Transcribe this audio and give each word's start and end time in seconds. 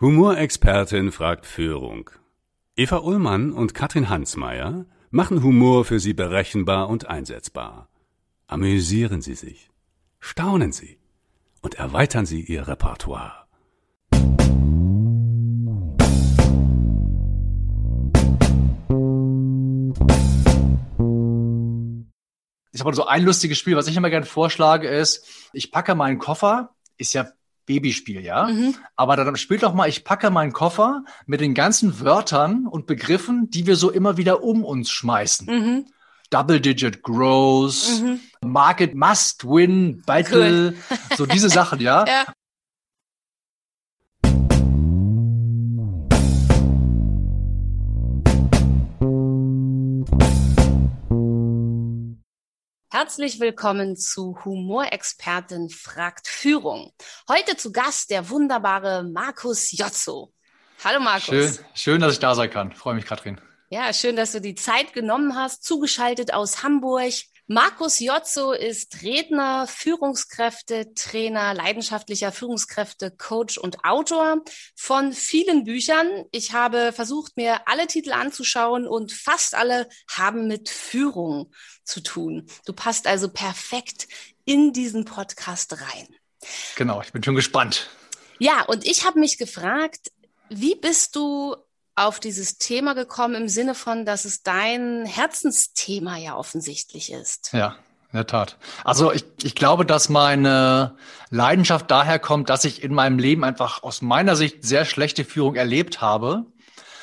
Humorexpertin 0.00 1.10
fragt 1.10 1.44
Führung. 1.44 2.08
Eva 2.76 2.98
Ullmann 2.98 3.50
und 3.52 3.74
Katrin 3.74 4.08
Hansmeier 4.08 4.86
machen 5.10 5.42
Humor 5.42 5.84
für 5.84 5.98
Sie 5.98 6.14
berechenbar 6.14 6.88
und 6.88 7.08
einsetzbar. 7.08 7.88
Amüsieren 8.46 9.22
Sie 9.22 9.34
sich, 9.34 9.70
staunen 10.20 10.70
Sie 10.70 11.00
und 11.62 11.74
erweitern 11.74 12.26
Sie 12.26 12.42
Ihr 12.42 12.68
Repertoire. 12.68 13.48
Ich 22.70 22.84
habe 22.84 22.94
so 22.94 23.06
ein 23.06 23.24
lustiges 23.24 23.58
Spiel, 23.58 23.74
was 23.74 23.88
ich 23.88 23.96
immer 23.96 24.10
gerne 24.10 24.26
vorschlage, 24.26 24.86
ist, 24.86 25.26
ich 25.52 25.72
packe 25.72 25.96
meinen 25.96 26.20
Koffer, 26.20 26.76
ist 26.98 27.14
ja 27.14 27.32
Babyspiel, 27.68 28.22
ja. 28.22 28.48
Mhm. 28.48 28.74
Aber 28.96 29.14
dann 29.14 29.36
spielt 29.36 29.62
doch 29.62 29.74
mal, 29.74 29.88
ich 29.88 30.02
packe 30.02 30.30
meinen 30.30 30.52
Koffer 30.52 31.04
mit 31.26 31.40
den 31.40 31.54
ganzen 31.54 32.00
Wörtern 32.00 32.66
und 32.66 32.86
Begriffen, 32.86 33.50
die 33.50 33.66
wir 33.66 33.76
so 33.76 33.90
immer 33.90 34.16
wieder 34.16 34.42
um 34.42 34.64
uns 34.64 34.90
schmeißen. 34.90 35.46
Mhm. 35.46 35.86
Double-Digit 36.30 37.02
Growth, 37.02 38.00
mhm. 38.02 38.20
Market 38.42 38.94
Must 38.94 39.44
Win, 39.44 40.02
Battle, 40.04 40.74
cool. 40.90 40.98
so 41.16 41.26
diese 41.26 41.48
Sachen, 41.48 41.80
ja? 41.80 42.04
ja. 42.06 42.24
Herzlich 52.90 53.38
willkommen 53.38 53.98
zu 53.98 54.42
Humorexpertin 54.46 55.68
fragt 55.68 56.26
Führung. 56.26 56.94
Heute 57.28 57.54
zu 57.54 57.70
Gast 57.70 58.08
der 58.08 58.30
wunderbare 58.30 59.02
Markus 59.02 59.72
Jotzo. 59.72 60.32
Hallo 60.82 60.98
Markus. 60.98 61.26
Schön, 61.26 61.58
schön, 61.74 62.00
dass 62.00 62.14
ich 62.14 62.18
da 62.18 62.34
sein 62.34 62.48
kann. 62.48 62.72
Freue 62.72 62.94
mich, 62.94 63.04
Katrin. 63.04 63.38
Ja, 63.68 63.92
schön, 63.92 64.16
dass 64.16 64.32
du 64.32 64.40
die 64.40 64.54
Zeit 64.54 64.94
genommen 64.94 65.36
hast, 65.36 65.64
zugeschaltet 65.64 66.32
aus 66.32 66.62
Hamburg. 66.62 67.12
Markus 67.50 67.98
Jotzo 67.98 68.52
ist 68.52 69.02
Redner, 69.02 69.66
Führungskräfte, 69.66 70.92
Trainer, 70.92 71.54
leidenschaftlicher 71.54 72.30
Führungskräfte, 72.30 73.10
Coach 73.10 73.56
und 73.56 73.86
Autor 73.86 74.42
von 74.76 75.14
vielen 75.14 75.64
Büchern. 75.64 76.26
Ich 76.30 76.52
habe 76.52 76.92
versucht, 76.92 77.38
mir 77.38 77.66
alle 77.66 77.86
Titel 77.86 78.12
anzuschauen 78.12 78.86
und 78.86 79.12
fast 79.12 79.54
alle 79.54 79.88
haben 80.10 80.46
mit 80.46 80.68
Führung 80.68 81.50
zu 81.84 82.02
tun. 82.02 82.46
Du 82.66 82.74
passt 82.74 83.06
also 83.06 83.30
perfekt 83.30 84.08
in 84.44 84.74
diesen 84.74 85.06
Podcast 85.06 85.72
rein. 85.80 86.06
Genau, 86.76 87.00
ich 87.00 87.12
bin 87.12 87.22
schon 87.22 87.34
gespannt. 87.34 87.88
Ja, 88.38 88.66
und 88.66 88.86
ich 88.86 89.06
habe 89.06 89.18
mich 89.18 89.38
gefragt, 89.38 90.12
wie 90.50 90.74
bist 90.74 91.16
du 91.16 91.56
auf 91.98 92.20
dieses 92.20 92.58
Thema 92.58 92.94
gekommen 92.94 93.34
im 93.34 93.48
Sinne 93.48 93.74
von, 93.74 94.04
dass 94.04 94.24
es 94.24 94.42
dein 94.42 95.04
Herzensthema 95.04 96.16
ja 96.16 96.36
offensichtlich 96.36 97.12
ist. 97.12 97.50
Ja, 97.52 97.76
in 98.12 98.16
der 98.16 98.26
Tat. 98.26 98.56
Also 98.84 99.12
ich, 99.12 99.24
ich 99.42 99.54
glaube, 99.54 99.84
dass 99.84 100.08
meine 100.08 100.96
Leidenschaft 101.30 101.90
daher 101.90 102.18
kommt, 102.18 102.50
dass 102.50 102.64
ich 102.64 102.82
in 102.82 102.94
meinem 102.94 103.18
Leben 103.18 103.44
einfach 103.44 103.82
aus 103.82 104.00
meiner 104.00 104.36
Sicht 104.36 104.64
sehr 104.64 104.84
schlechte 104.84 105.24
Führung 105.24 105.56
erlebt 105.56 106.00
habe. 106.00 106.46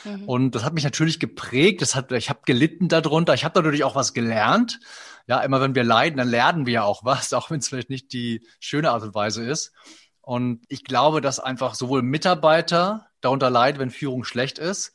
Mhm. 0.06 0.24
Und 0.26 0.56
das 0.56 0.64
hat 0.64 0.74
mich 0.74 0.84
natürlich 0.84 1.20
geprägt. 1.20 1.82
Das 1.82 1.94
hat, 1.96 2.12
ich 2.12 2.30
habe 2.30 2.40
gelitten 2.46 2.88
darunter. 2.88 3.34
Ich 3.34 3.44
habe 3.44 3.60
natürlich 3.60 3.84
auch 3.84 3.96
was 3.96 4.14
gelernt. 4.14 4.80
Ja, 5.28 5.40
immer 5.42 5.60
wenn 5.60 5.76
wir 5.76 5.84
leiden, 5.84 6.18
dann 6.18 6.30
lernen 6.30 6.66
wir 6.66 6.74
ja 6.74 6.84
auch 6.84 7.04
was, 7.04 7.34
auch 7.34 7.52
wenn 7.52 7.60
es 7.60 7.68
vielleicht 7.68 7.90
nicht 7.90 8.14
die 8.14 8.48
schöne 8.60 8.92
Art 8.92 9.04
und 9.04 9.14
Weise 9.14 9.44
ist. 9.46 9.74
Und 10.22 10.64
ich 10.70 10.84
glaube, 10.84 11.22
dass 11.22 11.40
einfach 11.40 11.76
sowohl 11.76 12.02
Mitarbeiter 12.02 13.08
darunter 13.26 13.50
leiden, 13.50 13.80
wenn 13.80 13.90
Führung 13.90 14.24
schlecht 14.24 14.60
ist, 14.60 14.94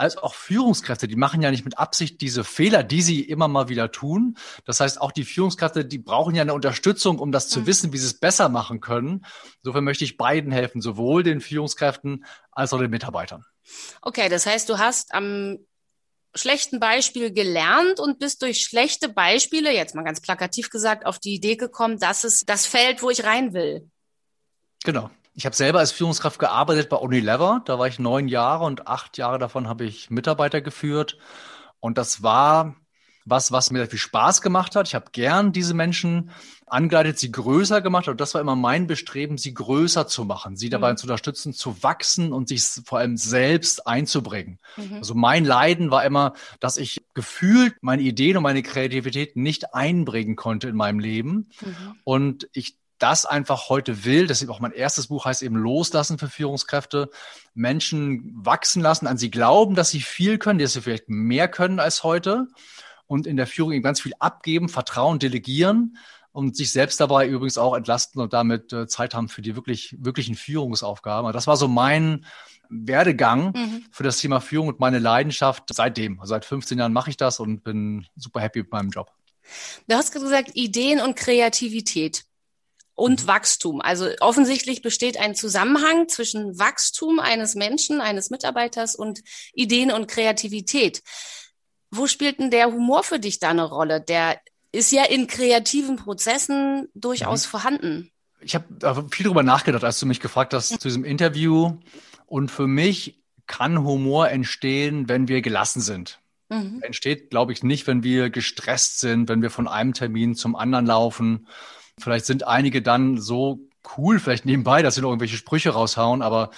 als 0.00 0.16
auch 0.16 0.34
Führungskräfte, 0.34 1.08
die 1.08 1.16
machen 1.16 1.42
ja 1.42 1.50
nicht 1.50 1.64
mit 1.64 1.78
Absicht 1.78 2.22
diese 2.22 2.42
Fehler, 2.42 2.82
die 2.82 3.02
sie 3.02 3.20
immer 3.20 3.48
mal 3.48 3.68
wieder 3.68 3.92
tun. 3.92 4.38
Das 4.64 4.80
heißt, 4.80 4.98
auch 4.98 5.12
die 5.12 5.24
Führungskräfte, 5.24 5.84
die 5.84 5.98
brauchen 5.98 6.34
ja 6.34 6.40
eine 6.40 6.54
Unterstützung, 6.54 7.18
um 7.18 7.32
das 7.32 7.48
zu 7.48 7.60
mhm. 7.60 7.66
wissen, 7.66 7.92
wie 7.92 7.98
sie 7.98 8.06
es 8.06 8.18
besser 8.18 8.48
machen 8.48 8.80
können. 8.80 9.26
Insofern 9.62 9.84
möchte 9.84 10.04
ich 10.04 10.16
beiden 10.16 10.52
helfen, 10.52 10.80
sowohl 10.80 11.22
den 11.22 11.42
Führungskräften 11.42 12.24
als 12.50 12.72
auch 12.72 12.78
den 12.78 12.90
Mitarbeitern. 12.90 13.44
Okay, 14.00 14.30
das 14.30 14.46
heißt, 14.46 14.70
du 14.70 14.78
hast 14.78 15.12
am 15.12 15.58
schlechten 16.34 16.80
Beispiel 16.80 17.30
gelernt 17.30 18.00
und 18.00 18.18
bist 18.18 18.40
durch 18.40 18.62
schlechte 18.62 19.10
Beispiele, 19.10 19.70
jetzt 19.70 19.94
mal 19.94 20.04
ganz 20.04 20.22
plakativ 20.22 20.70
gesagt, 20.70 21.04
auf 21.04 21.18
die 21.18 21.34
Idee 21.34 21.56
gekommen, 21.56 21.98
dass 21.98 22.24
es 22.24 22.40
das 22.46 22.64
Feld, 22.64 23.02
wo 23.02 23.10
ich 23.10 23.24
rein 23.24 23.52
will. 23.52 23.90
Genau. 24.82 25.10
Ich 25.34 25.46
habe 25.46 25.56
selber 25.56 25.78
als 25.78 25.92
Führungskraft 25.92 26.38
gearbeitet 26.38 26.88
bei 26.88 26.96
Unilever. 26.96 27.62
Da 27.64 27.78
war 27.78 27.86
ich 27.86 27.98
neun 27.98 28.28
Jahre 28.28 28.64
und 28.64 28.86
acht 28.86 29.16
Jahre 29.18 29.38
davon 29.38 29.68
habe 29.68 29.84
ich 29.84 30.10
Mitarbeiter 30.10 30.60
geführt. 30.60 31.18
Und 31.78 31.98
das 31.98 32.22
war 32.22 32.76
was, 33.24 33.52
was 33.52 33.70
mir 33.70 33.86
viel 33.86 33.98
Spaß 33.98 34.42
gemacht 34.42 34.76
hat. 34.76 34.88
Ich 34.88 34.94
habe 34.94 35.10
gern 35.12 35.52
diese 35.52 35.74
Menschen 35.74 36.30
angeleitet, 36.66 37.18
sie 37.18 37.30
größer 37.30 37.80
gemacht. 37.80 38.08
Und 38.08 38.20
das 38.20 38.34
war 38.34 38.40
immer 38.40 38.56
mein 38.56 38.86
Bestreben, 38.86 39.38
sie 39.38 39.54
größer 39.54 40.06
zu 40.06 40.24
machen, 40.24 40.56
sie 40.56 40.70
dabei 40.70 40.92
mhm. 40.92 40.96
zu 40.96 41.04
unterstützen, 41.04 41.52
zu 41.52 41.82
wachsen 41.82 42.32
und 42.32 42.48
sich 42.48 42.62
vor 42.84 42.98
allem 42.98 43.16
selbst 43.16 43.86
einzubringen. 43.86 44.58
Mhm. 44.76 44.94
Also 44.94 45.14
mein 45.14 45.44
Leiden 45.44 45.90
war 45.90 46.04
immer, 46.04 46.34
dass 46.60 46.76
ich 46.76 47.02
gefühlt 47.14 47.74
meine 47.82 48.02
Ideen 48.02 48.36
und 48.36 48.42
meine 48.42 48.62
Kreativität 48.62 49.36
nicht 49.36 49.74
einbringen 49.74 50.36
konnte 50.36 50.68
in 50.68 50.76
meinem 50.76 50.98
Leben. 50.98 51.50
Mhm. 51.60 51.96
Und 52.04 52.48
ich 52.52 52.79
das 53.00 53.26
einfach 53.26 53.68
heute 53.68 54.04
will, 54.04 54.26
deshalb 54.26 54.50
auch 54.50 54.60
mein 54.60 54.72
erstes 54.72 55.08
Buch 55.08 55.24
heißt 55.24 55.42
eben 55.42 55.56
Loslassen 55.56 56.18
für 56.18 56.28
Führungskräfte, 56.28 57.10
Menschen 57.54 58.32
wachsen 58.44 58.82
lassen, 58.82 59.06
an 59.06 59.18
sie 59.18 59.30
glauben, 59.30 59.74
dass 59.74 59.90
sie 59.90 60.00
viel 60.00 60.38
können, 60.38 60.58
dass 60.58 60.74
sie 60.74 60.82
vielleicht 60.82 61.08
mehr 61.08 61.48
können 61.48 61.80
als 61.80 62.04
heute 62.04 62.46
und 63.06 63.26
in 63.26 63.36
der 63.36 63.46
Führung 63.46 63.72
eben 63.72 63.82
ganz 63.82 64.00
viel 64.00 64.12
abgeben, 64.18 64.68
vertrauen, 64.68 65.18
delegieren 65.18 65.96
und 66.32 66.56
sich 66.56 66.70
selbst 66.70 67.00
dabei 67.00 67.26
übrigens 67.26 67.58
auch 67.58 67.74
entlasten 67.74 68.20
und 68.20 68.32
damit 68.32 68.72
äh, 68.72 68.86
Zeit 68.86 69.14
haben 69.14 69.28
für 69.28 69.42
die 69.42 69.56
wirklich, 69.56 69.96
wirklichen 69.98 70.36
Führungsaufgaben. 70.36 71.32
Das 71.32 71.46
war 71.46 71.56
so 71.56 71.66
mein 71.66 72.24
Werdegang 72.68 73.52
mhm. 73.52 73.84
für 73.90 74.04
das 74.04 74.18
Thema 74.18 74.40
Führung 74.40 74.68
und 74.68 74.78
meine 74.78 75.00
Leidenschaft 75.00 75.64
seitdem. 75.72 76.20
Also 76.20 76.30
seit 76.30 76.44
15 76.44 76.78
Jahren 76.78 76.92
mache 76.92 77.10
ich 77.10 77.16
das 77.16 77.40
und 77.40 77.64
bin 77.64 78.06
super 78.16 78.40
happy 78.40 78.60
mit 78.60 78.70
meinem 78.70 78.90
Job. 78.90 79.10
Du 79.88 79.96
hast 79.96 80.12
gesagt, 80.12 80.52
Ideen 80.54 81.00
und 81.00 81.16
Kreativität 81.16 82.24
und 82.94 83.22
mhm. 83.22 83.26
Wachstum. 83.28 83.80
Also 83.80 84.08
offensichtlich 84.20 84.82
besteht 84.82 85.18
ein 85.18 85.34
Zusammenhang 85.34 86.08
zwischen 86.08 86.58
Wachstum 86.58 87.18
eines 87.18 87.54
Menschen, 87.54 88.00
eines 88.00 88.30
Mitarbeiters 88.30 88.94
und 88.94 89.20
Ideen 89.52 89.90
und 89.90 90.08
Kreativität. 90.08 91.02
Wo 91.90 92.06
spielt 92.06 92.38
denn 92.38 92.50
der 92.50 92.66
Humor 92.66 93.02
für 93.02 93.18
dich 93.18 93.38
da 93.38 93.50
eine 93.50 93.64
Rolle? 93.64 94.00
Der 94.00 94.38
ist 94.72 94.92
ja 94.92 95.04
in 95.04 95.26
kreativen 95.26 95.96
Prozessen 95.96 96.88
durchaus 96.94 97.46
mhm. 97.46 97.50
vorhanden. 97.50 98.10
Ich 98.40 98.54
habe 98.54 99.06
viel 99.10 99.24
darüber 99.24 99.42
nachgedacht, 99.42 99.84
als 99.84 99.98
du 100.00 100.06
mich 100.06 100.20
gefragt 100.20 100.54
hast 100.54 100.68
zu 100.68 100.78
diesem 100.78 101.04
Interview. 101.04 101.78
Und 102.26 102.50
für 102.50 102.66
mich 102.66 103.20
kann 103.46 103.82
Humor 103.82 104.28
entstehen, 104.28 105.08
wenn 105.08 105.26
wir 105.26 105.42
gelassen 105.42 105.80
sind. 105.80 106.20
Mhm. 106.48 106.80
Entsteht, 106.82 107.30
glaube 107.30 107.52
ich, 107.52 107.62
nicht, 107.62 107.86
wenn 107.86 108.02
wir 108.02 108.30
gestresst 108.30 109.00
sind, 109.00 109.28
wenn 109.28 109.42
wir 109.42 109.50
von 109.50 109.66
einem 109.66 109.92
Termin 109.92 110.34
zum 110.34 110.54
anderen 110.54 110.86
laufen 110.86 111.48
Vielleicht 112.00 112.26
sind 112.26 112.46
einige 112.46 112.82
dann 112.82 113.18
so 113.18 113.60
cool, 113.96 114.18
vielleicht 114.18 114.44
nebenbei, 114.44 114.82
dass 114.82 114.94
sie 114.94 115.00
noch 115.00 115.08
irgendwelche 115.10 115.36
Sprüche 115.36 115.70
raushauen, 115.70 116.22
aber 116.22 116.50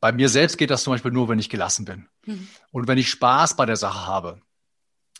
bei 0.00 0.12
mir 0.12 0.28
selbst 0.28 0.58
geht 0.58 0.70
das 0.70 0.82
zum 0.82 0.92
Beispiel 0.92 1.12
nur, 1.12 1.28
wenn 1.28 1.38
ich 1.38 1.48
gelassen 1.48 1.84
bin 1.84 2.08
mhm. 2.26 2.48
und 2.72 2.88
wenn 2.88 2.98
ich 2.98 3.10
Spaß 3.10 3.56
bei 3.56 3.66
der 3.66 3.76
Sache 3.76 4.06
habe. 4.06 4.40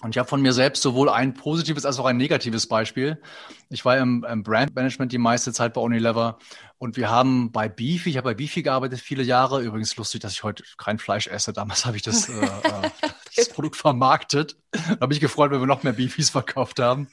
Und 0.02 0.10
ich 0.10 0.18
habe 0.18 0.28
von 0.28 0.42
mir 0.42 0.52
selbst 0.52 0.82
sowohl 0.82 1.08
ein 1.08 1.32
positives 1.34 1.84
als 1.84 2.00
auch 2.00 2.06
ein 2.06 2.16
negatives 2.16 2.66
Beispiel. 2.66 3.22
Ich 3.68 3.84
war 3.84 3.96
im, 3.98 4.26
im 4.28 4.42
Brandmanagement 4.42 5.12
die 5.12 5.18
meiste 5.18 5.52
Zeit 5.52 5.74
bei 5.74 5.80
Unilever 5.80 6.38
und 6.78 6.96
wir 6.96 7.08
haben 7.08 7.52
bei 7.52 7.68
Beefy, 7.68 8.10
ich 8.10 8.16
habe 8.16 8.30
bei 8.30 8.34
Beefy 8.34 8.62
gearbeitet 8.62 8.98
viele 8.98 9.22
Jahre. 9.22 9.62
Übrigens 9.62 9.96
lustig, 9.96 10.20
dass 10.20 10.32
ich 10.32 10.42
heute 10.42 10.64
kein 10.76 10.98
Fleisch 10.98 11.28
esse. 11.28 11.52
Damals 11.52 11.86
habe 11.86 11.96
ich 11.96 12.02
das, 12.02 12.28
äh, 12.28 12.34
äh 12.34 12.90
das 13.36 13.48
Produkt 13.48 13.76
vermarktet. 13.76 14.56
Da 14.70 15.00
habe 15.00 15.12
ich 15.14 15.20
gefreut, 15.20 15.50
wenn 15.50 15.60
wir 15.60 15.66
noch 15.66 15.82
mehr 15.82 15.92
Beefies 15.92 16.30
verkauft 16.30 16.78
haben. 16.78 17.08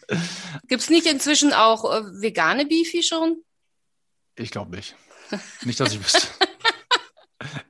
Gibt 0.68 0.82
es 0.82 0.90
nicht 0.90 1.06
inzwischen 1.06 1.54
auch 1.54 1.86
äh, 1.86 2.22
vegane 2.22 2.66
Beefy 2.66 3.04
schon? 3.04 3.38
Ich 4.36 4.52
glaube 4.52 4.76
nicht. 4.76 4.96
Nicht, 5.64 5.80
dass 5.80 5.94
ich 5.94 6.00
wüsste. 6.00 6.28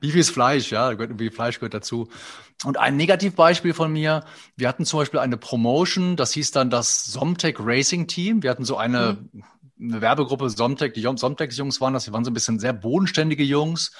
Ist 0.00 0.30
Fleisch? 0.30 0.70
Ja, 0.72 0.98
wie 1.18 1.30
Fleisch 1.30 1.58
gehört 1.58 1.74
dazu. 1.74 2.08
Und 2.64 2.78
ein 2.78 2.96
Negativbeispiel 2.96 3.72
von 3.72 3.92
mir, 3.92 4.24
wir 4.56 4.68
hatten 4.68 4.84
zum 4.84 4.98
Beispiel 4.98 5.20
eine 5.20 5.36
Promotion, 5.36 6.16
das 6.16 6.32
hieß 6.32 6.50
dann 6.50 6.70
das 6.70 7.04
Somtech 7.04 7.56
Racing 7.58 8.06
Team. 8.06 8.42
Wir 8.42 8.50
hatten 8.50 8.64
so 8.64 8.76
eine, 8.76 9.18
mhm. 9.32 9.44
eine 9.80 10.00
Werbegruppe 10.00 10.50
Somtech, 10.50 10.92
die 10.92 11.02
Somtech-Jungs 11.02 11.80
waren 11.80 11.94
das, 11.94 12.04
die 12.04 12.12
waren 12.12 12.24
so 12.24 12.30
ein 12.30 12.34
bisschen 12.34 12.58
sehr 12.58 12.72
bodenständige 12.72 13.44
Jungs. 13.44 13.92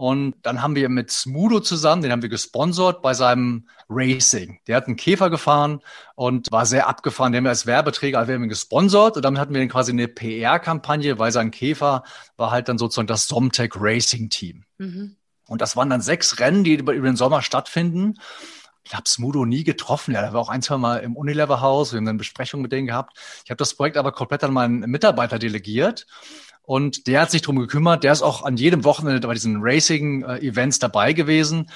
Und 0.00 0.36
dann 0.44 0.62
haben 0.62 0.76
wir 0.76 0.88
mit 0.88 1.10
Smudo 1.10 1.60
zusammen, 1.60 2.00
den 2.00 2.10
haben 2.10 2.22
wir 2.22 2.30
gesponsert 2.30 3.02
bei 3.02 3.12
seinem 3.12 3.68
Racing. 3.90 4.58
Der 4.66 4.76
hat 4.76 4.86
einen 4.86 4.96
Käfer 4.96 5.28
gefahren 5.28 5.82
und 6.14 6.50
war 6.50 6.64
sehr 6.64 6.88
abgefahren. 6.88 7.32
Den 7.32 7.40
haben 7.40 7.44
wir 7.44 7.50
als 7.50 7.66
Werbeträger, 7.66 8.18
also 8.18 8.28
wir 8.28 8.36
haben 8.36 8.44
ihn 8.44 8.48
gesponsert 8.48 9.16
und 9.16 9.22
damit 9.22 9.38
hatten 9.38 9.52
wir 9.52 9.60
dann 9.60 9.68
quasi 9.68 9.92
eine 9.92 10.08
PR-Kampagne, 10.08 11.18
weil 11.18 11.32
sein 11.32 11.50
Käfer 11.50 12.02
war 12.38 12.50
halt 12.50 12.70
dann 12.70 12.78
sozusagen 12.78 13.08
das 13.08 13.28
Somtech 13.28 13.72
Racing 13.76 14.30
Team. 14.30 14.64
Mhm. 14.78 15.16
Und 15.46 15.60
das 15.60 15.76
waren 15.76 15.90
dann 15.90 16.00
sechs 16.00 16.40
Rennen, 16.40 16.64
die 16.64 16.76
über, 16.76 16.94
über 16.94 17.06
den 17.06 17.16
Sommer 17.16 17.42
stattfinden. 17.42 18.14
Ich 18.84 18.94
habe 18.94 19.06
Smudo 19.06 19.44
nie 19.44 19.64
getroffen. 19.64 20.14
Ja, 20.14 20.22
der 20.22 20.32
war 20.32 20.40
auch 20.40 20.48
ein, 20.48 20.62
zwei 20.62 20.78
Mal 20.78 21.00
im 21.00 21.14
Unilever-Haus. 21.14 21.92
Wir 21.92 21.98
haben 21.98 22.06
dann 22.06 22.16
Besprechungen 22.16 22.62
mit 22.62 22.72
denen 22.72 22.86
gehabt. 22.86 23.18
Ich 23.44 23.50
habe 23.50 23.58
das 23.58 23.74
Projekt 23.74 23.98
aber 23.98 24.12
komplett 24.12 24.44
an 24.44 24.54
meinen 24.54 24.80
Mitarbeiter 24.80 25.38
delegiert. 25.38 26.06
Und 26.62 27.06
der 27.06 27.22
hat 27.22 27.30
sich 27.30 27.42
drum 27.42 27.58
gekümmert. 27.58 28.04
Der 28.04 28.12
ist 28.12 28.22
auch 28.22 28.44
an 28.44 28.56
jedem 28.56 28.84
Wochenende 28.84 29.26
bei 29.26 29.34
diesen 29.34 29.58
Racing-Events 29.60 30.78
dabei 30.78 31.12
gewesen. 31.12 31.70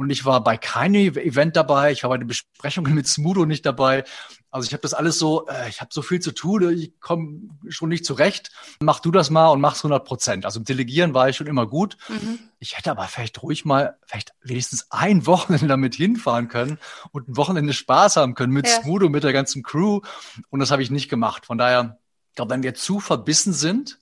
Und 0.00 0.08
ich 0.08 0.24
war 0.24 0.42
bei 0.42 0.56
keinem 0.56 1.14
Event 1.14 1.56
dabei. 1.56 1.92
Ich 1.92 2.04
war 2.04 2.10
bei 2.10 2.16
den 2.16 2.26
Besprechungen 2.26 2.94
mit 2.94 3.06
Smudo 3.06 3.44
nicht 3.44 3.66
dabei. 3.66 4.04
Also 4.50 4.66
ich 4.66 4.72
habe 4.72 4.80
das 4.80 4.94
alles 4.94 5.18
so, 5.18 5.46
äh, 5.46 5.68
ich 5.68 5.80
habe 5.80 5.90
so 5.92 6.02
viel 6.02 6.20
zu 6.20 6.32
tun, 6.32 6.72
ich 6.72 6.98
komme 7.00 7.42
schon 7.68 7.88
nicht 7.88 8.04
zurecht. 8.04 8.50
Mach 8.80 9.00
du 9.00 9.10
das 9.12 9.30
mal 9.30 9.48
und 9.48 9.60
mach's 9.60 9.80
100 9.80 10.04
Prozent. 10.04 10.44
Also 10.44 10.58
im 10.58 10.64
Delegieren 10.64 11.14
war 11.14 11.28
ich 11.28 11.36
schon 11.36 11.46
immer 11.46 11.66
gut. 11.66 11.96
Mhm. 12.08 12.40
Ich 12.58 12.76
hätte 12.76 12.90
aber 12.90 13.04
vielleicht 13.04 13.42
ruhig 13.42 13.64
mal, 13.64 13.96
vielleicht 14.06 14.32
wenigstens 14.42 14.86
ein 14.90 15.26
Wochenende 15.26 15.68
damit 15.68 15.94
hinfahren 15.94 16.48
können 16.48 16.78
und 17.12 17.28
ein 17.28 17.36
Wochenende 17.36 17.72
Spaß 17.72 18.16
haben 18.16 18.34
können 18.34 18.52
mit 18.52 18.66
ja. 18.66 18.80
Smudo, 18.80 19.08
mit 19.08 19.22
der 19.22 19.32
ganzen 19.32 19.62
Crew. 19.62 20.00
Und 20.48 20.60
das 20.60 20.72
habe 20.72 20.82
ich 20.82 20.90
nicht 20.90 21.08
gemacht. 21.08 21.46
Von 21.46 21.58
daher, 21.58 21.98
ich 22.30 22.34
glaube, 22.34 22.50
wenn 22.50 22.64
wir 22.64 22.74
zu 22.74 22.98
verbissen 22.98 23.52
sind, 23.52 23.99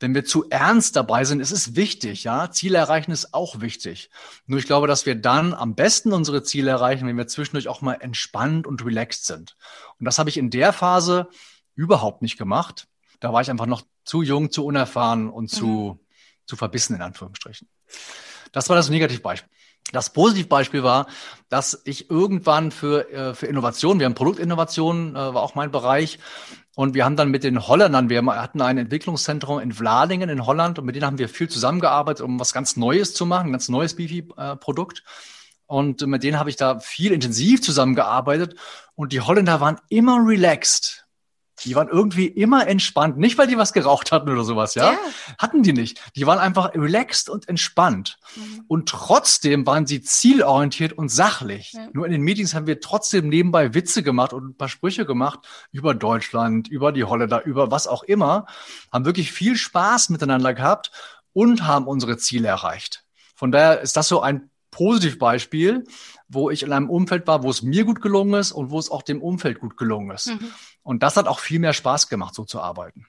wenn 0.00 0.14
wir 0.14 0.24
zu 0.24 0.48
ernst 0.50 0.96
dabei 0.96 1.24
sind, 1.24 1.40
es 1.40 1.52
ist 1.52 1.76
wichtig, 1.76 2.24
ja. 2.24 2.50
Ziele 2.50 2.78
erreichen 2.78 3.12
ist 3.12 3.32
auch 3.32 3.60
wichtig. 3.60 4.10
Nur 4.46 4.58
ich 4.58 4.66
glaube, 4.66 4.86
dass 4.86 5.06
wir 5.06 5.14
dann 5.14 5.54
am 5.54 5.74
besten 5.74 6.12
unsere 6.12 6.42
Ziele 6.42 6.70
erreichen, 6.70 7.06
wenn 7.06 7.16
wir 7.16 7.26
zwischendurch 7.26 7.68
auch 7.68 7.80
mal 7.80 7.94
entspannt 7.94 8.66
und 8.66 8.84
relaxed 8.84 9.26
sind. 9.26 9.56
Und 9.98 10.04
das 10.04 10.18
habe 10.18 10.28
ich 10.28 10.36
in 10.36 10.50
der 10.50 10.72
Phase 10.72 11.28
überhaupt 11.74 12.22
nicht 12.22 12.36
gemacht. 12.36 12.88
Da 13.20 13.32
war 13.32 13.40
ich 13.40 13.50
einfach 13.50 13.66
noch 13.66 13.82
zu 14.04 14.22
jung, 14.22 14.50
zu 14.50 14.64
unerfahren 14.66 15.30
und 15.30 15.48
zu, 15.48 15.98
mhm. 15.98 16.06
zu 16.46 16.56
verbissen, 16.56 16.94
in 16.94 17.02
Anführungsstrichen. 17.02 17.68
Das 18.52 18.68
war 18.68 18.76
das 18.76 18.90
Negativbeispiel. 18.90 19.50
Das 19.92 20.12
Positivbeispiel 20.12 20.82
war, 20.82 21.06
dass 21.48 21.82
ich 21.84 22.10
irgendwann 22.10 22.70
für, 22.70 23.10
äh, 23.12 23.34
für 23.34 23.46
Innovation, 23.46 23.98
wir 23.98 24.06
haben 24.06 24.14
Produktinnovation, 24.14 25.14
äh, 25.14 25.18
war 25.18 25.42
auch 25.42 25.54
mein 25.54 25.70
Bereich, 25.70 26.18
und 26.76 26.92
wir 26.92 27.06
haben 27.06 27.16
dann 27.16 27.30
mit 27.30 27.42
den 27.42 27.66
Holländern, 27.66 28.10
wir 28.10 28.22
hatten 28.26 28.60
ein 28.60 28.76
Entwicklungszentrum 28.76 29.60
in 29.60 29.72
Vladingen 29.72 30.28
in 30.28 30.44
Holland 30.44 30.78
und 30.78 30.84
mit 30.84 30.94
denen 30.94 31.06
haben 31.06 31.16
wir 31.16 31.30
viel 31.30 31.48
zusammengearbeitet, 31.48 32.20
um 32.22 32.38
was 32.38 32.52
ganz 32.52 32.76
Neues 32.76 33.14
zu 33.14 33.24
machen, 33.24 33.48
ein 33.48 33.52
ganz 33.52 33.70
neues 33.70 33.96
Bifi-Produkt. 33.96 35.02
Und 35.64 36.06
mit 36.06 36.22
denen 36.22 36.38
habe 36.38 36.50
ich 36.50 36.56
da 36.56 36.78
viel 36.78 37.12
intensiv 37.12 37.62
zusammengearbeitet. 37.62 38.56
Und 38.94 39.12
die 39.12 39.22
Holländer 39.22 39.58
waren 39.62 39.80
immer 39.88 40.18
relaxed. 40.22 41.05
Die 41.64 41.74
waren 41.74 41.88
irgendwie 41.88 42.26
immer 42.26 42.66
entspannt. 42.66 43.16
Nicht, 43.18 43.38
weil 43.38 43.46
die 43.46 43.56
was 43.56 43.72
geraucht 43.72 44.12
hatten 44.12 44.28
oder 44.28 44.44
sowas, 44.44 44.74
ja? 44.74 44.92
ja. 44.92 44.98
Hatten 45.38 45.62
die 45.62 45.72
nicht. 45.72 46.00
Die 46.14 46.26
waren 46.26 46.38
einfach 46.38 46.74
relaxed 46.74 47.30
und 47.30 47.48
entspannt. 47.48 48.18
Mhm. 48.36 48.64
Und 48.68 48.88
trotzdem 48.88 49.66
waren 49.66 49.86
sie 49.86 50.02
zielorientiert 50.02 50.92
und 50.92 51.08
sachlich. 51.08 51.72
Ja. 51.72 51.88
Nur 51.92 52.06
in 52.06 52.12
den 52.12 52.22
Meetings 52.22 52.54
haben 52.54 52.66
wir 52.66 52.80
trotzdem 52.80 53.28
nebenbei 53.28 53.74
Witze 53.74 54.02
gemacht 54.02 54.32
und 54.32 54.50
ein 54.50 54.56
paar 54.56 54.68
Sprüche 54.68 55.06
gemacht 55.06 55.40
über 55.72 55.94
Deutschland, 55.94 56.68
über 56.68 56.92
die 56.92 57.04
Holländer, 57.04 57.44
über 57.44 57.70
was 57.70 57.86
auch 57.86 58.02
immer. 58.02 58.46
Haben 58.92 59.04
wirklich 59.04 59.32
viel 59.32 59.56
Spaß 59.56 60.10
miteinander 60.10 60.52
gehabt 60.52 60.90
und 61.32 61.66
haben 61.66 61.86
unsere 61.86 62.16
Ziele 62.18 62.48
erreicht. 62.48 63.04
Von 63.34 63.52
daher 63.52 63.80
ist 63.80 63.96
das 63.96 64.08
so 64.08 64.20
ein 64.20 64.50
Positivbeispiel, 64.70 65.84
wo 66.28 66.50
ich 66.50 66.62
in 66.62 66.72
einem 66.72 66.90
Umfeld 66.90 67.26
war, 67.26 67.42
wo 67.42 67.50
es 67.50 67.62
mir 67.62 67.84
gut 67.84 68.00
gelungen 68.00 68.40
ist 68.40 68.52
und 68.52 68.70
wo 68.70 68.78
es 68.78 68.90
auch 68.90 69.02
dem 69.02 69.22
Umfeld 69.22 69.60
gut 69.60 69.76
gelungen 69.76 70.10
ist. 70.10 70.28
Mhm. 70.28 70.52
Und 70.82 71.02
das 71.02 71.16
hat 71.16 71.26
auch 71.28 71.40
viel 71.40 71.58
mehr 71.58 71.72
Spaß 71.72 72.08
gemacht, 72.08 72.34
so 72.34 72.44
zu 72.44 72.60
arbeiten. 72.60 73.06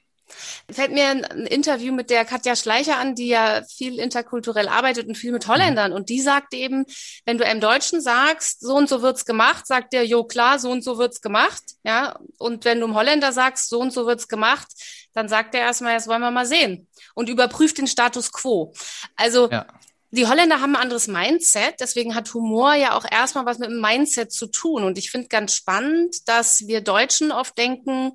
Fällt 0.69 0.91
mir 0.91 1.07
ein 1.07 1.23
Interview 1.47 1.93
mit 1.93 2.09
der 2.09 2.25
Katja 2.25 2.55
Schleicher 2.55 2.97
an, 2.97 3.15
die 3.15 3.29
ja 3.29 3.61
viel 3.63 3.97
interkulturell 3.97 4.67
arbeitet 4.67 5.07
und 5.07 5.15
viel 5.15 5.31
mit 5.31 5.47
Holländern. 5.47 5.93
Und 5.93 6.09
die 6.09 6.19
sagt 6.19 6.53
eben, 6.53 6.85
wenn 7.25 7.37
du 7.37 7.45
einem 7.45 7.61
Deutschen 7.61 8.01
sagst, 8.01 8.59
so 8.59 8.75
und 8.75 8.89
so 8.89 9.01
wird's 9.01 9.25
gemacht, 9.25 9.65
sagt 9.65 9.93
der, 9.93 10.05
jo 10.05 10.25
klar, 10.25 10.59
so 10.59 10.69
und 10.69 10.83
so 10.83 10.97
wird's 10.97 11.21
gemacht. 11.21 11.63
Ja. 11.83 12.19
Und 12.37 12.65
wenn 12.65 12.79
du 12.79 12.85
einem 12.85 12.95
Holländer 12.95 13.31
sagst, 13.31 13.69
so 13.69 13.79
und 13.79 13.93
so 13.93 14.05
wird's 14.05 14.27
gemacht, 14.27 14.67
dann 15.13 15.29
sagt 15.29 15.55
er 15.55 15.61
erstmal, 15.61 15.95
das 15.95 16.07
wollen 16.07 16.21
wir 16.21 16.31
mal 16.31 16.45
sehen. 16.45 16.87
Und 17.15 17.29
überprüft 17.29 17.77
den 17.77 17.87
Status 17.87 18.31
quo. 18.31 18.73
Also 19.15 19.49
ja 19.49 19.65
die 20.11 20.25
Holländer 20.25 20.61
haben 20.61 20.75
ein 20.75 20.81
anderes 20.81 21.07
Mindset, 21.07 21.75
deswegen 21.79 22.15
hat 22.15 22.33
Humor 22.33 22.73
ja 22.75 22.95
auch 22.95 23.05
erstmal 23.09 23.45
was 23.45 23.59
mit 23.59 23.69
dem 23.69 23.81
Mindset 23.81 24.31
zu 24.31 24.47
tun. 24.47 24.83
Und 24.83 24.97
ich 24.97 25.11
finde 25.11 25.27
ganz 25.27 25.53
spannend, 25.53 26.27
dass 26.29 26.67
wir 26.67 26.81
Deutschen 26.81 27.31
oft 27.31 27.57
denken, 27.57 28.13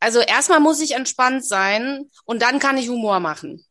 also 0.00 0.18
erstmal 0.18 0.58
muss 0.58 0.80
ich 0.80 0.92
entspannt 0.92 1.44
sein 1.46 2.10
und 2.24 2.42
dann 2.42 2.58
kann 2.58 2.76
ich 2.76 2.88
Humor 2.88 3.20
machen. 3.20 3.64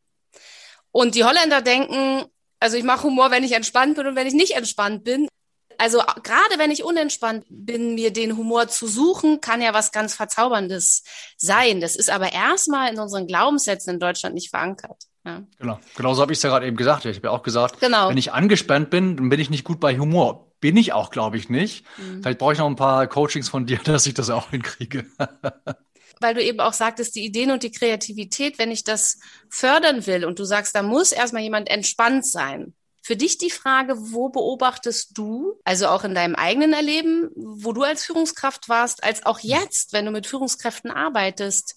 Und 0.90 1.14
die 1.14 1.24
Holländer 1.24 1.60
denken, 1.60 2.24
also 2.58 2.76
ich 2.76 2.84
mache 2.84 3.04
Humor, 3.04 3.30
wenn 3.30 3.44
ich 3.44 3.52
entspannt 3.52 3.96
bin 3.96 4.06
und 4.06 4.16
wenn 4.16 4.26
ich 4.26 4.34
nicht 4.34 4.52
entspannt 4.52 5.04
bin. 5.04 5.28
Also 5.76 5.98
gerade 5.98 6.58
wenn 6.58 6.70
ich 6.70 6.84
unentspannt 6.84 7.44
bin, 7.50 7.94
mir 7.94 8.12
den 8.12 8.36
Humor 8.36 8.68
zu 8.68 8.86
suchen, 8.86 9.40
kann 9.40 9.60
ja 9.60 9.74
was 9.74 9.92
ganz 9.92 10.14
Verzauberndes 10.14 11.02
sein. 11.36 11.80
Das 11.80 11.96
ist 11.96 12.08
aber 12.08 12.32
erstmal 12.32 12.92
in 12.92 13.00
unseren 13.00 13.26
Glaubenssätzen 13.26 13.94
in 13.94 14.00
Deutschland 14.00 14.34
nicht 14.34 14.50
verankert. 14.50 15.02
Ja. 15.24 15.42
Genau, 15.58 15.78
genauso 15.96 16.22
habe 16.22 16.32
ich 16.32 16.38
es 16.38 16.42
ja 16.42 16.50
gerade 16.50 16.66
eben 16.66 16.76
gesagt. 16.76 17.04
Ich 17.04 17.16
habe 17.16 17.28
ja 17.28 17.30
auch 17.30 17.42
gesagt, 17.42 17.80
genau. 17.80 18.08
wenn 18.08 18.18
ich 18.18 18.32
angespannt 18.32 18.90
bin, 18.90 19.16
dann 19.16 19.28
bin 19.28 19.38
ich 19.38 19.50
nicht 19.50 19.64
gut 19.64 19.78
bei 19.78 19.96
Humor. 19.96 20.52
Bin 20.60 20.76
ich 20.76 20.92
auch, 20.92 21.10
glaube 21.10 21.36
ich, 21.36 21.48
nicht. 21.48 21.84
Mhm. 21.96 22.22
Vielleicht 22.22 22.38
brauche 22.38 22.52
ich 22.52 22.58
noch 22.58 22.66
ein 22.66 22.76
paar 22.76 23.06
Coachings 23.06 23.48
von 23.48 23.66
dir, 23.66 23.78
dass 23.84 24.06
ich 24.06 24.14
das 24.14 24.30
auch 24.30 24.50
hinkriege. 24.50 25.06
Weil 26.20 26.34
du 26.34 26.42
eben 26.42 26.60
auch 26.60 26.72
sagtest, 26.72 27.14
die 27.16 27.24
Ideen 27.24 27.50
und 27.50 27.62
die 27.62 27.72
Kreativität, 27.72 28.58
wenn 28.58 28.70
ich 28.70 28.84
das 28.84 29.18
fördern 29.48 30.06
will 30.06 30.24
und 30.24 30.38
du 30.38 30.44
sagst, 30.44 30.74
da 30.74 30.82
muss 30.82 31.10
erstmal 31.10 31.42
jemand 31.42 31.68
entspannt 31.68 32.24
sein. 32.24 32.74
Für 33.04 33.16
dich 33.16 33.38
die 33.38 33.50
Frage, 33.50 33.94
wo 33.96 34.28
beobachtest 34.28 35.18
du, 35.18 35.58
also 35.64 35.88
auch 35.88 36.04
in 36.04 36.14
deinem 36.14 36.36
eigenen 36.36 36.72
Erleben, 36.72 37.30
wo 37.34 37.72
du 37.72 37.82
als 37.82 38.04
Führungskraft 38.04 38.68
warst, 38.68 39.02
als 39.02 39.26
auch 39.26 39.40
jetzt, 39.40 39.92
wenn 39.92 40.04
du 40.04 40.12
mit 40.12 40.28
Führungskräften 40.28 40.92
arbeitest, 40.92 41.74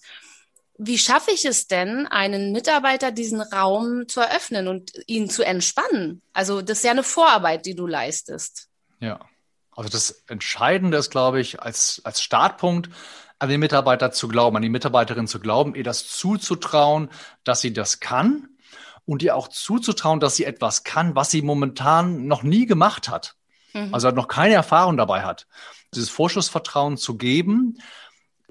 wie 0.78 0.98
schaffe 0.98 1.30
ich 1.30 1.44
es 1.44 1.66
denn, 1.66 2.06
einen 2.06 2.52
Mitarbeiter 2.52 3.10
diesen 3.10 3.40
Raum 3.40 4.08
zu 4.08 4.20
eröffnen 4.20 4.68
und 4.68 4.92
ihn 5.06 5.30
zu 5.30 5.44
entspannen? 5.44 6.22
Also 6.32 6.62
das 6.62 6.78
ist 6.78 6.84
ja 6.84 6.90
eine 6.90 7.02
Vorarbeit, 7.02 7.66
die 7.66 7.74
du 7.74 7.86
leistest. 7.86 8.68
Ja, 9.00 9.20
also 9.72 9.90
das 9.90 10.22
Entscheidende 10.26 10.96
ist, 10.96 11.10
glaube 11.10 11.40
ich, 11.40 11.60
als, 11.60 12.00
als 12.04 12.22
Startpunkt 12.22 12.90
an 13.38 13.48
den 13.48 13.60
Mitarbeiter 13.60 14.10
zu 14.12 14.28
glauben, 14.28 14.56
an 14.56 14.62
die 14.62 14.70
Mitarbeiterin 14.70 15.26
zu 15.26 15.40
glauben, 15.40 15.74
ihr 15.74 15.84
das 15.84 16.08
zuzutrauen, 16.08 17.10
dass 17.44 17.60
sie 17.60 17.72
das 17.72 18.00
kann 18.00 18.48
und 19.04 19.22
ihr 19.22 19.36
auch 19.36 19.48
zuzutrauen, 19.48 20.20
dass 20.20 20.36
sie 20.36 20.44
etwas 20.44 20.84
kann, 20.84 21.14
was 21.14 21.30
sie 21.30 21.42
momentan 21.42 22.26
noch 22.26 22.42
nie 22.42 22.66
gemacht 22.66 23.08
hat. 23.08 23.34
Mhm. 23.74 23.92
Also 23.92 24.10
noch 24.10 24.28
keine 24.28 24.54
Erfahrung 24.54 24.96
dabei 24.96 25.22
hat. 25.22 25.46
Dieses 25.94 26.08
Vorschussvertrauen 26.08 26.96
zu 26.96 27.16
geben, 27.16 27.78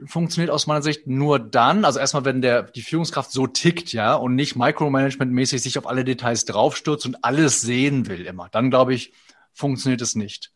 funktioniert 0.05 0.51
aus 0.51 0.67
meiner 0.67 0.81
Sicht 0.81 1.07
nur 1.07 1.39
dann, 1.39 1.85
also 1.85 1.99
erstmal, 1.99 2.25
wenn 2.25 2.41
der, 2.41 2.63
die 2.63 2.81
Führungskraft 2.81 3.31
so 3.31 3.47
tickt, 3.47 3.93
ja, 3.93 4.15
und 4.15 4.35
nicht 4.35 4.55
Micromanagement-mäßig 4.55 5.61
sich 5.61 5.77
auf 5.77 5.87
alle 5.87 6.03
Details 6.03 6.45
draufstürzt 6.45 7.05
und 7.05 7.23
alles 7.23 7.61
sehen 7.61 8.07
will 8.07 8.25
immer. 8.25 8.49
Dann, 8.49 8.69
glaube 8.69 8.93
ich, 8.93 9.13
funktioniert 9.53 10.01
es 10.01 10.15
nicht. 10.15 10.51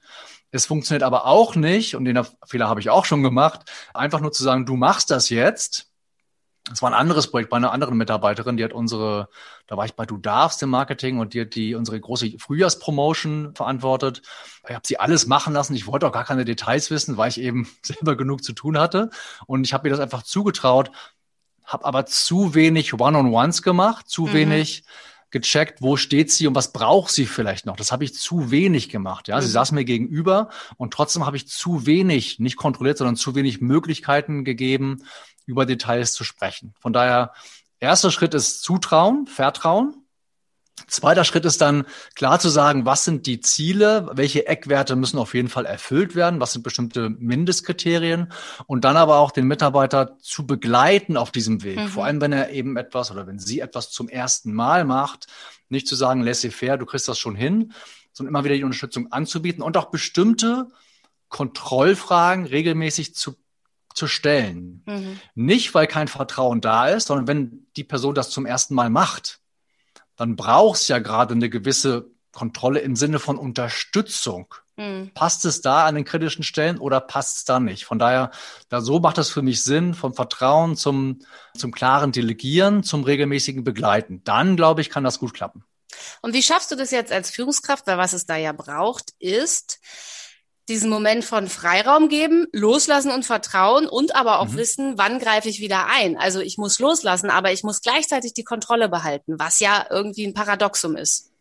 Es 0.51 0.65
funktioniert 0.65 1.03
aber 1.03 1.25
auch 1.25 1.55
nicht, 1.55 1.96
und 1.96 2.05
den 2.05 2.19
Fehler 2.46 2.67
habe 2.67 2.79
ich 2.79 2.89
auch 2.89 3.05
schon 3.05 3.24
gemacht, 3.24 3.72
einfach 3.93 4.19
nur 4.19 4.31
zu 4.31 4.43
sagen, 4.43 4.65
du 4.65 4.75
machst 4.75 5.12
das 5.12 5.29
jetzt, 5.29 5.88
das 6.70 6.82
war 6.82 6.90
ein 6.90 6.96
anderes 6.96 7.32
Projekt 7.32 7.50
bei 7.50 7.58
einer 7.58 7.72
anderen 7.72 7.98
Mitarbeiterin, 7.98 8.58
die 8.58 8.64
hat 8.64 8.74
unsere, 8.74 9.30
da 9.68 9.76
war 9.78 9.86
ich 9.86 9.94
bei 9.94 10.06
Du 10.06 10.18
darfst 10.18 10.62
im 10.62 10.70
Marketing 10.70 11.20
und 11.20 11.34
die 11.34 11.42
hat 11.42 11.56
die 11.56 11.76
unsere 11.76 12.00
große 12.00 12.38
Frühjahrspromotion 12.38 13.56
verantwortet. 13.56 14.22
Ich 14.68 14.76
habe 14.76 14.86
sie 14.86 15.00
alles 15.00 15.28
machen 15.28 15.54
lassen. 15.54 15.76
Ich 15.76 15.88
wollte 15.88 16.08
auch 16.08 16.12
gar 16.12 16.26
keine 16.26 16.46
Details 16.46 16.92
wissen, 16.92 17.18
weil 17.18 17.30
ich 17.30 17.40
eben 17.42 17.68
selber 17.82 18.16
genug 18.16 18.44
zu 18.44 18.54
tun 18.54 18.78
hatte. 18.78 19.10
Und 19.48 19.66
ich 19.66 19.74
habe 19.74 19.88
mir 19.88 19.92
das 19.92 20.00
einfach 20.00 20.24
zugetraut, 20.24 20.92
habe 21.66 21.86
aber 21.86 22.06
zu 22.06 22.54
wenig 22.54 22.94
One-on-Ones 22.94 23.62
gemacht, 23.62 24.08
zu 24.08 24.24
mhm. 24.24 24.34
wenig 24.34 24.84
gecheckt, 25.32 25.82
wo 25.82 25.96
steht 25.96 26.32
sie 26.32 26.48
und 26.48 26.56
was 26.56 26.72
braucht 26.72 27.12
sie 27.12 27.28
vielleicht 27.28 27.66
noch. 27.66 27.76
Das 27.76 27.92
habe 27.92 28.04
ich 28.04 28.16
zu 28.16 28.50
wenig 28.52 28.90
gemacht. 28.90 29.28
Ja, 29.28 29.38
mhm. 29.38 29.42
sie 29.42 29.50
saß 29.50 29.72
mir 29.72 29.86
gegenüber 29.86 30.50
und 30.78 30.94
trotzdem 30.94 31.26
habe 31.26 31.38
ich 31.38 31.48
zu 31.48 31.86
wenig, 31.86 32.40
nicht 32.40 32.58
kontrolliert, 32.58 32.98
sondern 32.98 33.16
zu 33.16 33.36
wenig 33.36 33.62
Möglichkeiten 33.62 34.44
gegeben, 34.44 35.04
über 35.50 35.65
Details 35.65 36.13
zu 36.13 36.24
sprechen. 36.24 36.74
Von 36.79 36.94
daher, 36.94 37.34
erster 37.79 38.12
Schritt 38.12 38.36
ist 38.36 38.62
Zutrauen, 38.62 39.25
Vertrauen. 39.25 39.96
Zweiter 40.88 41.25
Schritt 41.25 41.44
ist 41.44 41.60
dann 41.60 41.86
klar 42.15 42.39
zu 42.39 42.50
sagen, 42.50 42.86
was 42.86 43.03
sind 43.03 43.25
die 43.25 43.41
Ziele, 43.41 44.10
welche 44.13 44.48
Eckwerte 44.48 44.96
müssen 44.96 45.18
auf 45.18 45.34
jeden 45.34 45.50
Fall 45.50 45.65
erfüllt 45.65 46.15
werden, 46.15 46.39
was 46.39 46.53
sind 46.53 46.63
bestimmte 46.63 47.10
Mindestkriterien 47.10 48.32
und 48.65 48.86
dann 48.86 48.96
aber 48.96 49.18
auch 49.18 49.32
den 49.32 49.46
Mitarbeiter 49.46 50.18
zu 50.20 50.48
begleiten 50.48 51.18
auf 51.18 51.32
diesem 51.32 51.63
Weg. 51.63 51.79
Mhm. 51.79 51.88
Vor 51.88 52.06
allem, 52.06 52.22
wenn 52.22 52.32
er 52.32 52.51
eben 52.51 52.77
etwas 52.77 53.12
oder 53.12 53.27
wenn 53.27 53.39
sie 53.39 53.60
etwas 53.60 53.91
zum 53.91 54.08
ersten 54.08 54.53
Mal 54.53 54.86
macht, 54.86 55.27
nicht 55.68 55.88
zu 55.88 55.96
sagen, 55.96 56.24
laissez-faire, 56.24 56.77
du 56.77 56.86
kriegst 56.86 57.08
das 57.08 57.20
schon 57.20 57.36
hin, 57.36 57.74
sondern 58.13 58.34
immer 58.34 58.44
wieder 58.46 58.56
die 58.56 58.63
Unterstützung 58.63 59.12
anzubieten 59.12 59.62
und 59.62 59.75
auch 59.77 59.91
bestimmte 59.91 60.68
Kontrollfragen 61.27 62.46
regelmäßig 62.46 63.15
zu 63.15 63.36
zu 64.00 64.08
stellen. 64.08 64.82
Mhm. 64.88 65.20
Nicht, 65.36 65.75
weil 65.75 65.86
kein 65.86 66.08
Vertrauen 66.08 66.62
da 66.62 66.88
ist, 66.88 67.08
sondern 67.08 67.27
wenn 67.27 67.68
die 67.75 67.84
Person 67.84 68.15
das 68.15 68.32
zum 68.32 68.46
ersten 68.46 68.74
Mal 68.74 68.89
macht, 68.89 69.39
dann 70.15 70.36
brauchst 70.36 70.89
ja 70.89 71.00
gerade 71.00 71.34
eine 71.34 71.50
gewisse 71.50 72.10
Kontrolle 72.32 72.79
im 72.79 72.96
Sinne 72.96 73.20
von 73.20 73.38
Unterstützung. 73.38 74.56
Mhm. 74.77 75.12
Passt 75.13 75.46
es 75.46 75.62
da 75.62 75.86
an 75.86 75.96
den 75.96 76.06
kritischen 76.06 76.44
Stellen 76.44 76.77
oder 76.77 77.01
passt 77.01 77.38
es 77.38 77.44
da 77.46 77.60
nicht? 77.60 77.86
Von 77.86 78.00
daher, 78.00 78.32
da 78.70 78.82
so 78.82 79.00
macht 79.00 79.18
es 79.18 79.29
für 79.29 79.41
mich 79.41 79.62
Sinn, 79.63 79.94
vom 79.94 80.13
Vertrauen 80.13 80.75
zum, 80.75 81.20
zum 81.58 81.72
klaren 81.72 82.12
Delegieren, 82.12 82.84
zum 82.84 83.03
regelmäßigen 83.03 83.63
Begleiten. 83.63 84.24
Dann, 84.24 84.56
glaube 84.56 84.82
ich, 84.82 84.89
kann 84.89 85.03
das 85.03 85.20
gut 85.20 85.34
klappen. 85.34 85.65
Und 86.22 86.34
wie 86.34 86.44
schaffst 86.44 86.72
du 86.72 86.75
das 86.75 86.91
jetzt 86.91 87.12
als 87.12 87.29
Führungskraft? 87.29 87.88
Weil 87.88 87.98
was 87.98 88.13
es 88.13 88.25
da 88.25 88.38
ja 88.38 88.53
braucht, 88.53 89.13
ist, 89.20 89.79
diesen 90.70 90.90
Moment 90.90 91.26
von 91.26 91.48
Freiraum 91.48 92.08
geben, 92.08 92.48
loslassen 92.54 93.12
und 93.12 93.26
vertrauen 93.26 93.88
und 93.88 94.16
aber 94.16 94.40
auch 94.40 94.50
mhm. 94.50 94.58
wissen, 94.58 94.98
wann 94.98 95.20
greife 95.20 95.50
ich 95.50 95.60
wieder 95.60 95.88
ein. 95.88 96.18
Also 96.18 96.40
ich 96.40 96.58
muss 96.58 96.80
loslassen, 96.80 97.30
aber 97.30 97.52
ich 97.52 97.64
muss 97.64 97.82
gleichzeitig 97.82 98.34
die 98.34 98.44
Kontrolle 98.44 98.88
behalten, 98.88 99.40
was 99.40 99.60
ja 99.60 99.86
irgendwie 99.90 100.26
ein 100.26 100.34
Paradoxum 100.34 100.96
ist. 100.96 101.32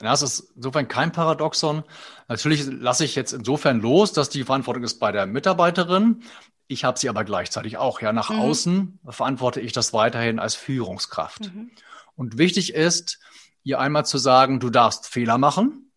Ja, 0.00 0.12
es 0.12 0.22
ist 0.22 0.52
insofern 0.54 0.86
kein 0.86 1.12
Paradoxon. 1.12 1.82
Natürlich 2.28 2.66
lasse 2.66 3.04
ich 3.04 3.16
jetzt 3.16 3.32
insofern 3.32 3.80
los, 3.80 4.12
dass 4.12 4.28
die 4.28 4.44
Verantwortung 4.44 4.84
ist 4.84 5.00
bei 5.00 5.10
der 5.10 5.26
Mitarbeiterin. 5.26 6.22
Ich 6.68 6.84
habe 6.84 6.98
sie 6.98 7.08
aber 7.08 7.24
gleichzeitig 7.24 7.78
auch. 7.78 8.00
Ja, 8.00 8.12
nach 8.12 8.30
mhm. 8.30 8.40
außen 8.40 8.98
verantworte 9.08 9.60
ich 9.60 9.72
das 9.72 9.92
weiterhin 9.92 10.38
als 10.38 10.54
Führungskraft. 10.54 11.52
Mhm. 11.52 11.70
Und 12.14 12.38
wichtig 12.38 12.74
ist, 12.74 13.18
ihr 13.64 13.80
einmal 13.80 14.06
zu 14.06 14.18
sagen, 14.18 14.60
du 14.60 14.70
darfst 14.70 15.08
Fehler 15.08 15.38
machen. 15.38 15.87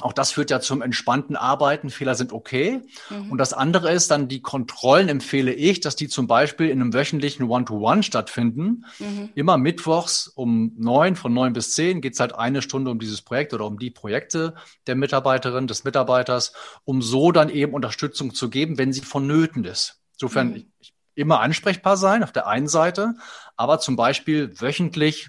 Auch 0.00 0.12
das 0.12 0.32
führt 0.32 0.50
ja 0.50 0.58
zum 0.58 0.82
entspannten 0.82 1.36
Arbeiten. 1.36 1.88
Fehler 1.88 2.16
sind 2.16 2.32
okay. 2.32 2.82
Mhm. 3.10 3.30
Und 3.30 3.38
das 3.38 3.52
andere 3.52 3.92
ist 3.92 4.10
dann 4.10 4.26
die 4.26 4.42
Kontrollen 4.42 5.08
empfehle 5.08 5.52
ich, 5.52 5.80
dass 5.80 5.94
die 5.94 6.08
zum 6.08 6.26
Beispiel 6.26 6.68
in 6.68 6.80
einem 6.80 6.92
wöchentlichen 6.92 7.48
One-to-One 7.48 8.00
-One 8.00 8.02
stattfinden. 8.02 8.84
Mhm. 8.98 9.30
Immer 9.36 9.56
mittwochs 9.56 10.26
um 10.26 10.72
neun, 10.76 11.14
von 11.14 11.32
neun 11.32 11.52
bis 11.52 11.72
zehn 11.72 12.00
geht's 12.00 12.18
halt 12.18 12.34
eine 12.34 12.60
Stunde 12.60 12.90
um 12.90 12.98
dieses 12.98 13.22
Projekt 13.22 13.54
oder 13.54 13.66
um 13.66 13.78
die 13.78 13.90
Projekte 13.90 14.54
der 14.88 14.96
Mitarbeiterin, 14.96 15.68
des 15.68 15.84
Mitarbeiters, 15.84 16.52
um 16.84 17.00
so 17.00 17.30
dann 17.30 17.48
eben 17.48 17.72
Unterstützung 17.72 18.34
zu 18.34 18.50
geben, 18.50 18.78
wenn 18.78 18.92
sie 18.92 19.02
vonnöten 19.02 19.64
ist. 19.64 20.00
Insofern 20.14 20.50
mhm. 20.50 20.66
ich, 20.80 20.92
immer 21.14 21.38
ansprechbar 21.38 21.96
sein 21.96 22.24
auf 22.24 22.32
der 22.32 22.48
einen 22.48 22.66
Seite, 22.66 23.14
aber 23.56 23.78
zum 23.78 23.94
Beispiel 23.94 24.60
wöchentlich 24.60 25.28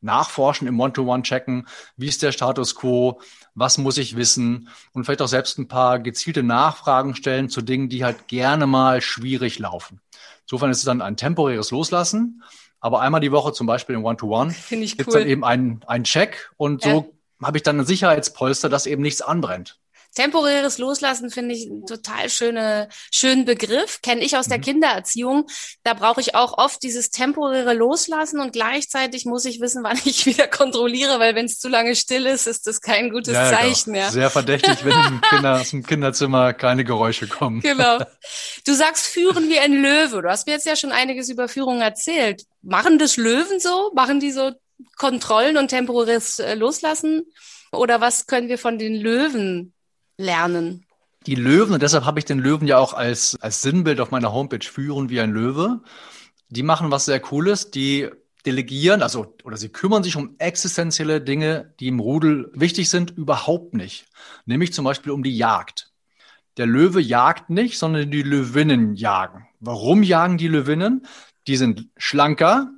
nachforschen, 0.00 0.68
im 0.68 0.78
One-to-One 0.78 1.22
checken, 1.22 1.66
wie 1.96 2.08
ist 2.08 2.22
der 2.22 2.32
Status 2.32 2.74
quo, 2.74 3.20
was 3.54 3.78
muss 3.78 3.98
ich 3.98 4.16
wissen 4.16 4.68
und 4.92 5.04
vielleicht 5.04 5.22
auch 5.22 5.28
selbst 5.28 5.58
ein 5.58 5.68
paar 5.68 5.98
gezielte 5.98 6.42
Nachfragen 6.42 7.14
stellen 7.14 7.48
zu 7.48 7.62
Dingen, 7.62 7.88
die 7.88 8.04
halt 8.04 8.28
gerne 8.28 8.66
mal 8.66 9.00
schwierig 9.00 9.58
laufen. 9.58 10.00
Insofern 10.42 10.70
ist 10.70 10.78
es 10.78 10.84
dann 10.84 11.02
ein 11.02 11.16
temporäres 11.16 11.70
Loslassen, 11.70 12.42
aber 12.80 13.00
einmal 13.00 13.20
die 13.20 13.32
Woche 13.32 13.52
zum 13.52 13.66
Beispiel 13.66 13.96
im 13.96 14.04
One-to-One 14.04 14.54
gibt 14.68 15.00
es 15.00 15.06
cool. 15.08 15.20
dann 15.20 15.28
eben 15.28 15.44
einen, 15.44 15.80
einen 15.86 16.04
Check 16.04 16.50
und 16.56 16.84
ja. 16.84 16.92
so 16.92 17.12
habe 17.42 17.58
ich 17.58 17.62
dann 17.62 17.80
ein 17.80 17.86
Sicherheitspolster, 17.86 18.68
dass 18.68 18.86
eben 18.86 19.02
nichts 19.02 19.22
anbrennt. 19.22 19.78
Temporäres 20.14 20.78
Loslassen 20.78 21.30
finde 21.30 21.54
ich 21.54 21.66
einen 21.70 21.86
total 21.86 22.30
schöne, 22.30 22.88
schönen 23.10 23.44
Begriff. 23.44 24.00
Kenne 24.02 24.22
ich 24.22 24.36
aus 24.36 24.46
der 24.48 24.58
mhm. 24.58 24.62
Kindererziehung. 24.62 25.46
Da 25.82 25.94
brauche 25.94 26.20
ich 26.20 26.34
auch 26.34 26.56
oft 26.58 26.82
dieses 26.82 27.10
temporäre 27.10 27.74
Loslassen 27.74 28.40
und 28.40 28.52
gleichzeitig 28.52 29.26
muss 29.26 29.44
ich 29.44 29.60
wissen, 29.60 29.82
wann 29.84 29.98
ich 30.04 30.26
wieder 30.26 30.48
kontrolliere, 30.48 31.18
weil 31.18 31.34
wenn 31.34 31.46
es 31.46 31.58
zu 31.58 31.68
lange 31.68 31.96
still 31.96 32.26
ist, 32.26 32.46
ist 32.46 32.66
das 32.66 32.80
kein 32.80 33.10
gutes 33.10 33.34
ja, 33.34 33.50
Zeichen 33.50 33.92
genau. 33.92 34.04
mehr. 34.04 34.10
Sehr 34.10 34.30
verdächtig, 34.30 34.84
wenn 34.84 34.92
im 34.92 35.20
Kinder, 35.20 35.60
aus 35.60 35.70
dem 35.70 35.84
Kinderzimmer 35.84 36.52
keine 36.52 36.84
Geräusche 36.84 37.26
kommen. 37.26 37.60
Genau. 37.60 37.98
Du 38.64 38.74
sagst 38.74 39.06
führen 39.06 39.48
wie 39.48 39.58
ein 39.58 39.72
Löwe. 39.72 40.22
Du 40.22 40.28
hast 40.28 40.46
mir 40.46 40.54
jetzt 40.54 40.66
ja 40.66 40.74
schon 40.74 40.90
einiges 40.90 41.28
über 41.28 41.48
Führung 41.48 41.80
erzählt. 41.80 42.44
Machen 42.62 42.98
das 42.98 43.16
Löwen 43.16 43.60
so? 43.60 43.92
Machen 43.94 44.18
die 44.18 44.32
so 44.32 44.52
Kontrollen 44.96 45.56
und 45.56 45.68
temporäres 45.68 46.40
äh, 46.40 46.54
Loslassen? 46.54 47.22
Oder 47.72 48.00
was 48.00 48.26
können 48.26 48.48
wir 48.48 48.58
von 48.58 48.78
den 48.78 48.94
Löwen 48.94 49.72
lernen? 50.18 50.84
Die 51.26 51.34
Löwen, 51.34 51.74
und 51.74 51.82
deshalb 51.82 52.04
habe 52.04 52.18
ich 52.18 52.24
den 52.24 52.38
Löwen 52.38 52.68
ja 52.68 52.78
auch 52.78 52.94
als, 52.94 53.36
als 53.40 53.62
Sinnbild 53.62 54.00
auf 54.00 54.10
meiner 54.10 54.32
Homepage 54.32 54.64
führen 54.64 55.10
wie 55.10 55.20
ein 55.20 55.32
Löwe. 55.32 55.80
Die 56.48 56.62
machen 56.62 56.90
was 56.90 57.04
sehr 57.06 57.18
Cooles. 57.18 57.70
Die 57.72 58.08
delegieren, 58.46 59.02
also, 59.02 59.34
oder 59.42 59.56
sie 59.56 59.68
kümmern 59.68 60.04
sich 60.04 60.16
um 60.16 60.36
existenzielle 60.38 61.20
Dinge, 61.20 61.74
die 61.80 61.88
im 61.88 61.98
Rudel 61.98 62.50
wichtig 62.54 62.88
sind, 62.88 63.10
überhaupt 63.10 63.74
nicht. 63.74 64.06
Nämlich 64.46 64.72
zum 64.72 64.84
Beispiel 64.84 65.10
um 65.10 65.24
die 65.24 65.36
Jagd. 65.36 65.90
Der 66.56 66.66
Löwe 66.66 67.00
jagt 67.00 67.50
nicht, 67.50 67.76
sondern 67.76 68.10
die 68.10 68.22
Löwinnen 68.22 68.94
jagen. 68.94 69.46
Warum 69.60 70.02
jagen 70.02 70.38
die 70.38 70.48
Löwinnen? 70.48 71.06
Die 71.48 71.56
sind 71.56 71.88
schlanker, 71.96 72.70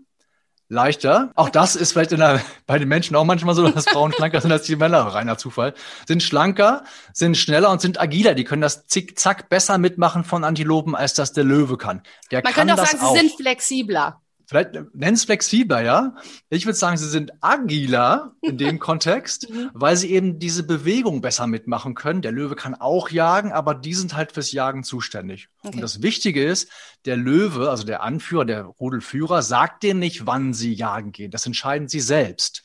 leichter. 0.69 1.31
Auch 1.35 1.49
das 1.49 1.77
ist 1.77 1.93
vielleicht 1.93 2.13
der, 2.13 2.41
bei 2.67 2.79
den 2.79 2.89
Menschen 2.89 3.17
auch 3.17 3.25
manchmal 3.25 3.55
so, 3.55 3.69
dass 3.69 3.87
Frauen 3.89 4.13
schlanker 4.13 4.41
sind 4.41 4.53
als 4.53 4.67
die 4.67 4.77
Männer, 4.77 5.01
reiner 5.01 5.39
Zufall. 5.39 5.75
Sind 6.07 6.23
schlanker, 6.23 6.85
sind 7.13 7.37
schneller 7.37 7.71
und 7.71 7.81
sind 7.81 8.01
agiler. 8.01 8.35
Die 8.35 8.45
können 8.45 8.63
das 8.63 8.87
zickzack 8.87 9.49
besser 9.49 9.79
mitmachen 9.79 10.25
von 10.25 10.45
Antilopen, 10.45 10.95
als 10.95 11.15
das 11.15 11.33
der 11.33 11.45
Löwe 11.45 11.77
kann. 11.77 12.03
Der 12.31 12.43
Man 12.43 12.53
kann 12.53 12.69
könnte 12.69 12.83
auch 12.83 12.87
sagen, 12.87 13.03
auch. 13.03 13.15
sie 13.15 13.21
sind 13.21 13.37
flexibler 13.37 14.21
vielleicht 14.49 14.71
nenn 14.95 15.14
es 15.14 15.25
flexibler, 15.25 15.83
ja. 15.83 16.17
Ich 16.49 16.64
würde 16.64 16.78
sagen, 16.78 16.97
sie 16.97 17.09
sind 17.09 17.33
agiler 17.43 18.35
in 18.40 18.57
dem 18.57 18.78
Kontext, 18.81 19.50
mhm. 19.50 19.71
weil 19.75 19.95
sie 19.97 20.11
eben 20.11 20.38
diese 20.38 20.62
Bewegung 20.62 21.21
besser 21.21 21.47
mitmachen 21.47 21.95
können. 21.95 22.23
Der 22.23 22.33
Löwe 22.33 22.57
kann 22.57 22.75
auch 22.75 23.11
jagen, 23.11 23.52
aber 23.52 23.75
die 23.75 23.93
sind 23.93 24.17
halt 24.17 24.33
fürs 24.33 24.50
Jagen 24.52 24.85
zuständig. 24.85 25.49
Okay. 25.62 25.75
Und 25.75 25.83
das 25.83 26.02
Wichtige 26.02 26.43
ist, 26.45 26.71
der 27.05 27.19
Löwe, 27.19 27.69
also 27.71 27.85
der 27.85 28.02
Anführer, 28.02 28.47
der 28.47 28.62
Rudelführer, 28.62 29.43
sagt 29.43 29.83
denen 29.83 30.00
nicht, 30.00 30.26
wann 30.26 30.55
sie 30.55 30.73
jagen 30.73 31.12
gehen. 31.12 31.31
Das 31.31 31.45
entscheiden 31.45 31.88
sie 31.88 32.00
selbst. 32.00 32.62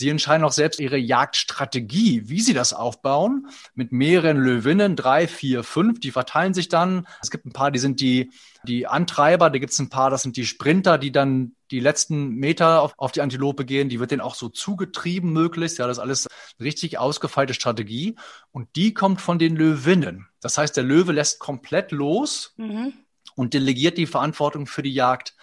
Sie 0.00 0.08
entscheiden 0.08 0.44
auch 0.44 0.52
selbst 0.52 0.80
ihre 0.80 0.96
Jagdstrategie, 0.96 2.22
wie 2.30 2.40
sie 2.40 2.54
das 2.54 2.72
aufbauen, 2.72 3.48
mit 3.74 3.92
mehreren 3.92 4.38
Löwinnen, 4.38 4.96
drei, 4.96 5.28
vier, 5.28 5.62
fünf, 5.62 6.00
die 6.00 6.10
verteilen 6.10 6.54
sich 6.54 6.70
dann. 6.70 7.06
Es 7.20 7.30
gibt 7.30 7.44
ein 7.44 7.52
paar, 7.52 7.70
die 7.70 7.80
sind 7.80 8.00
die, 8.00 8.32
die 8.62 8.86
Antreiber, 8.86 9.50
da 9.50 9.58
gibt 9.58 9.74
es 9.74 9.78
ein 9.78 9.90
paar, 9.90 10.08
das 10.08 10.22
sind 10.22 10.38
die 10.38 10.46
Sprinter, 10.46 10.96
die 10.96 11.12
dann 11.12 11.54
die 11.70 11.80
letzten 11.80 12.30
Meter 12.30 12.80
auf, 12.80 12.94
auf 12.96 13.12
die 13.12 13.20
Antilope 13.20 13.66
gehen, 13.66 13.90
die 13.90 14.00
wird 14.00 14.10
denen 14.10 14.22
auch 14.22 14.36
so 14.36 14.48
zugetrieben 14.48 15.34
möglichst. 15.34 15.76
Ja, 15.76 15.86
das 15.86 15.98
ist 15.98 16.02
alles 16.02 16.28
richtig 16.58 16.96
ausgefeilte 16.96 17.52
Strategie. 17.52 18.16
Und 18.52 18.74
die 18.76 18.94
kommt 18.94 19.20
von 19.20 19.38
den 19.38 19.54
Löwinnen. 19.54 20.28
Das 20.40 20.56
heißt, 20.56 20.78
der 20.78 20.84
Löwe 20.84 21.12
lässt 21.12 21.40
komplett 21.40 21.92
los 21.92 22.54
mhm. 22.56 22.94
und 23.34 23.52
delegiert 23.52 23.98
die 23.98 24.06
Verantwortung 24.06 24.66
für 24.66 24.82
die 24.82 24.94
Jagd 24.94 25.34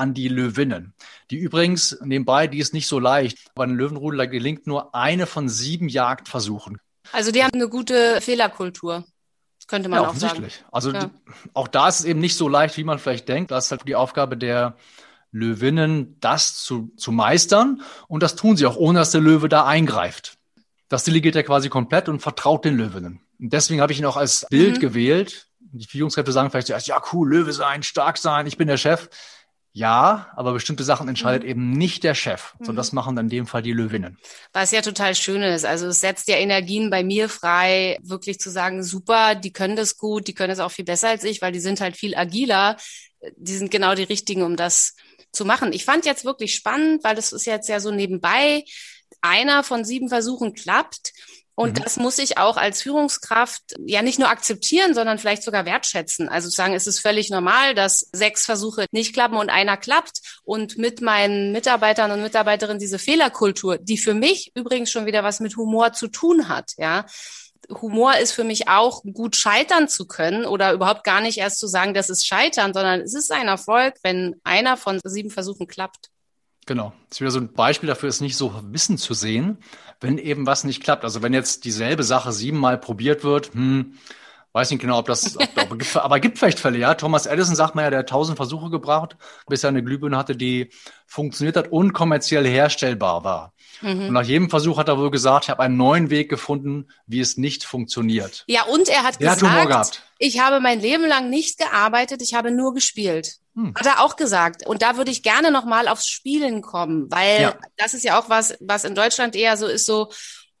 an 0.00 0.14
die 0.14 0.28
Löwinnen. 0.28 0.94
Die 1.30 1.36
übrigens, 1.36 1.98
nebenbei, 2.02 2.46
die 2.46 2.58
ist 2.58 2.74
nicht 2.74 2.86
so 2.86 2.98
leicht. 2.98 3.54
Bei 3.54 3.66
den 3.66 3.76
Löwenrudler 3.76 4.26
gelingt 4.26 4.66
nur 4.66 4.94
eine 4.94 5.26
von 5.26 5.48
sieben 5.48 5.88
Jagdversuchen. 5.88 6.78
Also 7.12 7.30
die 7.30 7.44
haben 7.44 7.54
eine 7.54 7.68
gute 7.68 8.20
Fehlerkultur. 8.20 9.04
Könnte 9.68 9.88
man 9.88 9.98
ja, 9.98 10.04
auch 10.04 10.08
offensichtlich. 10.08 10.54
sagen. 10.54 10.68
Also 10.72 10.92
ja. 10.92 11.10
auch 11.54 11.68
da 11.68 11.86
ist 11.86 12.00
es 12.00 12.04
eben 12.04 12.18
nicht 12.18 12.36
so 12.36 12.48
leicht, 12.48 12.76
wie 12.76 12.82
man 12.82 12.98
vielleicht 12.98 13.28
denkt. 13.28 13.52
Das 13.52 13.66
ist 13.66 13.70
halt 13.70 13.86
die 13.86 13.94
Aufgabe 13.94 14.36
der 14.36 14.76
Löwinnen, 15.30 16.16
das 16.18 16.56
zu, 16.56 16.92
zu 16.96 17.12
meistern. 17.12 17.82
Und 18.08 18.24
das 18.24 18.34
tun 18.34 18.56
sie 18.56 18.66
auch, 18.66 18.76
ohne 18.76 18.98
dass 18.98 19.12
der 19.12 19.20
Löwe 19.20 19.48
da 19.48 19.66
eingreift. 19.66 20.38
Das 20.88 21.04
delegiert 21.04 21.36
er 21.36 21.44
quasi 21.44 21.68
komplett 21.68 22.08
und 22.08 22.18
vertraut 22.18 22.64
den 22.64 22.76
Löwinnen. 22.76 23.20
Und 23.38 23.52
deswegen 23.52 23.80
habe 23.80 23.92
ich 23.92 24.00
ihn 24.00 24.06
auch 24.06 24.16
als 24.16 24.44
Bild 24.50 24.78
mhm. 24.78 24.80
gewählt. 24.80 25.46
Die 25.60 25.86
Führungskräfte 25.86 26.32
sagen 26.32 26.50
vielleicht 26.50 26.66
zuerst, 26.66 26.88
ja 26.88 27.00
cool, 27.12 27.30
Löwe 27.30 27.52
sein, 27.52 27.84
stark 27.84 28.18
sein, 28.18 28.48
ich 28.48 28.56
bin 28.56 28.66
der 28.66 28.76
Chef. 28.76 29.08
Ja, 29.72 30.32
aber 30.34 30.52
bestimmte 30.52 30.82
Sachen 30.82 31.08
entscheidet 31.08 31.44
mhm. 31.44 31.48
eben 31.48 31.70
nicht 31.70 32.02
der 32.02 32.14
Chef, 32.14 32.54
sondern 32.58 32.74
mhm. 32.74 32.78
das 32.78 32.92
machen 32.92 33.16
dann 33.16 33.26
in 33.26 33.30
dem 33.30 33.46
Fall 33.46 33.62
die 33.62 33.72
Löwinnen. 33.72 34.18
Was 34.52 34.72
ja 34.72 34.82
total 34.82 35.14
schön 35.14 35.42
ist. 35.42 35.64
Also 35.64 35.86
es 35.86 36.00
setzt 36.00 36.26
ja 36.28 36.36
Energien 36.36 36.90
bei 36.90 37.04
mir 37.04 37.28
frei, 37.28 37.96
wirklich 38.02 38.40
zu 38.40 38.50
sagen, 38.50 38.82
super, 38.82 39.36
die 39.36 39.52
können 39.52 39.76
das 39.76 39.96
gut, 39.96 40.26
die 40.26 40.34
können 40.34 40.50
das 40.50 40.58
auch 40.58 40.72
viel 40.72 40.84
besser 40.84 41.08
als 41.08 41.22
ich, 41.22 41.40
weil 41.40 41.52
die 41.52 41.60
sind 41.60 41.80
halt 41.80 41.96
viel 41.96 42.16
agiler. 42.16 42.76
Die 43.36 43.56
sind 43.56 43.70
genau 43.70 43.94
die 43.94 44.02
richtigen, 44.02 44.42
um 44.42 44.56
das 44.56 44.96
zu 45.30 45.44
machen. 45.44 45.72
Ich 45.72 45.84
fand 45.84 46.04
jetzt 46.04 46.24
wirklich 46.24 46.54
spannend, 46.54 47.04
weil 47.04 47.14
das 47.14 47.32
ist 47.32 47.46
jetzt 47.46 47.68
ja 47.68 47.78
so 47.78 47.92
nebenbei. 47.92 48.64
Einer 49.20 49.62
von 49.62 49.84
sieben 49.84 50.08
Versuchen 50.08 50.54
klappt. 50.54 51.12
Und 51.60 51.78
mhm. 51.78 51.82
das 51.82 51.98
muss 51.98 52.16
ich 52.16 52.38
auch 52.38 52.56
als 52.56 52.80
Führungskraft 52.80 53.74
ja 53.84 54.00
nicht 54.00 54.18
nur 54.18 54.30
akzeptieren, 54.30 54.94
sondern 54.94 55.18
vielleicht 55.18 55.42
sogar 55.42 55.66
wertschätzen. 55.66 56.30
Also 56.30 56.48
sagen, 56.48 56.72
es 56.72 56.86
ist 56.86 57.00
völlig 57.00 57.28
normal, 57.28 57.74
dass 57.74 58.08
sechs 58.14 58.46
Versuche 58.46 58.86
nicht 58.92 59.12
klappen 59.12 59.36
und 59.36 59.50
einer 59.50 59.76
klappt. 59.76 60.40
Und 60.42 60.78
mit 60.78 61.02
meinen 61.02 61.52
Mitarbeitern 61.52 62.12
und 62.12 62.22
Mitarbeiterinnen 62.22 62.78
diese 62.78 62.98
Fehlerkultur, 62.98 63.76
die 63.76 63.98
für 63.98 64.14
mich 64.14 64.52
übrigens 64.54 64.90
schon 64.90 65.04
wieder 65.04 65.22
was 65.22 65.40
mit 65.40 65.54
Humor 65.58 65.92
zu 65.92 66.08
tun 66.08 66.48
hat, 66.48 66.72
ja. 66.78 67.04
Humor 67.68 68.16
ist 68.16 68.32
für 68.32 68.42
mich 68.42 68.68
auch 68.68 69.02
gut 69.02 69.36
scheitern 69.36 69.86
zu 69.86 70.06
können 70.06 70.46
oder 70.46 70.72
überhaupt 70.72 71.04
gar 71.04 71.20
nicht 71.20 71.36
erst 71.36 71.58
zu 71.58 71.66
sagen, 71.66 71.92
das 71.92 72.08
ist 72.08 72.26
scheitern, 72.26 72.72
sondern 72.72 73.02
es 73.02 73.14
ist 73.14 73.30
ein 73.30 73.48
Erfolg, 73.48 73.96
wenn 74.02 74.40
einer 74.44 74.78
von 74.78 74.98
sieben 75.04 75.30
Versuchen 75.30 75.66
klappt. 75.66 76.09
Genau. 76.70 76.92
Das 77.08 77.16
ist 77.16 77.20
wieder 77.20 77.32
so 77.32 77.40
ein 77.40 77.52
Beispiel 77.52 77.88
dafür, 77.88 78.08
ist 78.08 78.20
nicht 78.20 78.36
so 78.36 78.54
Wissen 78.70 78.96
zu 78.96 79.12
sehen, 79.12 79.58
wenn 80.00 80.18
eben 80.18 80.46
was 80.46 80.62
nicht 80.62 80.80
klappt. 80.80 81.02
Also 81.02 81.20
wenn 81.20 81.34
jetzt 81.34 81.64
dieselbe 81.64 82.04
Sache 82.04 82.30
siebenmal 82.30 82.78
probiert 82.78 83.24
wird, 83.24 83.52
hm, 83.54 83.94
Weiß 84.52 84.68
nicht 84.72 84.80
genau, 84.80 84.98
ob 84.98 85.06
das, 85.06 85.36
ob, 85.36 85.48
ob, 85.70 85.96
aber 85.96 86.18
gibt 86.18 86.38
vielleicht 86.38 86.58
Fälle, 86.58 86.78
ja. 86.78 86.94
Thomas 86.94 87.26
Edison 87.26 87.54
sagt 87.54 87.76
man 87.76 87.84
ja, 87.84 87.90
der 87.90 87.98
hat 88.00 88.08
tausend 88.08 88.36
Versuche 88.36 88.68
gebraucht, 88.68 89.16
bis 89.46 89.62
er 89.62 89.68
eine 89.68 89.84
Glühbirne 89.84 90.16
hatte, 90.16 90.34
die 90.34 90.70
funktioniert 91.06 91.56
hat 91.56 91.70
und 91.70 91.92
kommerziell 91.92 92.44
herstellbar 92.44 93.22
war. 93.22 93.52
Mhm. 93.80 94.08
Und 94.08 94.12
nach 94.12 94.24
jedem 94.24 94.50
Versuch 94.50 94.76
hat 94.78 94.88
er 94.88 94.98
wohl 94.98 95.12
gesagt, 95.12 95.44
ich 95.44 95.50
habe 95.50 95.62
einen 95.62 95.76
neuen 95.76 96.10
Weg 96.10 96.28
gefunden, 96.28 96.88
wie 97.06 97.20
es 97.20 97.36
nicht 97.36 97.62
funktioniert. 97.62 98.42
Ja, 98.48 98.64
und 98.64 98.88
er 98.88 99.04
hat 99.04 99.20
der 99.20 99.34
gesagt, 99.34 99.72
hat 99.72 100.02
ich 100.18 100.40
habe 100.40 100.58
mein 100.58 100.80
Leben 100.80 101.06
lang 101.06 101.30
nicht 101.30 101.56
gearbeitet, 101.58 102.20
ich 102.20 102.34
habe 102.34 102.50
nur 102.50 102.74
gespielt. 102.74 103.39
Hm. 103.54 103.74
Hat 103.74 103.86
er 103.86 104.00
auch 104.00 104.16
gesagt. 104.16 104.66
Und 104.66 104.82
da 104.82 104.96
würde 104.96 105.10
ich 105.10 105.22
gerne 105.22 105.50
nochmal 105.50 105.88
aufs 105.88 106.06
Spielen 106.06 106.62
kommen, 106.62 107.10
weil 107.10 107.42
ja. 107.42 107.58
das 107.76 107.94
ist 107.94 108.04
ja 108.04 108.18
auch 108.18 108.28
was, 108.28 108.54
was 108.60 108.84
in 108.84 108.94
Deutschland 108.94 109.34
eher 109.34 109.56
so 109.56 109.66
ist, 109.66 109.86
so, 109.86 110.10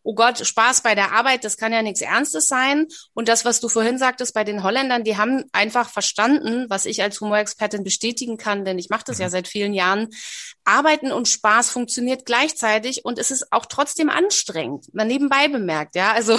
oh 0.02 0.14
Gott, 0.14 0.44
Spaß 0.44 0.82
bei 0.82 0.94
der 0.94 1.12
Arbeit, 1.12 1.44
das 1.44 1.56
kann 1.56 1.72
ja 1.72 1.82
nichts 1.82 2.00
Ernstes 2.00 2.48
sein. 2.48 2.86
Und 3.12 3.28
das, 3.28 3.44
was 3.44 3.60
du 3.60 3.68
vorhin 3.68 3.98
sagtest 3.98 4.34
bei 4.34 4.44
den 4.44 4.62
Holländern, 4.62 5.04
die 5.04 5.16
haben 5.16 5.44
einfach 5.52 5.90
verstanden, 5.90 6.66
was 6.68 6.86
ich 6.86 7.02
als 7.02 7.20
Humorexpertin 7.20 7.84
bestätigen 7.84 8.36
kann, 8.36 8.64
denn 8.64 8.78
ich 8.78 8.88
mache 8.88 9.04
das 9.06 9.18
mhm. 9.18 9.22
ja 9.22 9.30
seit 9.30 9.48
vielen 9.48 9.74
Jahren. 9.74 10.08
Arbeiten 10.64 11.12
und 11.12 11.28
Spaß 11.28 11.70
funktioniert 11.70 12.24
gleichzeitig 12.24 13.04
und 13.04 13.18
es 13.18 13.30
ist 13.30 13.52
auch 13.52 13.66
trotzdem 13.66 14.08
anstrengend. 14.08 14.86
Man 14.94 15.08
nebenbei 15.08 15.48
bemerkt, 15.48 15.94
ja. 15.96 16.12
Also 16.12 16.38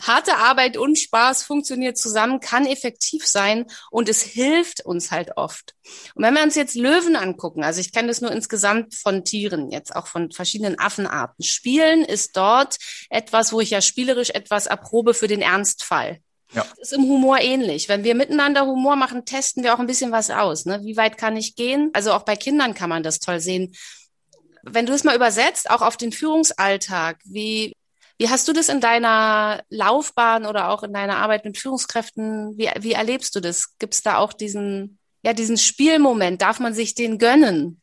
harte 0.00 0.36
Arbeit 0.36 0.76
und 0.76 0.98
Spaß 0.98 1.42
funktioniert 1.42 1.96
zusammen, 1.96 2.40
kann 2.40 2.66
effektiv 2.66 3.26
sein 3.26 3.66
und 3.90 4.08
es 4.08 4.22
hilft 4.22 4.84
uns 4.84 5.10
halt 5.10 5.36
oft. 5.36 5.74
Und 6.14 6.24
wenn 6.24 6.34
wir 6.34 6.42
uns 6.42 6.54
jetzt 6.54 6.74
Löwen 6.74 7.16
angucken, 7.16 7.64
also 7.64 7.80
ich 7.80 7.92
kenne 7.92 8.08
das 8.08 8.20
nur 8.20 8.30
insgesamt 8.30 8.94
von 8.94 9.24
Tieren, 9.24 9.70
jetzt 9.70 9.94
auch 9.94 10.06
von 10.06 10.30
verschiedenen 10.30 10.78
Affenarten. 10.78 11.44
Spielen 11.44 12.04
ist 12.04 12.36
dort 12.36 12.76
etwas, 13.10 13.52
wo 13.52 13.60
ich 13.60 13.70
ja 13.70 13.80
spielerisch 13.80 14.30
etwas 14.30 14.66
erprobe 14.66 15.14
für 15.14 15.28
den 15.28 15.42
Ernstfall. 15.42 16.20
Ja. 16.52 16.64
Das 16.78 16.90
ist 16.90 16.92
im 16.92 17.04
Humor 17.04 17.40
ähnlich. 17.40 17.88
Wenn 17.88 18.04
wir 18.04 18.14
miteinander 18.14 18.66
Humor 18.66 18.96
machen, 18.96 19.24
testen 19.24 19.64
wir 19.64 19.74
auch 19.74 19.78
ein 19.78 19.86
bisschen 19.86 20.12
was 20.12 20.30
aus. 20.30 20.64
Ne? 20.64 20.80
Wie 20.84 20.96
weit 20.96 21.18
kann 21.18 21.36
ich 21.36 21.56
gehen? 21.56 21.90
Also 21.92 22.12
auch 22.12 22.22
bei 22.22 22.36
Kindern 22.36 22.74
kann 22.74 22.88
man 22.88 23.02
das 23.02 23.18
toll 23.18 23.40
sehen. 23.40 23.74
Wenn 24.62 24.86
du 24.86 24.92
es 24.92 25.04
mal 25.04 25.16
übersetzt, 25.16 25.70
auch 25.70 25.82
auf 25.82 25.96
den 25.96 26.12
Führungsalltag, 26.12 27.18
wie 27.24 27.75
wie 28.18 28.28
hast 28.28 28.48
du 28.48 28.52
das 28.52 28.68
in 28.68 28.80
deiner 28.80 29.62
Laufbahn 29.68 30.46
oder 30.46 30.70
auch 30.70 30.82
in 30.82 30.92
deiner 30.92 31.18
Arbeit 31.18 31.44
mit 31.44 31.58
Führungskräften? 31.58 32.56
Wie, 32.56 32.70
wie 32.80 32.92
erlebst 32.92 33.34
du 33.36 33.40
das? 33.40 33.76
Gibt 33.78 33.94
es 33.94 34.02
da 34.02 34.16
auch 34.16 34.32
diesen, 34.32 34.98
ja, 35.22 35.32
diesen 35.32 35.58
Spielmoment? 35.58 36.40
Darf 36.40 36.58
man 36.58 36.72
sich 36.72 36.94
den 36.94 37.18
gönnen? 37.18 37.80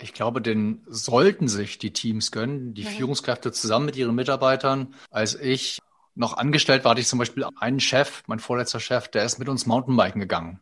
Ich 0.00 0.12
glaube, 0.12 0.42
den 0.42 0.84
sollten 0.86 1.48
sich 1.48 1.78
die 1.78 1.92
Teams 1.92 2.30
gönnen, 2.30 2.74
die 2.74 2.84
mhm. 2.84 2.88
Führungskräfte 2.88 3.50
zusammen 3.50 3.86
mit 3.86 3.96
ihren 3.96 4.14
Mitarbeitern. 4.14 4.94
Als 5.10 5.34
ich 5.34 5.80
noch 6.14 6.36
angestellt 6.36 6.84
war, 6.84 6.90
hatte 6.90 7.00
ich 7.00 7.08
zum 7.08 7.18
Beispiel 7.18 7.46
einen 7.58 7.80
Chef, 7.80 8.22
mein 8.26 8.38
vorletzter 8.38 8.80
Chef, 8.80 9.08
der 9.08 9.24
ist 9.24 9.38
mit 9.38 9.48
uns 9.48 9.66
Mountainbiken 9.66 10.20
gegangen. 10.20 10.60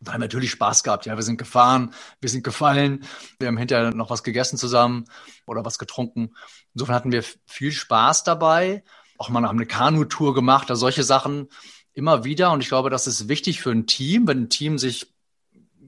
Wir 0.00 0.12
haben 0.12 0.20
natürlich 0.20 0.50
Spaß 0.50 0.84
gehabt. 0.84 1.06
Ja, 1.06 1.16
wir 1.16 1.22
sind 1.22 1.38
gefahren, 1.38 1.92
wir 2.20 2.30
sind 2.30 2.44
gefallen, 2.44 3.04
wir 3.38 3.48
haben 3.48 3.56
hinterher 3.56 3.94
noch 3.94 4.10
was 4.10 4.22
gegessen 4.22 4.56
zusammen 4.56 5.04
oder 5.46 5.64
was 5.64 5.78
getrunken. 5.78 6.34
Insofern 6.74 6.94
hatten 6.94 7.12
wir 7.12 7.24
viel 7.46 7.72
Spaß 7.72 8.24
dabei. 8.24 8.84
Auch 9.16 9.28
mal 9.28 9.42
haben 9.42 9.58
eine 9.58 9.66
Kanutour 9.66 10.34
gemacht, 10.34 10.70
also 10.70 10.80
solche 10.80 11.02
Sachen 11.02 11.48
immer 11.92 12.22
wieder. 12.24 12.52
Und 12.52 12.62
ich 12.62 12.68
glaube, 12.68 12.90
das 12.90 13.06
ist 13.06 13.28
wichtig 13.28 13.60
für 13.60 13.72
ein 13.72 13.86
Team, 13.86 14.28
wenn 14.28 14.42
ein 14.42 14.48
Team 14.48 14.78
sich 14.78 15.12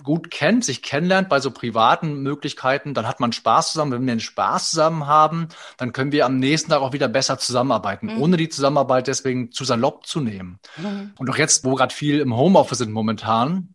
gut 0.03 0.31
kennt, 0.31 0.65
sich 0.65 0.83
kennenlernt 0.83 1.29
bei 1.29 1.41
so 1.41 1.51
privaten 1.51 2.23
Möglichkeiten, 2.23 2.95
dann 2.95 3.07
hat 3.07 3.21
man 3.21 3.33
Spaß 3.33 3.73
zusammen. 3.73 3.93
Wenn 3.93 4.07
wir 4.07 4.13
einen 4.13 4.21
Spaß 4.21 4.71
zusammen 4.71 5.07
haben, 5.07 5.49
dann 5.77 5.93
können 5.93 6.13
wir 6.13 6.27
am 6.27 6.39
nächsten 6.39 6.71
Tag 6.71 6.81
auch 6.81 6.93
wieder 6.93 7.09
besser 7.09 7.39
zusammenarbeiten, 7.39 8.15
mhm. 8.15 8.23
ohne 8.23 8.37
die 8.37 8.49
Zusammenarbeit 8.49 9.07
deswegen 9.07 9.53
zu 9.53 9.65
salopp 9.65 10.07
zu 10.07 10.21
nehmen. 10.21 10.59
Mhm. 10.77 11.13
Und 11.19 11.31
auch 11.31 11.37
jetzt, 11.37 11.65
wo 11.65 11.75
gerade 11.75 11.95
viel 11.95 12.21
im 12.21 12.37
Homeoffice 12.37 12.79
sind 12.79 12.93
momentan, 12.93 13.75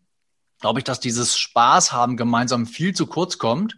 glaube 0.60 0.80
ich, 0.80 0.84
dass 0.84 1.00
dieses 1.00 1.38
Spaß 1.38 1.92
haben 1.92 2.16
gemeinsam 2.16 2.66
viel 2.66 2.94
zu 2.94 3.06
kurz 3.06 3.38
kommt. 3.38 3.76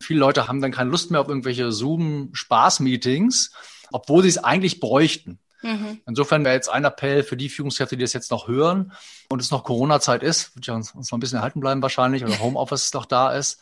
Viele 0.00 0.20
Leute 0.20 0.48
haben 0.48 0.60
dann 0.60 0.72
keine 0.72 0.90
Lust 0.90 1.10
mehr 1.10 1.20
auf 1.20 1.28
irgendwelche 1.28 1.72
Zoom-Spaß-Meetings, 1.72 3.52
obwohl 3.92 4.22
sie 4.22 4.30
es 4.30 4.38
eigentlich 4.38 4.80
bräuchten. 4.80 5.38
Mhm. 5.62 6.00
Insofern 6.06 6.44
wäre 6.44 6.54
jetzt 6.54 6.70
ein 6.70 6.84
Appell 6.84 7.22
für 7.22 7.36
die 7.36 7.48
Führungskräfte, 7.48 7.96
die 7.96 8.02
das 8.04 8.12
jetzt 8.12 8.30
noch 8.30 8.48
hören 8.48 8.92
und 9.28 9.40
es 9.40 9.50
noch 9.50 9.64
Corona-Zeit 9.64 10.22
ist, 10.22 10.54
wird 10.56 10.66
ja 10.66 10.74
uns, 10.74 10.92
uns 10.92 11.10
noch 11.10 11.18
ein 11.18 11.20
bisschen 11.20 11.36
erhalten 11.36 11.60
bleiben 11.60 11.82
wahrscheinlich, 11.82 12.24
oder 12.24 12.38
Homeoffice 12.40 12.92
noch 12.94 13.04
da 13.04 13.32
ist, 13.32 13.60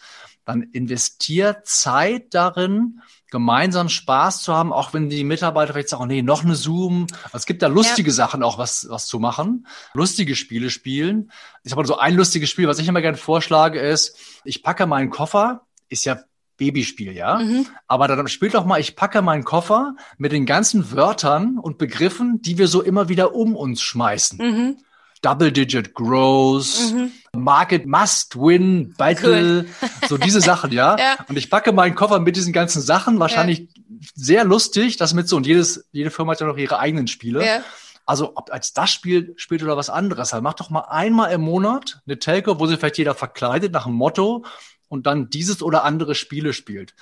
dann 0.49 0.63
investiert 0.63 1.67
Zeit 1.67 2.33
darin, 2.33 3.03
gemeinsam 3.31 3.91
Spaß 3.91 4.43
zu 4.43 4.55
haben, 4.55 4.73
auch 4.73 4.95
wenn 4.95 5.11
die 5.11 5.23
Mitarbeiter 5.23 5.75
vielleicht 5.75 5.91
sagen, 5.91 6.07
nee, 6.07 6.23
noch 6.23 6.43
eine 6.43 6.55
Zoom. 6.55 7.07
Es 7.35 7.45
gibt 7.45 7.61
da 7.61 7.67
lustige 7.67 8.09
ja. 8.09 8.15
Sachen 8.15 8.43
auch, 8.43 8.57
was, 8.57 8.87
was 8.89 9.07
zu 9.07 9.19
machen. 9.19 9.67
Lustige 9.93 10.35
Spiele 10.35 10.71
spielen. 10.71 11.31
Ich 11.65 11.73
habe 11.73 11.87
so 11.87 11.99
ein 11.99 12.15
lustiges 12.15 12.49
Spiel, 12.49 12.67
was 12.67 12.79
ich 12.79 12.89
immer 12.89 13.03
gerne 13.03 13.19
vorschlage, 13.19 13.79
ist, 13.79 14.17
ich 14.43 14.63
packe 14.63 14.87
meinen 14.87 15.11
Koffer, 15.11 15.67
ist 15.91 16.07
ja 16.07 16.19
Babyspiel, 16.57 17.13
ja. 17.13 17.41
Mhm. 17.41 17.67
Aber 17.87 18.09
dann 18.09 18.27
spielt 18.29 18.55
doch 18.55 18.65
mal, 18.65 18.81
ich 18.81 18.97
packe 18.97 19.21
meinen 19.21 19.45
Koffer 19.45 19.97
mit 20.17 20.33
den 20.33 20.47
ganzen 20.47 20.91
Wörtern 20.93 21.59
und 21.59 21.77
Begriffen, 21.77 22.41
die 22.41 22.57
wir 22.57 22.69
so 22.69 22.81
immer 22.81 23.11
wieder 23.11 23.35
um 23.35 23.55
uns 23.55 23.83
schmeißen. 23.83 24.39
Mhm. 24.39 24.77
Double-Digit 25.21 25.95
Growth, 25.95 26.93
mhm. 26.93 27.13
Market 27.33 27.87
Must 27.87 28.37
Win, 28.37 28.95
Battle, 28.97 29.65
cool. 29.65 29.89
so 30.09 30.17
diese 30.17 30.41
Sachen, 30.41 30.73
ja? 30.73 30.97
ja? 30.99 31.17
Und 31.29 31.37
ich 31.37 31.51
packe 31.51 31.73
meinen 31.73 31.95
Koffer 31.95 32.21
mit 32.21 32.37
diesen 32.37 32.53
ganzen 32.53 32.83
Sachen, 32.83 33.19
wahrscheinlich 33.19 33.61
ja. 33.61 33.67
sehr 34.15 34.45
lustig, 34.45 34.97
das 34.97 35.15
mit 35.15 35.29
so, 35.29 35.37
und 35.37 35.47
jedes, 35.47 35.89
jede 35.93 36.11
Firma 36.11 36.33
hat 36.33 36.41
ja 36.41 36.47
noch 36.47 36.57
ihre 36.57 36.79
eigenen 36.79 37.07
Spiele. 37.07 37.45
Ja. 37.45 37.63
Also, 38.07 38.33
ob 38.37 38.51
als 38.51 38.73
das 38.73 38.91
Spiel 38.91 39.35
spielt 39.37 39.63
oder 39.63 39.77
was 39.77 39.91
anderes, 39.91 40.33
halt, 40.33 40.43
mach 40.43 40.55
doch 40.55 40.71
mal 40.71 40.87
einmal 40.89 41.31
im 41.31 41.43
Monat 41.43 42.01
eine 42.07 42.19
Telco, 42.19 42.59
wo 42.59 42.67
sich 42.67 42.79
vielleicht 42.79 42.97
jeder 42.97 43.15
verkleidet 43.15 43.73
nach 43.73 43.85
einem 43.85 43.97
Motto 43.97 44.47
und 44.89 45.07
dann 45.07 45.29
dieses 45.29 45.63
oder 45.63 45.85
andere 45.85 46.15
Spiele 46.15 46.55
spielt. 46.55 46.95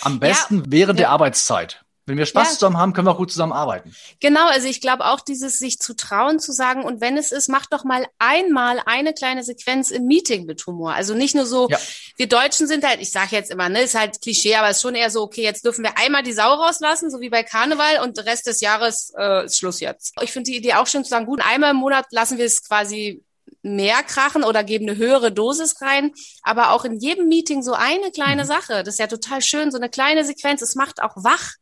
Am 0.00 0.20
besten 0.20 0.62
während 0.68 0.98
der 0.98 1.10
Arbeitszeit. 1.10 1.84
Wenn 2.06 2.18
wir 2.18 2.26
Spaß 2.26 2.48
ja. 2.48 2.54
zusammen 2.54 2.76
haben, 2.76 2.92
können 2.92 3.06
wir 3.06 3.12
auch 3.12 3.18
gut 3.18 3.30
zusammen 3.30 3.52
arbeiten. 3.52 3.94
Genau, 4.20 4.46
also 4.48 4.68
ich 4.68 4.80
glaube 4.80 5.06
auch 5.06 5.20
dieses 5.20 5.58
sich 5.58 5.78
zu 5.78 5.94
trauen, 5.94 6.38
zu 6.38 6.52
sagen, 6.52 6.84
und 6.84 7.00
wenn 7.00 7.16
es 7.16 7.32
ist, 7.32 7.48
mach 7.48 7.64
doch 7.66 7.84
mal 7.84 8.06
einmal 8.18 8.80
eine 8.84 9.14
kleine 9.14 9.42
Sequenz 9.42 9.90
im 9.90 10.06
Meeting 10.06 10.44
mit 10.44 10.66
Humor. 10.66 10.92
Also 10.92 11.14
nicht 11.14 11.34
nur 11.34 11.46
so, 11.46 11.68
ja. 11.70 11.78
wir 12.16 12.28
Deutschen 12.28 12.66
sind 12.66 12.86
halt, 12.86 13.00
ich 13.00 13.10
sage 13.10 13.30
jetzt 13.32 13.50
immer, 13.50 13.68
ne, 13.68 13.82
ist 13.82 13.98
halt 13.98 14.20
Klischee, 14.20 14.56
aber 14.56 14.68
es 14.68 14.76
ist 14.76 14.82
schon 14.82 14.94
eher 14.94 15.10
so, 15.10 15.22
okay, 15.22 15.42
jetzt 15.42 15.64
dürfen 15.64 15.82
wir 15.82 15.96
einmal 15.96 16.22
die 16.22 16.32
Sau 16.32 16.52
rauslassen, 16.54 17.10
so 17.10 17.20
wie 17.20 17.30
bei 17.30 17.42
Karneval, 17.42 18.02
und 18.02 18.18
der 18.18 18.26
Rest 18.26 18.46
des 18.46 18.60
Jahres 18.60 19.12
äh, 19.16 19.46
ist 19.46 19.58
Schluss 19.58 19.80
jetzt. 19.80 20.14
Ich 20.20 20.32
finde 20.32 20.50
die 20.50 20.56
Idee 20.58 20.74
auch 20.74 20.86
schön 20.86 21.04
zu 21.04 21.10
sagen, 21.10 21.26
gut, 21.26 21.40
einmal 21.42 21.70
im 21.70 21.78
Monat 21.78 22.06
lassen 22.10 22.36
wir 22.36 22.44
es 22.44 22.62
quasi 22.62 23.22
mehr 23.64 24.02
krachen 24.02 24.44
oder 24.44 24.62
geben 24.62 24.88
eine 24.88 24.98
höhere 24.98 25.32
Dosis 25.32 25.80
rein, 25.80 26.12
aber 26.42 26.70
auch 26.70 26.84
in 26.84 26.96
jedem 26.96 27.28
Meeting 27.28 27.62
so 27.62 27.72
eine 27.72 28.10
kleine 28.10 28.44
mhm. 28.44 28.48
Sache. 28.48 28.82
Das 28.84 28.94
ist 28.94 28.98
ja 28.98 29.06
total 29.06 29.42
schön, 29.42 29.70
so 29.70 29.78
eine 29.78 29.88
kleine 29.88 30.24
Sequenz. 30.24 30.62
Es 30.62 30.74
macht 30.74 31.02
auch 31.02 31.16
wach. 31.16 31.54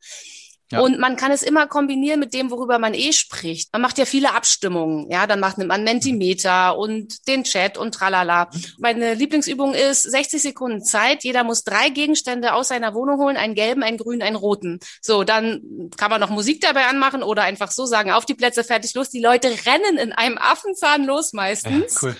Ja. 0.72 0.80
Und 0.80 0.98
man 0.98 1.16
kann 1.16 1.30
es 1.30 1.42
immer 1.42 1.66
kombinieren 1.66 2.18
mit 2.18 2.32
dem, 2.32 2.50
worüber 2.50 2.78
man 2.78 2.94
eh 2.94 3.12
spricht. 3.12 3.70
Man 3.72 3.82
macht 3.82 3.98
ja 3.98 4.06
viele 4.06 4.34
Abstimmungen. 4.34 5.10
Ja, 5.10 5.26
dann 5.26 5.38
macht 5.38 5.58
man 5.58 5.84
Mentimeter 5.84 6.78
und 6.78 7.28
den 7.28 7.44
Chat 7.44 7.76
und 7.76 7.94
tralala. 7.94 8.48
Meine 8.78 9.14
Lieblingsübung 9.14 9.74
ist 9.74 10.02
60 10.02 10.40
Sekunden 10.40 10.82
Zeit. 10.82 11.24
Jeder 11.24 11.44
muss 11.44 11.64
drei 11.64 11.90
Gegenstände 11.90 12.54
aus 12.54 12.68
seiner 12.68 12.94
Wohnung 12.94 13.18
holen. 13.18 13.36
Einen 13.36 13.54
gelben, 13.54 13.82
einen 13.82 13.98
grünen, 13.98 14.22
einen 14.22 14.36
roten. 14.36 14.80
So, 15.02 15.24
dann 15.24 15.90
kann 15.98 16.10
man 16.10 16.20
noch 16.20 16.30
Musik 16.30 16.62
dabei 16.62 16.86
anmachen 16.86 17.22
oder 17.22 17.42
einfach 17.42 17.70
so 17.70 17.84
sagen, 17.84 18.10
auf 18.10 18.24
die 18.24 18.34
Plätze, 18.34 18.64
fertig, 18.64 18.94
los. 18.94 19.10
Die 19.10 19.20
Leute 19.20 19.48
rennen 19.66 19.98
in 19.98 20.12
einem 20.12 20.38
Affenzahn 20.38 21.04
los 21.04 21.34
meistens. 21.34 22.00
Ja, 22.00 22.08
cool 22.08 22.16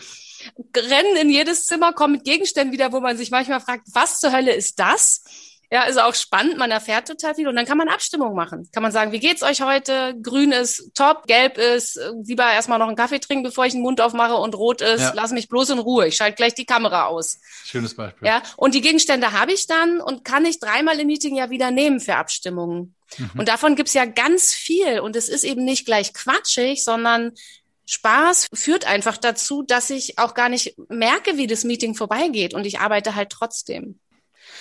rennen 0.77 1.17
in 1.17 1.31
jedes 1.31 1.67
Zimmer, 1.67 1.93
kommen 1.93 2.15
mit 2.15 2.25
Gegenständen 2.25 2.73
wieder, 2.73 2.93
wo 2.93 3.01
man 3.01 3.17
sich 3.17 3.31
manchmal 3.31 3.61
fragt, 3.61 3.87
was 3.93 4.19
zur 4.19 4.33
Hölle 4.33 4.53
ist 4.53 4.79
das? 4.79 5.23
Ja, 5.73 5.85
ist 5.85 5.99
auch 5.99 6.15
spannend, 6.15 6.59
man 6.59 6.71
erfährt 6.71 7.09
total 7.09 7.35
viel 7.35 7.49
und 7.49 7.57
dann 7.57 7.65
kann 7.65 7.79
man 7.79 7.89
Abstimmung 7.89 8.35
machen. 8.35 8.69
Kann 8.75 8.83
man 8.83 8.93
sagen, 8.93 9.11
wie 9.11 9.21
geht's 9.21 9.43
euch 9.43 9.63
heute? 9.63 10.15
Grün 10.21 10.53
ist 10.53 10.91
top, 10.95 11.27
gelb 11.27 11.57
ist, 11.57 11.99
lieber 12.25 12.45
erstmal 12.45 12.79
noch 12.79 12.89
einen 12.89 12.97
Kaffee 12.97 13.21
trinken, 13.21 13.45
bevor 13.45 13.65
ich 13.65 13.73
den 13.73 13.81
Mund 13.81 13.99
aufmache 14.03 14.35
und 14.35 14.55
rot 14.55 14.83
ist, 14.83 15.01
ja. 15.01 15.13
lass 15.15 15.31
mich 15.31 15.49
bloß 15.49 15.71
in 15.71 15.79
Ruhe. 15.79 16.09
Ich 16.09 16.17
schalte 16.17 16.37
gleich 16.37 16.53
die 16.53 16.67
Kamera 16.67 17.07
aus. 17.07 17.41
Schönes 17.65 17.97
Beispiel. 17.97 18.29
Ja, 18.29 18.43
und 18.59 18.75
die 18.75 18.83
Gegenstände 18.83 19.33
habe 19.33 19.55
ich 19.55 19.67
dann 19.67 20.03
und 20.03 20.27
kann 20.27 20.45
ich 20.45 20.61
dreimal 20.61 21.01
im 21.01 21.07
Meeting 21.07 21.37
ja 21.37 21.49
wieder 21.49 21.71
nehmen 21.71 22.01
für 22.01 22.17
Abstimmungen. 22.17 22.95
Mhm. 23.17 23.31
Und 23.39 23.49
davon 23.49 23.75
gibt's 23.75 23.95
ja 23.95 24.05
ganz 24.05 24.53
viel 24.53 25.01
und 25.01 25.17
es 25.17 25.31
ist 25.31 25.43
eben 25.43 25.65
nicht 25.65 25.87
gleich 25.87 26.13
quatschig, 26.13 26.85
sondern 26.85 27.33
Spaß 27.87 28.49
führt 28.53 28.87
einfach 28.87 29.17
dazu, 29.17 29.63
dass 29.63 29.89
ich 29.89 30.19
auch 30.19 30.35
gar 30.35 30.51
nicht 30.51 30.77
merke, 30.91 31.39
wie 31.39 31.47
das 31.47 31.65
Meeting 31.65 31.95
vorbeigeht 31.95 32.53
und 32.53 32.67
ich 32.67 32.79
arbeite 32.79 33.15
halt 33.15 33.31
trotzdem. 33.31 33.99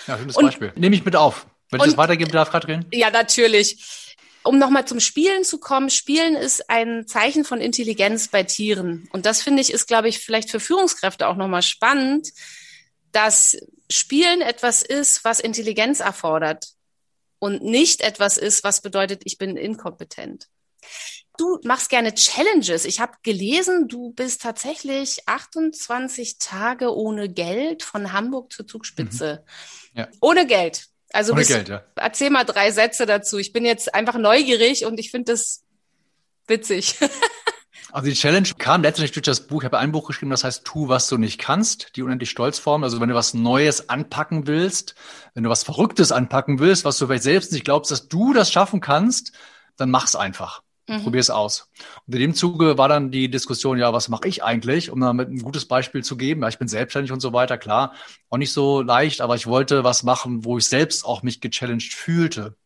Ja, 0.08 0.18
schönes 0.18 0.36
und, 0.38 0.46
Beispiel. 0.46 0.74
Nehme 0.76 0.96
ich 0.96 1.06
mit 1.06 1.16
auf. 1.16 1.48
Wenn 1.70 1.80
ich 1.80 1.88
das 1.88 1.98
weitergeben 1.98 2.32
darf, 2.32 2.52
Katrin? 2.52 2.86
Ja, 2.92 3.10
natürlich. 3.10 4.08
Um 4.44 4.58
nochmal 4.58 4.86
zum 4.86 5.00
Spielen 5.00 5.44
zu 5.44 5.60
kommen, 5.60 5.90
Spielen 5.90 6.36
ist 6.36 6.70
ein 6.70 7.06
Zeichen 7.08 7.46
von 7.46 7.62
Intelligenz 7.62 8.28
bei 8.28 8.44
Tieren. 8.44 9.08
Und 9.12 9.26
das 9.26 9.42
finde 9.42 9.62
ich 9.62 9.72
ist, 9.72 9.88
glaube 9.88 10.10
ich, 10.10 10.20
vielleicht 10.20 10.50
für 10.50 10.60
Führungskräfte 10.60 11.28
auch 11.28 11.36
nochmal 11.36 11.62
spannend, 11.62 12.30
dass 13.12 13.58
Spielen 13.90 14.42
etwas 14.42 14.82
ist, 14.82 15.24
was 15.24 15.40
Intelligenz 15.40 16.00
erfordert 16.00 16.70
und 17.40 17.64
nicht 17.64 18.02
etwas 18.02 18.38
ist, 18.38 18.64
was 18.64 18.82
bedeutet, 18.82 19.22
ich 19.26 19.38
bin 19.38 19.58
inkompetent. 19.58 20.48
Du 21.42 21.60
machst 21.64 21.90
gerne 21.90 22.14
Challenges. 22.14 22.86
Ich 22.86 23.00
habe 23.00 23.14
gelesen, 23.24 23.88
du 23.88 24.12
bist 24.12 24.42
tatsächlich 24.42 25.28
28 25.28 26.38
Tage 26.38 26.96
ohne 26.96 27.30
Geld 27.30 27.84
von 27.84 28.14
Hamburg 28.14 28.54
zur 28.54 28.68
Zugspitze. 28.68 29.44
Mhm. 29.94 30.00
Ja. 30.00 30.08
Ohne 30.22 30.46
Geld. 30.46 30.88
Also 31.12 31.34
ohne 31.34 31.42
bist, 31.42 31.52
Geld, 31.52 31.70
ja. 31.70 31.84
erzähl 31.96 32.30
mal 32.30 32.46
drei 32.46 32.72
Sätze 32.72 33.06
dazu. 33.06 33.38
Ich 33.38 33.52
bin 33.52 33.66
jetzt 33.66 33.94
einfach 33.94 34.18
neugierig 34.18 34.86
und 34.86 35.00
ich 35.00 35.12
finde 35.12 35.34
das 35.34 35.64
witzig. 36.48 36.96
Also 37.94 38.10
die 38.10 38.16
Challenge 38.16 38.48
kam 38.58 38.84
letztendlich 38.84 39.12
durch 39.12 39.26
das 39.26 39.48
Buch. 39.48 39.64
Ich 39.64 39.66
habe 39.66 39.78
ein 39.78 39.92
Buch 39.92 40.08
geschrieben, 40.08 40.32
das 40.32 40.46
heißt 40.46 40.64
Tu, 40.64 40.88
was 40.88 41.10
du 41.10 41.18
nicht 41.18 41.40
kannst, 41.40 41.98
die 41.98 42.04
unendlich 42.04 42.30
Stolzform. 42.30 42.86
Also 42.86 43.02
wenn 43.02 43.10
du 43.10 43.16
was 43.16 43.34
Neues 43.34 43.90
anpacken 43.90 44.48
willst, 44.48 44.96
wenn 45.34 45.44
du 45.44 45.50
was 45.50 45.64
Verrücktes 45.64 46.14
anpacken 46.14 46.60
willst, 46.60 46.86
was 46.86 46.98
du 46.98 47.08
vielleicht 47.08 47.24
selbst 47.24 47.52
nicht 47.52 47.66
glaubst, 47.66 47.92
dass 47.92 48.08
du 48.08 48.32
das 48.32 48.50
schaffen 48.50 48.80
kannst, 48.80 49.34
dann 49.76 49.92
mach's 49.92 50.16
einfach. 50.16 50.62
Mhm. 50.92 51.04
Probier 51.04 51.22
es 51.22 51.30
aus. 51.30 51.70
Und 52.06 52.14
in 52.16 52.20
dem 52.20 52.34
Zuge 52.34 52.78
war 52.78 52.90
dann 52.90 53.12
die 53.12 53.32
Diskussion, 53.32 53.78
ja, 53.78 53.94
was 53.94 54.10
mache 54.10 54.28
ich 54.28 54.44
eigentlich, 54.44 54.92
um 54.92 55.00
damit 55.00 55.30
ein 55.30 55.42
gutes 55.42 55.66
Beispiel 55.66 56.04
zu 56.04 56.18
geben. 56.18 56.42
Ja, 56.42 56.50
ich 56.50 56.60
bin 56.60 56.68
selbstständig 56.68 57.14
und 57.14 57.22
so 57.22 57.32
weiter, 57.32 57.58
klar, 57.58 57.94
auch 58.30 58.38
nicht 58.38 58.52
so 58.52 58.82
leicht, 58.82 59.22
aber 59.22 59.36
ich 59.36 59.48
wollte 59.48 59.86
was 59.86 60.04
machen, 60.04 60.44
wo 60.44 60.58
ich 60.58 60.68
selbst 60.68 61.06
auch 61.06 61.24
mich 61.24 61.40
gechallenged 61.40 61.94
fühlte. 61.94 62.58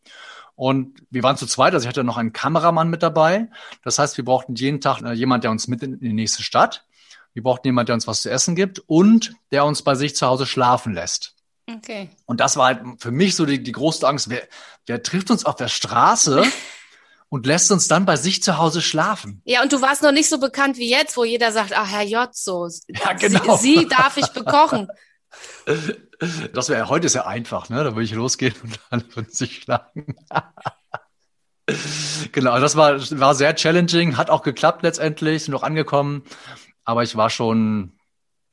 Und 0.56 0.98
wir 1.10 1.22
waren 1.22 1.36
zu 1.36 1.46
zweit, 1.46 1.74
also 1.74 1.84
ich 1.84 1.88
hatte 1.88 2.02
noch 2.02 2.16
einen 2.16 2.32
Kameramann 2.32 2.88
mit 2.88 3.02
dabei. 3.02 3.48
Das 3.84 3.98
heißt, 3.98 4.16
wir 4.16 4.24
brauchten 4.24 4.56
jeden 4.56 4.80
Tag 4.80 5.02
äh, 5.02 5.12
jemand, 5.12 5.44
der 5.44 5.52
uns 5.52 5.68
mit 5.68 5.82
in 5.82 6.00
die 6.00 6.12
nächste 6.12 6.42
Stadt. 6.42 6.84
Wir 7.32 7.42
brauchten 7.42 7.68
jemand, 7.68 7.88
der 7.88 7.94
uns 7.94 8.06
was 8.06 8.22
zu 8.22 8.30
essen 8.30 8.56
gibt 8.56 8.80
und 8.86 9.34
der 9.52 9.66
uns 9.66 9.82
bei 9.82 9.94
sich 9.94 10.16
zu 10.16 10.26
Hause 10.26 10.46
schlafen 10.46 10.94
lässt. 10.94 11.34
Okay. 11.68 12.08
Und 12.24 12.40
das 12.40 12.56
war 12.56 12.66
halt 12.66 12.80
für 12.98 13.10
mich 13.10 13.36
so 13.36 13.44
die, 13.44 13.62
die 13.62 13.72
große 13.72 14.06
Angst. 14.06 14.30
Wer, 14.30 14.42
wer 14.86 15.02
trifft 15.02 15.30
uns 15.30 15.44
auf 15.44 15.56
der 15.56 15.68
Straße 15.68 16.42
und 17.36 17.44
lässt 17.44 17.70
uns 17.70 17.86
dann 17.86 18.06
bei 18.06 18.16
sich 18.16 18.42
zu 18.42 18.56
Hause 18.56 18.80
schlafen? 18.80 19.42
Ja, 19.44 19.62
und 19.62 19.70
du 19.70 19.82
warst 19.82 20.02
noch 20.02 20.10
nicht 20.10 20.30
so 20.30 20.40
bekannt 20.40 20.78
wie 20.78 20.88
jetzt, 20.88 21.18
wo 21.18 21.24
jeder 21.24 21.52
sagt, 21.52 21.76
ah, 21.76 21.84
Herr 21.84 22.02
J, 22.02 22.34
so. 22.34 22.66
Ja, 22.88 23.12
genau. 23.12 23.58
Sie, 23.58 23.80
Sie 23.80 23.88
darf 23.88 24.16
ich 24.16 24.28
bekochen. 24.28 24.88
Das 26.54 26.70
wäre 26.70 26.88
heute 26.88 27.10
sehr 27.10 27.26
einfach, 27.26 27.68
ne? 27.68 27.84
Da 27.84 27.94
würde 27.94 28.04
ich 28.04 28.12
losgehen 28.12 28.54
und 28.62 28.80
dann 28.88 29.04
würden 29.14 29.28
sie 29.30 29.48
schlagen. 29.48 30.16
genau, 32.32 32.58
das 32.58 32.74
war, 32.74 32.98
war 33.20 33.34
sehr 33.34 33.54
challenging, 33.54 34.16
hat 34.16 34.30
auch 34.30 34.40
geklappt 34.40 34.82
letztendlich, 34.82 35.44
sind 35.44 35.52
noch 35.52 35.62
angekommen. 35.62 36.22
Aber 36.86 37.02
ich 37.02 37.16
war 37.16 37.28
schon, 37.28 37.98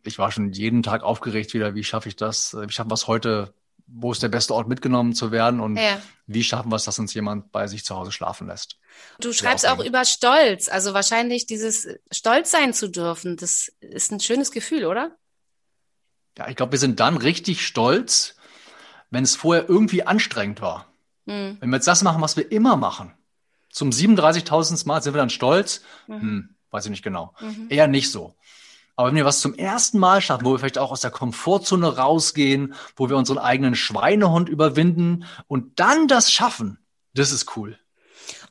ich 0.04 0.20
war 0.20 0.30
schon 0.30 0.52
jeden 0.52 0.84
Tag 0.84 1.04
aufgeregt 1.04 1.54
wieder, 1.54 1.74
wie 1.74 1.86
schaffe 1.86 2.10
ich 2.10 2.18
das? 2.18 2.54
Wie 2.54 2.74
schaffen 2.74 2.92
wir 2.92 2.96
es 2.96 3.08
heute? 3.08 3.54
Wo 3.86 4.12
ist 4.12 4.24
der 4.24 4.30
beste 4.30 4.54
Ort 4.54 4.68
mitgenommen 4.68 5.14
zu 5.14 5.32
werden? 5.32 5.60
Und 5.60 5.78
ja. 5.78 6.02
wie 6.26 6.44
schaffen 6.44 6.72
wir 6.72 6.78
es, 6.78 6.86
dass 6.86 7.00
uns 7.00 7.14
jemand 7.14 7.52
bei 7.52 7.68
sich 7.68 7.84
zu 7.84 7.96
Hause 7.96 8.12
schlafen 8.12 8.48
lässt? 8.48 8.78
Du 9.20 9.34
schreibst 9.34 9.68
auch 9.68 9.84
über 9.84 10.06
Stolz, 10.06 10.70
also 10.70 10.94
wahrscheinlich 10.94 11.46
dieses 11.46 11.88
Stolz 12.12 12.52
sein 12.52 12.74
zu 12.74 12.90
dürfen. 12.90 13.38
Das 13.38 13.72
ist 13.82 14.12
ein 14.12 14.20
schönes 14.20 14.52
Gefühl, 14.52 14.86
oder? 14.86 15.16
Ja, 16.38 16.48
ich 16.48 16.56
glaube, 16.56 16.72
wir 16.72 16.80
sind 16.80 17.00
dann 17.00 17.18
richtig 17.18 17.66
stolz, 17.66 18.36
wenn 19.12 19.24
es 19.24 19.36
vorher 19.36 19.70
irgendwie 19.70 20.04
anstrengend 20.04 20.62
war. 20.62 20.88
Mhm. 21.26 21.58
Wenn 21.60 21.70
wir 21.70 21.78
jetzt 21.78 21.88
das 21.88 22.04
machen, 22.04 22.22
was 22.22 22.38
wir 22.38 22.52
immer 22.52 22.76
machen, 22.78 23.14
zum 23.74 23.90
37.000. 23.90 24.88
Mal 24.88 25.02
sind 25.02 25.14
wir 25.14 25.20
dann 25.20 25.30
stolz? 25.30 25.82
Mhm. 26.08 26.22
Hm, 26.22 26.56
weiß 26.72 26.86
ich 26.86 26.92
nicht 26.92 27.04
genau. 27.04 27.34
Mhm. 27.42 27.68
Eher 27.70 27.88
nicht 27.88 28.12
so. 28.12 28.36
Aber 28.96 29.08
wenn 29.10 29.16
wir 29.16 29.26
was 29.26 29.40
zum 29.40 29.56
ersten 29.56 29.98
Mal 29.98 30.22
schaffen, 30.22 30.46
wo 30.46 30.52
wir 30.52 30.60
vielleicht 30.60 30.78
auch 30.78 30.92
aus 30.92 31.02
der 31.02 31.12
Komfortzone 31.12 31.98
rausgehen, 31.98 32.76
wo 32.96 33.10
wir 33.10 33.18
unseren 33.18 33.40
eigenen 33.40 33.76
Schweinehund 33.76 34.50
überwinden 34.50 35.26
und 35.48 35.80
dann 35.80 36.08
das 36.08 36.32
schaffen, 36.32 36.78
das 37.14 37.32
ist 37.32 37.58
cool. 37.58 37.80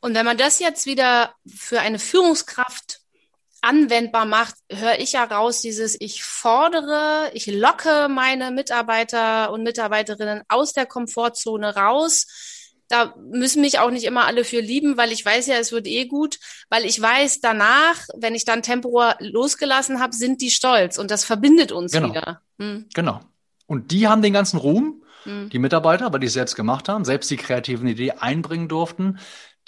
Und 0.01 0.15
wenn 0.15 0.27
man 0.27 0.37
das 0.37 0.59
jetzt 0.59 0.87
wieder 0.87 1.35
für 1.47 1.81
eine 1.81 2.01
Führungskraft 2.01 3.03
anwendbar 3.61 4.27
macht, 4.27 4.57
höre 4.71 4.99
ich 4.99 5.13
ja 5.13 5.23
raus, 5.25 5.61
dieses 5.61 5.99
ich 6.01 6.25
fordere, 6.25 7.31
ich 7.33 7.47
locke 7.47 8.09
meine 8.09 8.51
Mitarbeiter 8.51 9.53
und 9.53 9.63
Mitarbeiterinnen 9.63 10.43
aus 10.49 10.73
der 10.73 10.87
Komfortzone 10.87 11.77
raus. 11.77 12.27
Da 12.93 13.15
müssen 13.17 13.63
mich 13.63 13.79
auch 13.79 13.91
nicht 13.91 14.05
immer 14.05 14.27
alle 14.27 14.45
für 14.45 14.61
lieben, 14.61 14.99
weil 14.99 15.13
ich 15.13 15.25
weiß 15.25 15.47
ja, 15.47 15.55
es 15.55 15.73
wird 15.73 15.87
eh 15.87 16.05
gut, 16.05 16.39
weil 16.69 16.85
ich 16.85 17.01
weiß, 17.01 17.41
danach, 17.41 17.97
wenn 18.15 18.35
ich 18.35 18.45
dann 18.45 18.63
Tempo 18.63 19.03
losgelassen 19.19 19.99
habe, 19.99 20.15
sind 20.15 20.43
die 20.43 20.51
stolz 20.51 20.99
und 20.99 21.11
das 21.11 21.25
verbindet 21.25 21.73
uns 21.73 21.93
genau. 21.93 22.11
wieder. 22.11 22.43
Hm. 22.59 22.85
Genau. 22.93 23.21
Und 23.65 23.93
die 23.93 24.09
haben 24.09 24.21
den 24.21 24.35
ganzen 24.35 24.59
Ruhm, 24.59 25.03
hm. 25.23 25.49
die 25.49 25.59
Mitarbeiter, 25.59 26.13
weil 26.13 26.21
die 26.21 26.27
es 26.27 26.35
selbst 26.35 26.55
gemacht 26.55 26.91
haben, 26.91 27.07
selbst 27.07 27.31
die 27.31 27.39
kreativen 27.39 27.89
Ideen 27.89 28.19
einbringen 28.19 28.69
durften. 28.69 29.19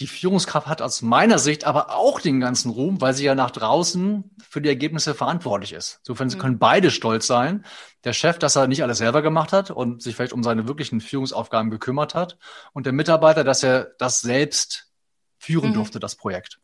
Die 0.01 0.09
Führungskraft 0.09 0.67
hat 0.67 0.83
aus 0.83 1.03
meiner 1.03 1.39
Sicht 1.39 1.65
aber 1.65 1.95
auch 1.95 2.21
den 2.21 2.41
ganzen 2.41 2.71
Ruhm, 2.71 3.01
weil 3.01 3.15
sie 3.15 3.25
ja 3.25 3.37
nach 3.37 3.53
draußen 3.53 4.31
für 4.49 4.61
die 4.61 4.69
Ergebnisse 4.69 5.15
verantwortlich 5.15 5.73
ist. 5.73 6.01
Insofern 6.01 6.29
mhm. 6.29 6.39
können 6.39 6.59
beide 6.59 6.91
stolz 6.91 7.27
sein. 7.29 7.65
Der 8.03 8.13
Chef, 8.13 8.39
dass 8.39 8.57
er 8.57 8.67
nicht 8.67 8.83
alles 8.83 8.99
selber 8.99 9.23
gemacht 9.23 9.53
hat 9.53 9.71
und 9.71 10.03
sich 10.03 10.17
vielleicht 10.17 10.33
um 10.33 10.43
seine 10.43 10.67
wirklichen 10.67 11.01
Führungsaufgaben 11.01 11.71
gekümmert 11.71 12.15
hat. 12.15 12.39
Und 12.73 12.87
der 12.87 12.93
Mitarbeiter, 12.93 13.45
dass 13.45 13.63
er 13.63 13.93
das 13.99 14.21
selbst 14.21 14.91
führen 15.39 15.71
mhm. 15.71 15.75
durfte, 15.75 16.01
das 16.01 16.17
Projekt. 16.17 16.59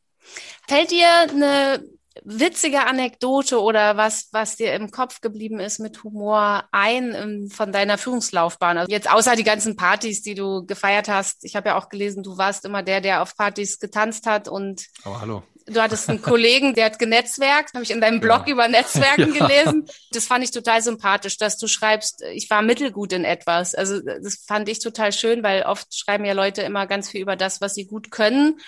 Fällt 0.66 0.90
dir 0.90 1.08
eine 1.30 1.84
witzige 2.24 2.86
Anekdote 2.86 3.60
oder 3.60 3.96
was, 3.96 4.28
was 4.32 4.56
dir 4.56 4.74
im 4.74 4.90
Kopf 4.90 5.20
geblieben 5.20 5.60
ist 5.60 5.78
mit 5.78 6.02
Humor 6.02 6.64
ein 6.72 7.14
ähm, 7.14 7.50
von 7.50 7.72
deiner 7.72 7.98
Führungslaufbahn? 7.98 8.78
Also 8.78 8.90
jetzt 8.90 9.10
außer 9.10 9.36
die 9.36 9.44
ganzen 9.44 9.76
Partys, 9.76 10.22
die 10.22 10.34
du 10.34 10.66
gefeiert 10.66 11.08
hast. 11.08 11.44
Ich 11.44 11.56
habe 11.56 11.70
ja 11.70 11.78
auch 11.78 11.88
gelesen, 11.88 12.22
du 12.22 12.36
warst 12.36 12.64
immer 12.64 12.82
der, 12.82 13.00
der 13.00 13.22
auf 13.22 13.36
Partys 13.36 13.78
getanzt 13.78 14.26
hat 14.26 14.48
und 14.48 14.86
oh, 15.04 15.20
hallo. 15.20 15.42
Du 15.66 15.80
hattest 15.80 16.08
einen 16.08 16.20
Kollegen, 16.20 16.74
der 16.74 16.86
hat 16.86 16.98
genetzwerkt, 16.98 17.74
habe 17.74 17.84
ich 17.84 17.92
in 17.92 18.00
deinem 18.00 18.18
Blog 18.18 18.46
ja. 18.46 18.54
über 18.54 18.66
Netzwerken 18.66 19.32
ja. 19.34 19.46
gelesen. 19.46 19.86
Das 20.10 20.26
fand 20.26 20.42
ich 20.42 20.50
total 20.50 20.82
sympathisch, 20.82 21.36
dass 21.36 21.58
du 21.58 21.68
schreibst, 21.68 22.22
ich 22.32 22.50
war 22.50 22.62
mittelgut 22.62 23.12
in 23.12 23.24
etwas. 23.24 23.76
Also 23.76 24.00
das 24.00 24.42
fand 24.46 24.68
ich 24.68 24.80
total 24.80 25.12
schön, 25.12 25.44
weil 25.44 25.62
oft 25.62 25.94
schreiben 25.96 26.24
ja 26.24 26.32
Leute 26.32 26.62
immer 26.62 26.86
ganz 26.88 27.10
viel 27.10 27.20
über 27.20 27.36
das, 27.36 27.60
was 27.60 27.74
sie 27.74 27.86
gut 27.86 28.10
können. 28.10 28.58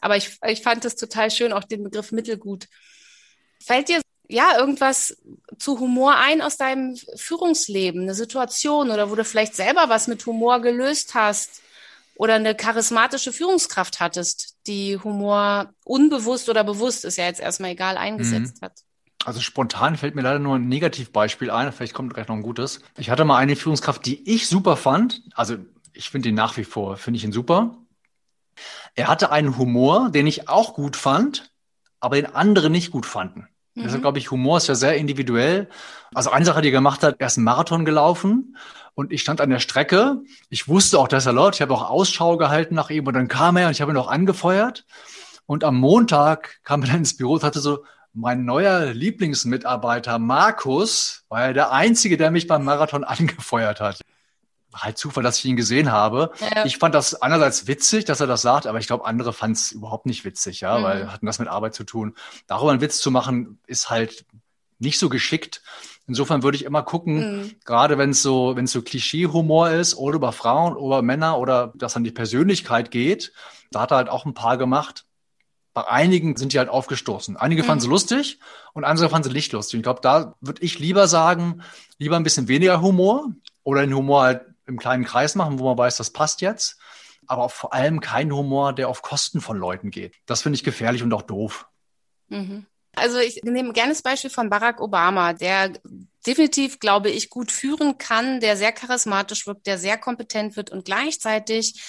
Aber 0.00 0.16
ich, 0.16 0.38
ich 0.46 0.62
fand 0.62 0.84
es 0.84 0.96
total 0.96 1.30
schön, 1.30 1.52
auch 1.52 1.64
den 1.64 1.84
Begriff 1.84 2.12
Mittelgut. 2.12 2.68
Fällt 3.62 3.88
dir 3.88 4.00
ja 4.28 4.56
irgendwas 4.58 5.16
zu 5.58 5.78
Humor 5.80 6.16
ein 6.16 6.40
aus 6.40 6.56
deinem 6.56 6.96
Führungsleben, 7.16 8.02
eine 8.02 8.14
Situation 8.14 8.90
oder 8.90 9.10
wo 9.10 9.14
du 9.14 9.24
vielleicht 9.24 9.54
selber 9.54 9.88
was 9.88 10.08
mit 10.08 10.24
Humor 10.24 10.60
gelöst 10.60 11.14
hast 11.14 11.62
oder 12.14 12.34
eine 12.34 12.54
charismatische 12.54 13.32
Führungskraft 13.32 13.98
hattest, 13.98 14.56
die 14.66 14.98
Humor 14.98 15.72
unbewusst 15.84 16.48
oder 16.48 16.64
bewusst, 16.64 17.04
ist 17.04 17.16
ja 17.16 17.24
jetzt 17.24 17.40
erstmal 17.40 17.70
egal, 17.70 17.96
eingesetzt 17.96 18.60
mhm. 18.60 18.66
hat? 18.66 18.72
Also 19.24 19.40
spontan 19.40 19.96
fällt 19.96 20.14
mir 20.14 20.22
leider 20.22 20.38
nur 20.38 20.56
ein 20.56 20.68
Negativbeispiel 20.68 21.50
ein, 21.50 21.72
vielleicht 21.72 21.92
kommt 21.92 22.14
gleich 22.14 22.28
noch 22.28 22.36
ein 22.36 22.42
gutes. 22.42 22.80
Ich 22.96 23.10
hatte 23.10 23.24
mal 23.24 23.36
eine 23.36 23.56
Führungskraft, 23.56 24.06
die 24.06 24.30
ich 24.30 24.48
super 24.48 24.76
fand, 24.76 25.22
also 25.34 25.56
ich 25.92 26.10
finde 26.10 26.30
ihn 26.30 26.34
nach 26.34 26.56
wie 26.56 26.64
vor, 26.64 26.96
finde 26.96 27.18
ich 27.18 27.24
ihn 27.24 27.32
super. 27.32 27.76
Er 28.94 29.08
hatte 29.08 29.30
einen 29.30 29.56
Humor, 29.58 30.10
den 30.10 30.26
ich 30.26 30.48
auch 30.48 30.74
gut 30.74 30.96
fand, 30.96 31.52
aber 32.00 32.16
den 32.16 32.34
andere 32.34 32.70
nicht 32.70 32.90
gut 32.90 33.06
fanden. 33.06 33.48
Mhm. 33.74 33.82
Deshalb 33.82 34.02
glaube 34.02 34.18
ich, 34.18 34.30
Humor 34.30 34.58
ist 34.58 34.66
ja 34.66 34.74
sehr 34.74 34.96
individuell. 34.96 35.68
Also 36.14 36.30
eine 36.30 36.44
Sache, 36.44 36.62
die 36.62 36.68
er 36.68 36.72
gemacht 36.72 37.02
hat, 37.02 37.16
er 37.18 37.26
ist 37.26 37.36
einen 37.36 37.44
Marathon 37.44 37.84
gelaufen 37.84 38.56
und 38.94 39.12
ich 39.12 39.20
stand 39.22 39.40
an 39.40 39.50
der 39.50 39.60
Strecke. 39.60 40.22
Ich 40.48 40.68
wusste 40.68 40.98
auch, 40.98 41.08
dass 41.08 41.26
er 41.26 41.32
läuft. 41.32 41.56
Ich 41.56 41.62
habe 41.62 41.74
auch 41.74 41.88
Ausschau 41.88 42.36
gehalten 42.36 42.74
nach 42.74 42.90
ihm 42.90 43.06
und 43.06 43.14
dann 43.14 43.28
kam 43.28 43.56
er 43.56 43.66
und 43.66 43.72
ich 43.72 43.80
habe 43.80 43.92
ihn 43.92 43.96
auch 43.96 44.08
angefeuert. 44.08 44.84
Und 45.46 45.64
am 45.64 45.76
Montag 45.76 46.60
kam 46.64 46.82
er 46.82 46.88
dann 46.88 46.98
ins 46.98 47.16
Büro 47.16 47.34
und 47.34 47.42
hatte 47.42 47.60
so, 47.60 47.84
mein 48.12 48.44
neuer 48.44 48.86
Lieblingsmitarbeiter 48.86 50.18
Markus 50.18 51.24
war 51.28 51.46
ja 51.46 51.52
der 51.52 51.72
Einzige, 51.72 52.16
der 52.16 52.30
mich 52.30 52.48
beim 52.48 52.64
Marathon 52.64 53.04
angefeuert 53.04 53.80
hat 53.80 54.00
halt 54.74 54.98
Zufall, 54.98 55.22
dass 55.22 55.38
ich 55.38 55.44
ihn 55.44 55.56
gesehen 55.56 55.90
habe. 55.90 56.32
Ja. 56.40 56.64
Ich 56.64 56.78
fand 56.78 56.94
das 56.94 57.20
einerseits 57.20 57.66
witzig, 57.66 58.04
dass 58.04 58.20
er 58.20 58.26
das 58.26 58.42
sagt, 58.42 58.66
aber 58.66 58.78
ich 58.78 58.86
glaube, 58.86 59.04
andere 59.04 59.32
fanden 59.32 59.54
es 59.54 59.72
überhaupt 59.72 60.06
nicht 60.06 60.24
witzig, 60.24 60.60
ja, 60.60 60.78
mhm. 60.78 60.82
weil 60.82 61.12
hatten 61.12 61.26
das 61.26 61.38
mit 61.38 61.48
Arbeit 61.48 61.74
zu 61.74 61.84
tun. 61.84 62.14
Darüber 62.46 62.70
einen 62.70 62.80
Witz 62.80 62.98
zu 62.98 63.10
machen, 63.10 63.58
ist 63.66 63.90
halt 63.90 64.24
nicht 64.78 64.98
so 64.98 65.08
geschickt. 65.08 65.62
Insofern 66.06 66.42
würde 66.42 66.56
ich 66.56 66.64
immer 66.64 66.82
gucken, 66.82 67.42
mhm. 67.42 67.50
gerade 67.64 67.98
wenn 67.98 68.10
es 68.10 68.22
so, 68.22 68.56
wenn 68.56 68.64
es 68.64 68.72
so 68.72 68.82
Klischee-Humor 68.82 69.70
ist, 69.70 69.94
oder 69.96 70.16
über 70.16 70.32
Frauen 70.32 70.76
oder 70.76 71.02
Männer 71.02 71.38
oder 71.38 71.72
das 71.76 71.96
an 71.96 72.04
die 72.04 72.10
Persönlichkeit 72.10 72.90
geht, 72.90 73.32
da 73.70 73.82
hat 73.82 73.92
er 73.92 73.98
halt 73.98 74.08
auch 74.08 74.24
ein 74.24 74.34
paar 74.34 74.56
gemacht. 74.56 75.04
Bei 75.72 75.86
einigen 75.86 76.36
sind 76.36 76.52
die 76.52 76.58
halt 76.58 76.68
aufgestoßen. 76.68 77.36
Einige 77.36 77.62
mhm. 77.62 77.66
fanden 77.66 77.82
sie 77.82 77.88
lustig 77.88 78.40
und 78.72 78.84
andere 78.84 79.08
fanden 79.08 79.28
sie 79.28 79.34
nicht 79.34 79.52
lustig. 79.52 79.78
Ich 79.78 79.84
glaube, 79.84 80.00
da 80.02 80.34
würde 80.40 80.62
ich 80.62 80.80
lieber 80.80 81.06
sagen, 81.06 81.62
lieber 81.98 82.16
ein 82.16 82.24
bisschen 82.24 82.48
weniger 82.48 82.80
Humor 82.80 83.28
oder 83.62 83.82
den 83.82 83.94
Humor 83.94 84.22
halt 84.22 84.42
im 84.70 84.78
kleinen 84.78 85.04
Kreis 85.04 85.34
machen, 85.34 85.58
wo 85.58 85.64
man 85.64 85.78
weiß, 85.78 85.96
das 85.96 86.10
passt 86.10 86.40
jetzt. 86.40 86.78
Aber 87.26 87.48
vor 87.48 87.72
allem 87.74 88.00
kein 88.00 88.32
Humor, 88.32 88.72
der 88.72 88.88
auf 88.88 89.02
Kosten 89.02 89.40
von 89.40 89.56
Leuten 89.56 89.90
geht. 89.90 90.14
Das 90.26 90.42
finde 90.42 90.56
ich 90.56 90.64
gefährlich 90.64 91.02
und 91.02 91.12
auch 91.12 91.22
doof. 91.22 91.66
Mhm. 92.28 92.66
Also 92.96 93.18
ich 93.18 93.42
nehme 93.44 93.72
gerne 93.72 93.92
das 93.92 94.02
Beispiel 94.02 94.30
von 94.30 94.50
Barack 94.50 94.80
Obama, 94.80 95.32
der 95.32 95.72
definitiv, 96.26 96.80
glaube 96.80 97.08
ich, 97.10 97.30
gut 97.30 97.52
führen 97.52 97.98
kann, 97.98 98.40
der 98.40 98.56
sehr 98.56 98.72
charismatisch 98.72 99.46
wirkt, 99.46 99.66
der 99.66 99.78
sehr 99.78 99.96
kompetent 99.96 100.56
wird 100.56 100.70
und 100.70 100.84
gleichzeitig 100.84 101.80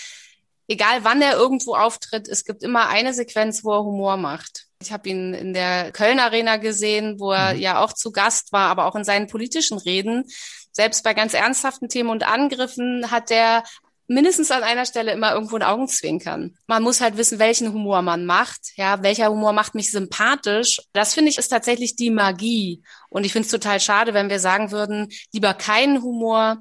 egal 0.71 1.03
wann 1.03 1.21
er 1.21 1.33
irgendwo 1.33 1.75
auftritt, 1.75 2.27
es 2.29 2.45
gibt 2.45 2.63
immer 2.63 2.87
eine 2.87 3.13
Sequenz, 3.13 3.63
wo 3.63 3.73
er 3.73 3.83
Humor 3.83 4.17
macht. 4.17 4.67
Ich 4.81 4.91
habe 4.91 5.09
ihn 5.09 5.33
in 5.33 5.53
der 5.53 5.91
Köln 5.91 6.19
Arena 6.19 6.57
gesehen, 6.57 7.19
wo 7.19 7.31
er 7.31 7.53
mhm. 7.53 7.59
ja 7.59 7.83
auch 7.83 7.93
zu 7.93 8.11
Gast 8.11 8.51
war, 8.51 8.69
aber 8.69 8.85
auch 8.85 8.95
in 8.95 9.03
seinen 9.03 9.27
politischen 9.27 9.77
Reden. 9.77 10.25
Selbst 10.71 11.03
bei 11.03 11.13
ganz 11.13 11.33
ernsthaften 11.33 11.89
Themen 11.89 12.09
und 12.09 12.23
Angriffen 12.23 13.11
hat 13.11 13.31
er 13.31 13.63
mindestens 14.11 14.51
an 14.51 14.63
einer 14.63 14.85
Stelle 14.85 15.13
immer 15.13 15.33
irgendwo 15.33 15.55
ein 15.55 15.63
Augenzwinkern. 15.63 16.55
Man 16.67 16.83
muss 16.83 17.01
halt 17.01 17.17
wissen, 17.17 17.39
welchen 17.39 17.73
Humor 17.73 18.01
man 18.01 18.25
macht. 18.25 18.73
Ja, 18.75 19.01
welcher 19.03 19.29
Humor 19.29 19.53
macht 19.53 19.73
mich 19.73 19.89
sympathisch? 19.89 20.81
Das 20.93 21.13
finde 21.13 21.31
ich 21.31 21.37
ist 21.37 21.47
tatsächlich 21.47 21.95
die 21.95 22.11
Magie. 22.11 22.83
Und 23.09 23.25
ich 23.25 23.31
finde 23.31 23.45
es 23.45 23.51
total 23.51 23.79
schade, 23.79 24.13
wenn 24.13 24.29
wir 24.29 24.39
sagen 24.39 24.71
würden, 24.71 25.07
lieber 25.31 25.53
keinen 25.53 26.01
Humor, 26.03 26.57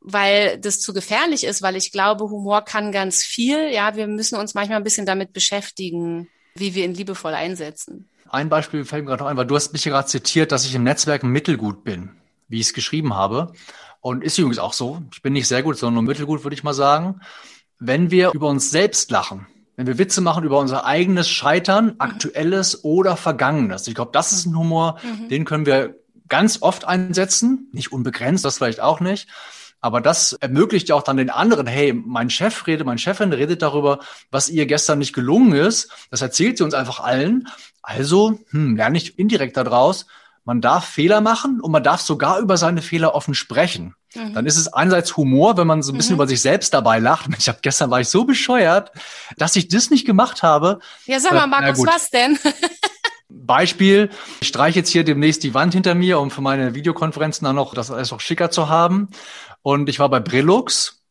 weil 0.00 0.58
das 0.58 0.80
zu 0.80 0.92
gefährlich 0.92 1.44
ist, 1.44 1.62
weil 1.62 1.76
ich 1.76 1.92
glaube, 1.92 2.24
Humor 2.24 2.62
kann 2.62 2.92
ganz 2.92 3.22
viel. 3.22 3.70
Ja, 3.72 3.96
wir 3.96 4.06
müssen 4.06 4.36
uns 4.36 4.54
manchmal 4.54 4.78
ein 4.78 4.84
bisschen 4.84 5.06
damit 5.06 5.32
beschäftigen, 5.32 6.28
wie 6.54 6.74
wir 6.74 6.84
ihn 6.84 6.94
liebevoll 6.94 7.34
einsetzen. 7.34 8.08
Ein 8.28 8.48
Beispiel 8.48 8.84
fällt 8.84 9.04
mir 9.04 9.10
gerade 9.10 9.24
noch 9.24 9.30
ein, 9.30 9.36
weil 9.36 9.46
du 9.46 9.56
hast 9.56 9.72
mich 9.72 9.84
ja 9.84 9.92
gerade 9.92 10.08
zitiert, 10.08 10.52
dass 10.52 10.64
ich 10.64 10.74
im 10.74 10.84
Netzwerk 10.84 11.22
mittelgut 11.22 11.84
bin, 11.84 12.10
wie 12.52 12.60
ich 12.60 12.66
es 12.66 12.74
geschrieben 12.74 13.14
habe. 13.14 13.52
Und 14.00 14.22
ist 14.22 14.38
übrigens 14.38 14.58
auch 14.58 14.72
so. 14.72 15.02
Ich 15.12 15.22
bin 15.22 15.32
nicht 15.32 15.48
sehr 15.48 15.62
gut, 15.62 15.78
sondern 15.78 16.04
nur 16.04 16.12
mittelgut, 16.12 16.44
würde 16.44 16.54
ich 16.54 16.62
mal 16.62 16.74
sagen. 16.74 17.20
Wenn 17.78 18.10
wir 18.10 18.32
über 18.32 18.48
uns 18.48 18.70
selbst 18.70 19.10
lachen, 19.10 19.46
wenn 19.76 19.86
wir 19.86 19.98
Witze 19.98 20.20
machen 20.20 20.44
über 20.44 20.58
unser 20.58 20.84
eigenes 20.84 21.28
Scheitern, 21.28 21.86
mhm. 21.86 21.94
aktuelles 21.98 22.84
oder 22.84 23.16
vergangenes. 23.16 23.88
Ich 23.88 23.94
glaube, 23.94 24.12
das 24.12 24.32
ist 24.32 24.46
ein 24.46 24.56
Humor, 24.56 24.98
mhm. 25.02 25.28
den 25.28 25.44
können 25.44 25.66
wir 25.66 25.96
ganz 26.28 26.60
oft 26.60 26.84
einsetzen. 26.84 27.68
Nicht 27.72 27.90
unbegrenzt, 27.90 28.44
das 28.44 28.58
vielleicht 28.58 28.80
auch 28.80 29.00
nicht. 29.00 29.28
Aber 29.80 30.00
das 30.00 30.34
ermöglicht 30.34 30.88
ja 30.88 30.94
auch 30.94 31.02
dann 31.02 31.16
den 31.16 31.30
anderen, 31.30 31.66
hey, 31.66 31.92
mein 31.92 32.30
Chef 32.30 32.66
redet, 32.68 32.86
meine 32.86 32.98
Chefin 32.98 33.32
redet 33.32 33.62
darüber, 33.62 33.98
was 34.30 34.48
ihr 34.48 34.66
gestern 34.66 35.00
nicht 35.00 35.12
gelungen 35.12 35.54
ist. 35.54 35.90
Das 36.10 36.22
erzählt 36.22 36.58
sie 36.58 36.64
uns 36.64 36.74
einfach 36.74 37.00
allen. 37.00 37.48
Also, 37.82 38.38
hm, 38.50 38.76
lerne 38.76 38.98
ich 38.98 39.18
indirekt 39.18 39.56
daraus, 39.56 40.06
man 40.44 40.60
darf 40.60 40.84
Fehler 40.84 41.20
machen 41.20 41.60
und 41.60 41.70
man 41.70 41.82
darf 41.82 42.00
sogar 42.00 42.38
über 42.40 42.56
seine 42.56 42.82
Fehler 42.82 43.14
offen 43.14 43.34
sprechen. 43.34 43.94
Mhm. 44.14 44.34
Dann 44.34 44.46
ist 44.46 44.56
es 44.56 44.72
einerseits 44.72 45.16
Humor, 45.16 45.56
wenn 45.56 45.66
man 45.66 45.82
so 45.82 45.92
ein 45.92 45.96
bisschen 45.96 46.14
mhm. 46.14 46.20
über 46.20 46.26
sich 46.26 46.40
selbst 46.40 46.74
dabei 46.74 46.98
lacht. 46.98 47.30
Ich 47.38 47.48
habe 47.48 47.58
gestern 47.62 47.90
war 47.90 48.00
ich 48.00 48.08
so 48.08 48.24
bescheuert, 48.24 48.92
dass 49.36 49.56
ich 49.56 49.68
das 49.68 49.90
nicht 49.90 50.06
gemacht 50.06 50.42
habe. 50.42 50.80
Ja, 51.06 51.20
sag 51.20 51.32
mal, 51.32 51.44
äh, 51.44 51.46
Markus, 51.46 51.86
was 51.86 52.10
denn? 52.10 52.38
Beispiel, 53.28 54.10
ich 54.40 54.48
streiche 54.48 54.80
jetzt 54.80 54.90
hier 54.90 55.04
demnächst 55.04 55.42
die 55.42 55.54
Wand 55.54 55.72
hinter 55.72 55.94
mir, 55.94 56.20
um 56.20 56.30
für 56.30 56.42
meine 56.42 56.74
Videokonferenzen 56.74 57.44
dann 57.44 57.56
noch 57.56 57.74
das 57.74 57.90
alles 57.90 58.10
noch 58.10 58.20
schicker 58.20 58.50
zu 58.50 58.68
haben. 58.68 59.08
Und 59.62 59.88
ich 59.88 59.98
war 59.98 60.08
bei 60.08 60.20
Brillux 60.20 61.02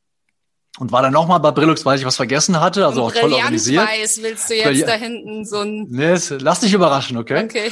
und 0.77 0.91
war 0.91 1.01
dann 1.01 1.13
nochmal 1.13 1.39
bei 1.39 1.51
Brillux, 1.51 1.85
weil 1.85 1.97
ich 1.97 2.05
was 2.05 2.15
vergessen 2.15 2.59
hatte, 2.59 2.85
also 2.85 3.03
auch 3.03 3.11
toll 3.11 3.33
organisiert. 3.33 3.85
Weiß 3.87 4.21
willst 4.21 4.49
du 4.49 4.55
jetzt 4.55 4.87
da 4.87 4.93
hinten 4.93 5.45
so 5.45 5.59
ein... 5.59 5.87
Nee, 5.89 6.17
lass 6.39 6.59
dich 6.59 6.73
überraschen, 6.73 7.17
okay? 7.17 7.43
Okay. 7.43 7.71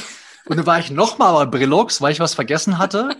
Und 0.50 0.56
dann 0.56 0.66
war 0.66 0.80
ich 0.80 0.90
nochmal 0.90 1.46
bei 1.46 1.58
Brillux, 1.58 2.02
weil 2.02 2.10
ich 2.10 2.18
was 2.18 2.34
vergessen 2.34 2.78
hatte 2.78 3.14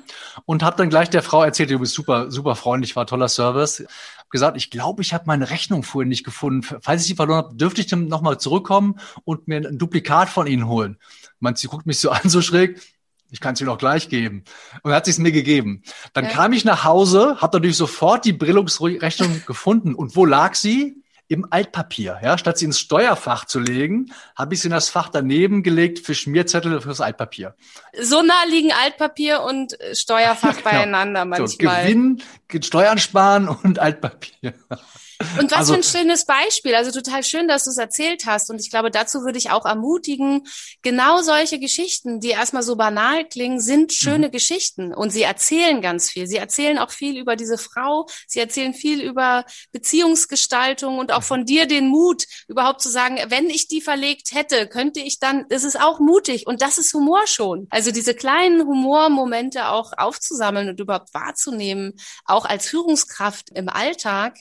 und 0.46 0.64
habe 0.64 0.76
dann 0.76 0.90
gleich 0.90 1.10
der 1.10 1.22
Frau 1.22 1.44
erzählt, 1.44 1.70
du 1.70 1.78
bist 1.78 1.94
super, 1.94 2.28
super 2.28 2.56
freundlich, 2.56 2.96
war 2.96 3.06
toller 3.06 3.28
Service. 3.28 3.84
Hab 4.18 4.30
gesagt, 4.30 4.56
ich 4.56 4.68
glaube, 4.68 5.02
ich 5.02 5.14
habe 5.14 5.26
meine 5.28 5.48
Rechnung 5.48 5.84
vorhin 5.84 6.08
nicht 6.08 6.24
gefunden. 6.24 6.66
Falls 6.82 7.02
ich 7.02 7.06
sie 7.06 7.14
verloren 7.14 7.44
habe, 7.44 7.54
dürfte 7.54 7.82
ich 7.82 7.86
dann 7.86 8.08
nochmal 8.08 8.40
zurückkommen 8.40 8.98
und 9.22 9.46
mir 9.46 9.58
ein 9.58 9.78
Duplikat 9.78 10.28
von 10.28 10.48
Ihnen 10.48 10.66
holen. 10.66 10.96
Man, 11.38 11.54
sie 11.54 11.68
guckt 11.68 11.86
mich 11.86 12.00
so 12.00 12.10
an, 12.10 12.28
so 12.28 12.42
schräg. 12.42 12.82
Ich 13.30 13.38
kann 13.38 13.54
es 13.54 13.60
Ihnen 13.60 13.70
auch 13.70 13.78
gleich 13.78 14.08
geben. 14.08 14.42
Und 14.82 14.90
hat 14.90 15.04
sie 15.04 15.12
es 15.12 15.18
mir 15.18 15.30
gegeben. 15.30 15.84
Dann 16.14 16.24
ja. 16.24 16.32
kam 16.32 16.52
ich 16.52 16.64
nach 16.64 16.82
Hause, 16.82 17.36
habe 17.40 17.58
natürlich 17.58 17.76
sofort 17.76 18.24
die 18.24 18.32
Brillungsrechnung 18.32 19.42
gefunden. 19.46 19.94
Und 19.94 20.16
wo 20.16 20.24
lag 20.24 20.56
sie? 20.56 20.99
Im 21.30 21.46
Altpapier. 21.48 22.18
Ja, 22.22 22.36
statt 22.36 22.58
sie 22.58 22.64
ins 22.64 22.80
Steuerfach 22.80 23.44
zu 23.44 23.60
legen, 23.60 24.12
habe 24.34 24.54
ich 24.54 24.60
sie 24.60 24.66
in 24.66 24.72
das 24.72 24.88
Fach 24.88 25.08
daneben 25.08 25.62
gelegt 25.62 26.00
für 26.00 26.14
Schmierzettel 26.14 26.80
fürs 26.80 27.00
Altpapier. 27.00 27.54
So 28.00 28.20
nah 28.20 28.42
liegen 28.48 28.72
Altpapier 28.72 29.42
und 29.42 29.78
Steuerfach 29.92 30.56
genau. 30.56 30.70
beieinander 30.70 31.24
manchmal. 31.24 31.48
So, 31.48 31.56
Gewinn, 31.56 32.22
Steuern 32.62 32.98
sparen 32.98 33.48
und 33.48 33.78
Altpapier. 33.78 34.54
Und 35.38 35.50
was 35.50 35.58
also, 35.58 35.74
für 35.74 35.80
ein 35.80 35.82
schönes 35.82 36.24
Beispiel. 36.24 36.74
Also 36.74 36.90
total 36.90 37.22
schön, 37.22 37.46
dass 37.46 37.64
du 37.64 37.70
es 37.70 37.76
erzählt 37.76 38.24
hast. 38.26 38.50
Und 38.50 38.60
ich 38.60 38.70
glaube, 38.70 38.90
dazu 38.90 39.22
würde 39.22 39.38
ich 39.38 39.50
auch 39.50 39.66
ermutigen, 39.66 40.46
genau 40.82 41.20
solche 41.20 41.58
Geschichten, 41.58 42.20
die 42.20 42.30
erstmal 42.30 42.62
so 42.62 42.76
banal 42.76 43.28
klingen, 43.28 43.60
sind 43.60 43.92
schöne 43.92 44.28
mhm. 44.28 44.32
Geschichten. 44.32 44.94
Und 44.94 45.10
sie 45.10 45.22
erzählen 45.22 45.82
ganz 45.82 46.10
viel. 46.10 46.26
Sie 46.26 46.36
erzählen 46.36 46.78
auch 46.78 46.90
viel 46.90 47.18
über 47.18 47.36
diese 47.36 47.58
Frau. 47.58 48.06
Sie 48.26 48.40
erzählen 48.40 48.72
viel 48.72 49.02
über 49.02 49.44
Beziehungsgestaltung 49.72 50.98
und 50.98 51.12
auch 51.12 51.20
mhm. 51.20 51.24
von 51.24 51.44
dir 51.44 51.66
den 51.66 51.88
Mut, 51.88 52.24
überhaupt 52.48 52.80
zu 52.80 52.88
sagen, 52.88 53.18
wenn 53.28 53.50
ich 53.50 53.68
die 53.68 53.82
verlegt 53.82 54.32
hätte, 54.32 54.68
könnte 54.68 55.00
ich 55.00 55.18
dann, 55.18 55.44
das 55.50 55.64
ist 55.64 55.78
auch 55.78 56.00
mutig. 56.00 56.46
Und 56.46 56.62
das 56.62 56.78
ist 56.78 56.94
Humor 56.94 57.26
schon. 57.26 57.66
Also 57.70 57.90
diese 57.90 58.14
kleinen 58.14 58.66
Humormomente 58.66 59.68
auch 59.68 59.92
aufzusammeln 59.96 60.70
und 60.70 60.80
überhaupt 60.80 61.12
wahrzunehmen, 61.12 61.92
auch 62.24 62.46
als 62.46 62.66
Führungskraft 62.66 63.50
im 63.54 63.68
Alltag, 63.68 64.38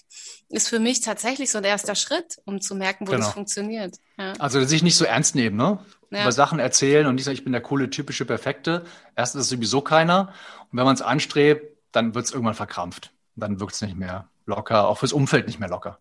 ist 0.49 0.67
für 0.67 0.79
mich 0.79 1.01
tatsächlich 1.01 1.51
so 1.51 1.59
ein 1.59 1.63
erster 1.63 1.95
Schritt, 1.95 2.41
um 2.45 2.59
zu 2.59 2.75
merken, 2.75 3.07
wo 3.07 3.11
genau. 3.11 3.25
das 3.25 3.33
funktioniert. 3.33 3.97
Ja. 4.17 4.33
Also 4.39 4.63
sich 4.63 4.83
nicht 4.83 4.95
so 4.95 5.05
ernst 5.05 5.35
nehmen, 5.35 5.55
ne? 5.55 5.79
Ja. 6.11 6.23
Über 6.23 6.31
Sachen 6.31 6.59
erzählen 6.59 7.05
und 7.05 7.15
nicht 7.15 7.25
sagen, 7.25 7.37
ich 7.37 7.43
bin 7.43 7.53
der 7.53 7.61
coole, 7.61 7.89
typische, 7.91 8.25
perfekte. 8.25 8.83
Erstens 9.15 9.43
ist 9.43 9.49
sowieso 9.49 9.81
keiner. 9.81 10.33
Und 10.71 10.77
wenn 10.77 10.85
man 10.85 10.95
es 10.95 11.03
anstrebt, 11.03 11.77
dann 11.91 12.15
wird 12.15 12.25
es 12.25 12.31
irgendwann 12.31 12.55
verkrampft. 12.55 13.11
Dann 13.35 13.59
wirkt 13.59 13.73
es 13.73 13.81
nicht 13.81 13.95
mehr 13.95 14.27
locker, 14.47 14.87
auch 14.87 14.97
fürs 14.97 15.13
Umfeld 15.13 15.45
nicht 15.45 15.59
mehr 15.59 15.69
locker. 15.69 15.99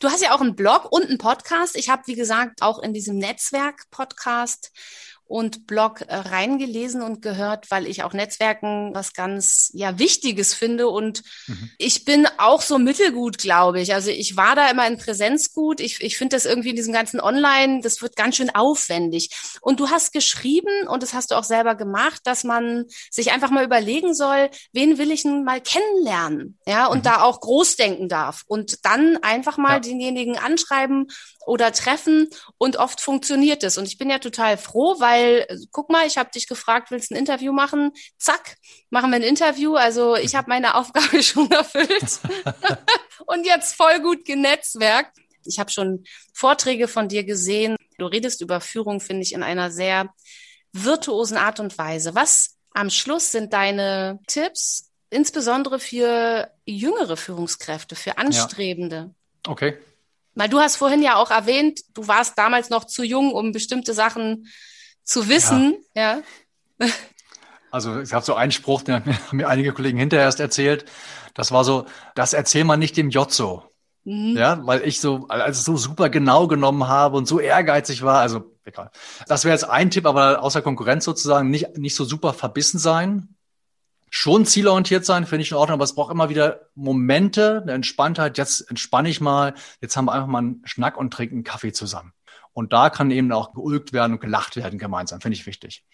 Du 0.00 0.08
hast 0.08 0.22
ja 0.22 0.34
auch 0.34 0.40
einen 0.40 0.56
Blog 0.56 0.90
und 0.90 1.06
einen 1.06 1.18
Podcast. 1.18 1.76
Ich 1.76 1.88
habe, 1.88 2.02
wie 2.06 2.14
gesagt, 2.14 2.62
auch 2.62 2.80
in 2.80 2.92
diesem 2.92 3.16
Netzwerk-Podcast 3.18 4.72
und 5.34 5.66
Blog 5.66 6.02
äh, 6.02 6.14
reingelesen 6.14 7.02
und 7.02 7.20
gehört, 7.20 7.68
weil 7.72 7.88
ich 7.88 8.04
auch 8.04 8.12
Netzwerken 8.12 8.94
was 8.94 9.14
ganz 9.14 9.68
ja 9.74 9.98
Wichtiges 9.98 10.54
finde 10.54 10.86
und 10.86 11.24
mhm. 11.48 11.70
ich 11.76 12.04
bin 12.04 12.28
auch 12.38 12.62
so 12.62 12.78
mittelgut, 12.78 13.38
glaube 13.38 13.80
ich. 13.80 13.94
Also 13.94 14.10
ich 14.10 14.36
war 14.36 14.54
da 14.54 14.70
immer 14.70 14.86
in 14.86 14.96
Präsenz 14.96 15.52
gut. 15.52 15.80
Ich, 15.80 16.00
ich 16.00 16.16
finde 16.16 16.36
das 16.36 16.44
irgendwie 16.44 16.70
in 16.70 16.76
diesem 16.76 16.92
ganzen 16.92 17.20
Online, 17.20 17.80
das 17.82 18.00
wird 18.00 18.14
ganz 18.14 18.36
schön 18.36 18.54
aufwendig. 18.54 19.30
Und 19.60 19.80
du 19.80 19.90
hast 19.90 20.12
geschrieben 20.12 20.86
und 20.86 21.02
das 21.02 21.14
hast 21.14 21.32
du 21.32 21.34
auch 21.34 21.42
selber 21.42 21.74
gemacht, 21.74 22.20
dass 22.22 22.44
man 22.44 22.84
sich 23.10 23.32
einfach 23.32 23.50
mal 23.50 23.64
überlegen 23.64 24.14
soll, 24.14 24.50
wen 24.72 24.98
will 24.98 25.10
ich 25.10 25.24
denn 25.24 25.42
mal 25.42 25.60
kennenlernen, 25.60 26.60
ja, 26.64 26.86
und 26.86 26.98
mhm. 26.98 27.02
da 27.02 27.22
auch 27.22 27.40
groß 27.40 27.74
denken 27.74 28.08
darf 28.08 28.44
und 28.46 28.84
dann 28.84 29.16
einfach 29.16 29.56
mal 29.56 29.72
ja. 29.72 29.80
denjenigen 29.80 30.38
anschreiben 30.38 31.08
oder 31.46 31.72
treffen 31.72 32.28
und 32.58 32.76
oft 32.76 33.00
funktioniert 33.00 33.62
es. 33.62 33.78
Und 33.78 33.86
ich 33.86 33.98
bin 33.98 34.10
ja 34.10 34.18
total 34.18 34.56
froh, 34.56 34.96
weil, 34.98 35.46
guck 35.72 35.90
mal, 35.90 36.06
ich 36.06 36.18
habe 36.18 36.30
dich 36.30 36.46
gefragt, 36.46 36.90
willst 36.90 37.10
du 37.10 37.14
ein 37.14 37.18
Interview 37.18 37.52
machen? 37.52 37.92
Zack, 38.18 38.56
machen 38.90 39.10
wir 39.10 39.16
ein 39.16 39.22
Interview. 39.22 39.74
Also 39.74 40.16
ich 40.16 40.34
habe 40.34 40.48
meine 40.48 40.74
Aufgabe 40.74 41.22
schon 41.22 41.50
erfüllt 41.50 42.20
und 43.26 43.46
jetzt 43.46 43.74
voll 43.74 44.00
gut 44.00 44.24
genetzwerkt. 44.24 45.18
Ich 45.44 45.58
habe 45.58 45.70
schon 45.70 46.04
Vorträge 46.32 46.88
von 46.88 47.08
dir 47.08 47.24
gesehen. 47.24 47.76
Du 47.98 48.06
redest 48.06 48.40
über 48.40 48.60
Führung, 48.60 49.00
finde 49.00 49.22
ich, 49.22 49.34
in 49.34 49.42
einer 49.42 49.70
sehr 49.70 50.12
virtuosen 50.72 51.36
Art 51.36 51.60
und 51.60 51.76
Weise. 51.78 52.14
Was 52.14 52.56
am 52.70 52.90
Schluss 52.90 53.30
sind 53.30 53.52
deine 53.52 54.20
Tipps, 54.26 54.90
insbesondere 55.10 55.78
für 55.78 56.50
jüngere 56.64 57.16
Führungskräfte, 57.16 57.94
für 57.94 58.18
Anstrebende? 58.18 59.14
Ja. 59.46 59.52
Okay. 59.52 59.78
Weil 60.34 60.48
du 60.48 60.58
hast 60.58 60.76
vorhin 60.76 61.02
ja 61.02 61.16
auch 61.16 61.30
erwähnt, 61.30 61.80
du 61.94 62.08
warst 62.08 62.36
damals 62.36 62.70
noch 62.70 62.84
zu 62.84 63.04
jung, 63.04 63.32
um 63.32 63.52
bestimmte 63.52 63.94
Sachen 63.94 64.48
zu 65.02 65.28
wissen. 65.28 65.76
Ja. 65.94 66.22
ja. 66.78 66.88
Also 67.70 67.98
es 67.98 68.10
gab 68.10 68.24
so 68.24 68.34
einen 68.34 68.52
Spruch, 68.52 68.82
den 68.82 68.94
haben 69.04 69.36
mir 69.36 69.48
einige 69.48 69.72
Kollegen 69.72 69.98
hinterher 69.98 70.26
erst 70.26 70.40
erzählt. 70.40 70.84
Das 71.34 71.52
war 71.52 71.64
so, 71.64 71.86
das 72.14 72.32
erzähl 72.32 72.64
man 72.64 72.78
nicht 72.78 72.96
dem 72.96 73.10
Jotzo. 73.10 73.64
Mhm. 74.04 74.36
Ja, 74.36 74.64
weil 74.66 74.82
ich 74.82 75.00
so, 75.00 75.26
also 75.28 75.60
so 75.60 75.76
super 75.76 76.10
genau 76.10 76.46
genommen 76.46 76.88
habe 76.88 77.16
und 77.16 77.26
so 77.26 77.40
ehrgeizig 77.40 78.02
war. 78.02 78.20
Also 78.20 78.52
egal. 78.64 78.90
Das 79.28 79.44
wäre 79.44 79.54
jetzt 79.54 79.68
ein 79.68 79.90
Tipp, 79.90 80.06
aber 80.06 80.42
außer 80.42 80.62
Konkurrenz 80.62 81.04
sozusagen 81.04 81.50
nicht, 81.50 81.76
nicht 81.78 81.94
so 81.94 82.04
super 82.04 82.32
verbissen 82.32 82.78
sein 82.78 83.33
schon 84.16 84.46
zielorientiert 84.46 85.04
sein, 85.04 85.26
finde 85.26 85.42
ich 85.42 85.50
in 85.50 85.56
Ordnung, 85.56 85.74
aber 85.74 85.82
es 85.82 85.96
braucht 85.96 86.12
immer 86.12 86.28
wieder 86.28 86.68
Momente, 86.76 87.60
eine 87.60 87.72
Entspanntheit. 87.72 88.38
Jetzt 88.38 88.60
entspanne 88.70 89.08
ich 89.08 89.20
mal, 89.20 89.54
jetzt 89.80 89.96
haben 89.96 90.04
wir 90.04 90.12
einfach 90.12 90.28
mal 90.28 90.38
einen 90.38 90.62
Schnack 90.66 90.96
und 90.96 91.12
trinken 91.12 91.34
einen 91.34 91.44
Kaffee 91.44 91.72
zusammen. 91.72 92.12
Und 92.52 92.72
da 92.72 92.90
kann 92.90 93.10
eben 93.10 93.32
auch 93.32 93.54
geulgt 93.54 93.92
werden 93.92 94.12
und 94.12 94.20
gelacht 94.20 94.54
werden 94.54 94.78
gemeinsam, 94.78 95.20
finde 95.20 95.36
ich 95.36 95.46
wichtig. 95.46 95.84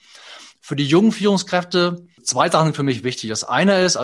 Für 0.61 0.77
die 0.77 0.85
jungen 0.85 1.13
Führungskräfte, 1.13 2.07
zwei 2.23 2.51
Sachen 2.51 2.75
für 2.75 2.83
mich 2.83 3.05
wichtig. 3.05 3.31
Das 3.31 3.43
eine 3.43 3.81
ist, 3.81 3.99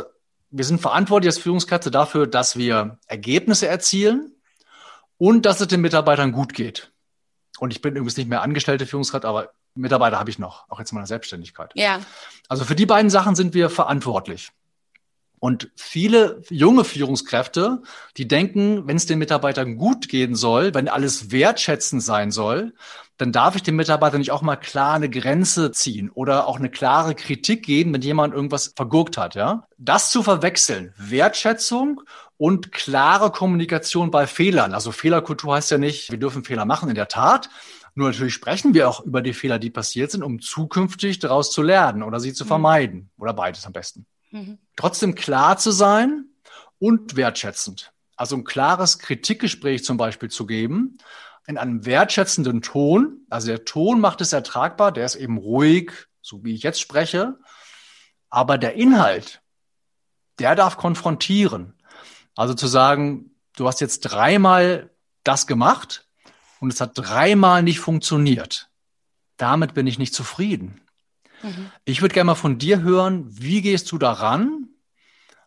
wir 0.50 0.64
sind 0.64 0.80
verantwortlich 0.80 1.28
als 1.28 1.38
Führungskräfte 1.38 1.90
dafür, 1.90 2.26
dass 2.26 2.56
wir 2.56 2.98
Ergebnisse 3.08 3.68
erzielen 3.68 4.32
und 5.18 5.44
dass 5.44 5.60
es 5.60 5.68
den 5.68 5.82
Mitarbeitern 5.82 6.32
gut 6.32 6.54
geht. 6.54 6.90
Und 7.58 7.70
ich 7.70 7.82
bin 7.82 7.94
übrigens 7.94 8.16
nicht 8.16 8.30
mehr 8.30 8.40
angestellte 8.40 8.86
Führungskraft, 8.86 9.26
aber 9.26 9.50
Mitarbeiter 9.76 10.18
habe 10.18 10.30
ich 10.30 10.38
noch, 10.38 10.64
auch 10.68 10.78
jetzt 10.78 10.92
in 10.92 10.96
meiner 10.96 11.06
Selbstständigkeit. 11.06 11.70
Ja. 11.74 12.00
Also 12.48 12.64
für 12.64 12.74
die 12.74 12.86
beiden 12.86 13.10
Sachen 13.10 13.34
sind 13.34 13.54
wir 13.54 13.70
verantwortlich. 13.70 14.50
Und 15.38 15.70
viele 15.76 16.42
junge 16.48 16.84
Führungskräfte, 16.84 17.82
die 18.16 18.26
denken, 18.26 18.86
wenn 18.86 18.96
es 18.96 19.06
den 19.06 19.18
Mitarbeitern 19.18 19.76
gut 19.76 20.08
gehen 20.08 20.34
soll, 20.34 20.74
wenn 20.74 20.88
alles 20.88 21.30
wertschätzend 21.30 22.02
sein 22.02 22.30
soll, 22.30 22.72
dann 23.18 23.32
darf 23.32 23.56
ich 23.56 23.62
dem 23.62 23.76
Mitarbeiter 23.76 24.18
nicht 24.18 24.30
auch 24.30 24.42
mal 24.42 24.56
klar 24.56 24.94
eine 24.94 25.08
Grenze 25.08 25.72
ziehen 25.72 26.10
oder 26.10 26.46
auch 26.46 26.58
eine 26.58 26.70
klare 26.70 27.14
Kritik 27.14 27.64
geben, 27.64 27.92
wenn 27.92 28.02
jemand 28.02 28.34
irgendwas 28.34 28.72
vergurkt 28.76 29.16
hat, 29.18 29.34
ja? 29.34 29.66
Das 29.78 30.10
zu 30.10 30.22
verwechseln, 30.22 30.92
Wertschätzung 30.96 32.02
und 32.38 32.72
klare 32.72 33.30
Kommunikation 33.30 34.10
bei 34.10 34.26
Fehlern. 34.26 34.74
Also 34.74 34.92
Fehlerkultur 34.92 35.54
heißt 35.54 35.70
ja 35.70 35.78
nicht, 35.78 36.10
wir 36.10 36.18
dürfen 36.18 36.44
Fehler 36.44 36.64
machen, 36.64 36.88
in 36.88 36.94
der 36.94 37.08
Tat. 37.08 37.48
Nur 37.96 38.10
natürlich 38.10 38.34
sprechen 38.34 38.74
wir 38.74 38.90
auch 38.90 39.00
über 39.00 39.22
die 39.22 39.32
Fehler, 39.32 39.58
die 39.58 39.70
passiert 39.70 40.10
sind, 40.10 40.22
um 40.22 40.38
zukünftig 40.38 41.18
daraus 41.18 41.50
zu 41.50 41.62
lernen 41.62 42.02
oder 42.02 42.20
sie 42.20 42.34
zu 42.34 42.44
mhm. 42.44 42.48
vermeiden. 42.48 43.10
Oder 43.16 43.32
beides 43.32 43.64
am 43.64 43.72
besten. 43.72 44.06
Mhm. 44.30 44.58
Trotzdem 44.76 45.14
klar 45.14 45.56
zu 45.56 45.70
sein 45.70 46.26
und 46.78 47.16
wertschätzend. 47.16 47.94
Also 48.14 48.36
ein 48.36 48.44
klares 48.44 48.98
Kritikgespräch 48.98 49.82
zum 49.82 49.96
Beispiel 49.96 50.28
zu 50.28 50.44
geben, 50.44 50.98
in 51.46 51.56
einem 51.56 51.86
wertschätzenden 51.86 52.60
Ton. 52.60 53.20
Also 53.30 53.46
der 53.46 53.64
Ton 53.64 53.98
macht 53.98 54.20
es 54.20 54.34
ertragbar, 54.34 54.92
der 54.92 55.06
ist 55.06 55.14
eben 55.14 55.38
ruhig, 55.38 55.92
so 56.20 56.44
wie 56.44 56.54
ich 56.54 56.62
jetzt 56.62 56.82
spreche. 56.82 57.38
Aber 58.28 58.58
der 58.58 58.74
Inhalt, 58.74 59.40
der 60.38 60.54
darf 60.54 60.76
konfrontieren. 60.76 61.72
Also 62.34 62.52
zu 62.52 62.66
sagen, 62.66 63.30
du 63.56 63.66
hast 63.66 63.80
jetzt 63.80 64.00
dreimal 64.00 64.90
das 65.24 65.46
gemacht 65.46 66.05
und 66.60 66.72
es 66.72 66.80
hat 66.80 66.92
dreimal 66.94 67.62
nicht 67.62 67.80
funktioniert. 67.80 68.70
Damit 69.36 69.74
bin 69.74 69.86
ich 69.86 69.98
nicht 69.98 70.14
zufrieden. 70.14 70.80
Mhm. 71.42 71.70
Ich 71.84 72.00
würde 72.00 72.14
gerne 72.14 72.28
mal 72.28 72.34
von 72.34 72.58
dir 72.58 72.82
hören, 72.82 73.26
wie 73.28 73.62
gehst 73.62 73.90
du 73.92 73.98
daran? 73.98 74.68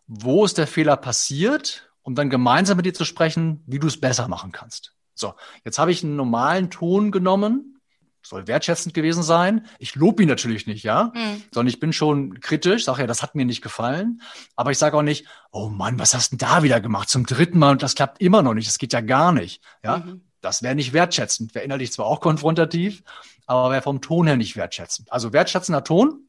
Wo 0.06 0.44
ist 0.44 0.58
der 0.58 0.66
Fehler 0.66 0.96
passiert? 0.96 1.90
Um 2.02 2.14
dann 2.14 2.30
gemeinsam 2.30 2.76
mit 2.76 2.86
dir 2.86 2.94
zu 2.94 3.04
sprechen, 3.04 3.62
wie 3.66 3.78
du 3.78 3.86
es 3.86 4.00
besser 4.00 4.26
machen 4.28 4.52
kannst. 4.52 4.94
So, 5.14 5.34
jetzt 5.64 5.78
habe 5.78 5.92
ich 5.92 6.02
einen 6.02 6.16
normalen 6.16 6.70
Ton 6.70 7.10
genommen, 7.10 7.78
soll 8.22 8.46
wertschätzend 8.46 8.94
gewesen 8.94 9.22
sein. 9.22 9.66
Ich 9.78 9.94
lobe 9.94 10.22
ihn 10.22 10.28
natürlich 10.28 10.66
nicht, 10.66 10.82
ja, 10.82 11.12
mhm. 11.14 11.42
sondern 11.52 11.68
ich 11.68 11.80
bin 11.80 11.92
schon 11.92 12.40
kritisch, 12.40 12.84
sage 12.84 13.02
ja, 13.02 13.06
das 13.06 13.22
hat 13.22 13.34
mir 13.34 13.44
nicht 13.44 13.62
gefallen. 13.62 14.22
Aber 14.56 14.70
ich 14.70 14.78
sage 14.78 14.96
auch 14.96 15.02
nicht, 15.02 15.26
oh 15.50 15.68
Mann, 15.68 15.98
was 15.98 16.14
hast 16.14 16.32
du 16.32 16.36
denn 16.36 16.48
da 16.48 16.62
wieder 16.62 16.80
gemacht 16.80 17.08
zum 17.08 17.26
dritten 17.26 17.58
Mal 17.58 17.72
und 17.72 17.82
das 17.82 17.94
klappt 17.94 18.20
immer 18.20 18.42
noch 18.42 18.54
nicht, 18.54 18.68
das 18.68 18.78
geht 18.78 18.92
ja 18.92 19.00
gar 19.00 19.32
nicht, 19.32 19.62
ja. 19.82 19.98
Mhm. 19.98 20.22
Das 20.40 20.62
wäre 20.62 20.74
nicht 20.74 20.92
wertschätzend, 20.92 21.54
wäre 21.54 21.64
innerlich 21.64 21.92
zwar 21.92 22.06
auch 22.06 22.20
konfrontativ, 22.20 23.02
aber 23.46 23.70
wäre 23.70 23.82
vom 23.82 24.00
Ton 24.00 24.26
her 24.26 24.36
nicht 24.36 24.56
wertschätzend. 24.56 25.12
Also 25.12 25.32
wertschätzender 25.32 25.84
Ton 25.84 26.26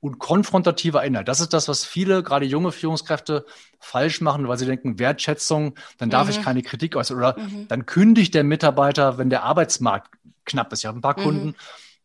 und 0.00 0.18
konfrontativer 0.18 1.02
Inhalt. 1.04 1.28
Das 1.28 1.40
ist 1.40 1.52
das, 1.52 1.66
was 1.68 1.84
viele, 1.84 2.22
gerade 2.22 2.46
junge 2.46 2.72
Führungskräfte, 2.72 3.46
falsch 3.80 4.20
machen, 4.20 4.46
weil 4.46 4.58
sie 4.58 4.66
denken, 4.66 4.98
Wertschätzung, 4.98 5.74
dann 5.98 6.10
darf 6.10 6.24
mhm. 6.24 6.30
ich 6.30 6.42
keine 6.42 6.62
Kritik 6.62 6.94
äußern. 6.94 7.16
Oder 7.16 7.38
mhm. 7.38 7.68
dann 7.68 7.86
kündigt 7.86 8.34
der 8.34 8.44
Mitarbeiter, 8.44 9.18
wenn 9.18 9.30
der 9.30 9.42
Arbeitsmarkt 9.42 10.10
knapp 10.44 10.72
ist. 10.72 10.80
Ich 10.80 10.86
habe 10.86 10.98
ein 10.98 11.02
paar 11.02 11.18
mhm. 11.18 11.22
Kunden, 11.22 11.54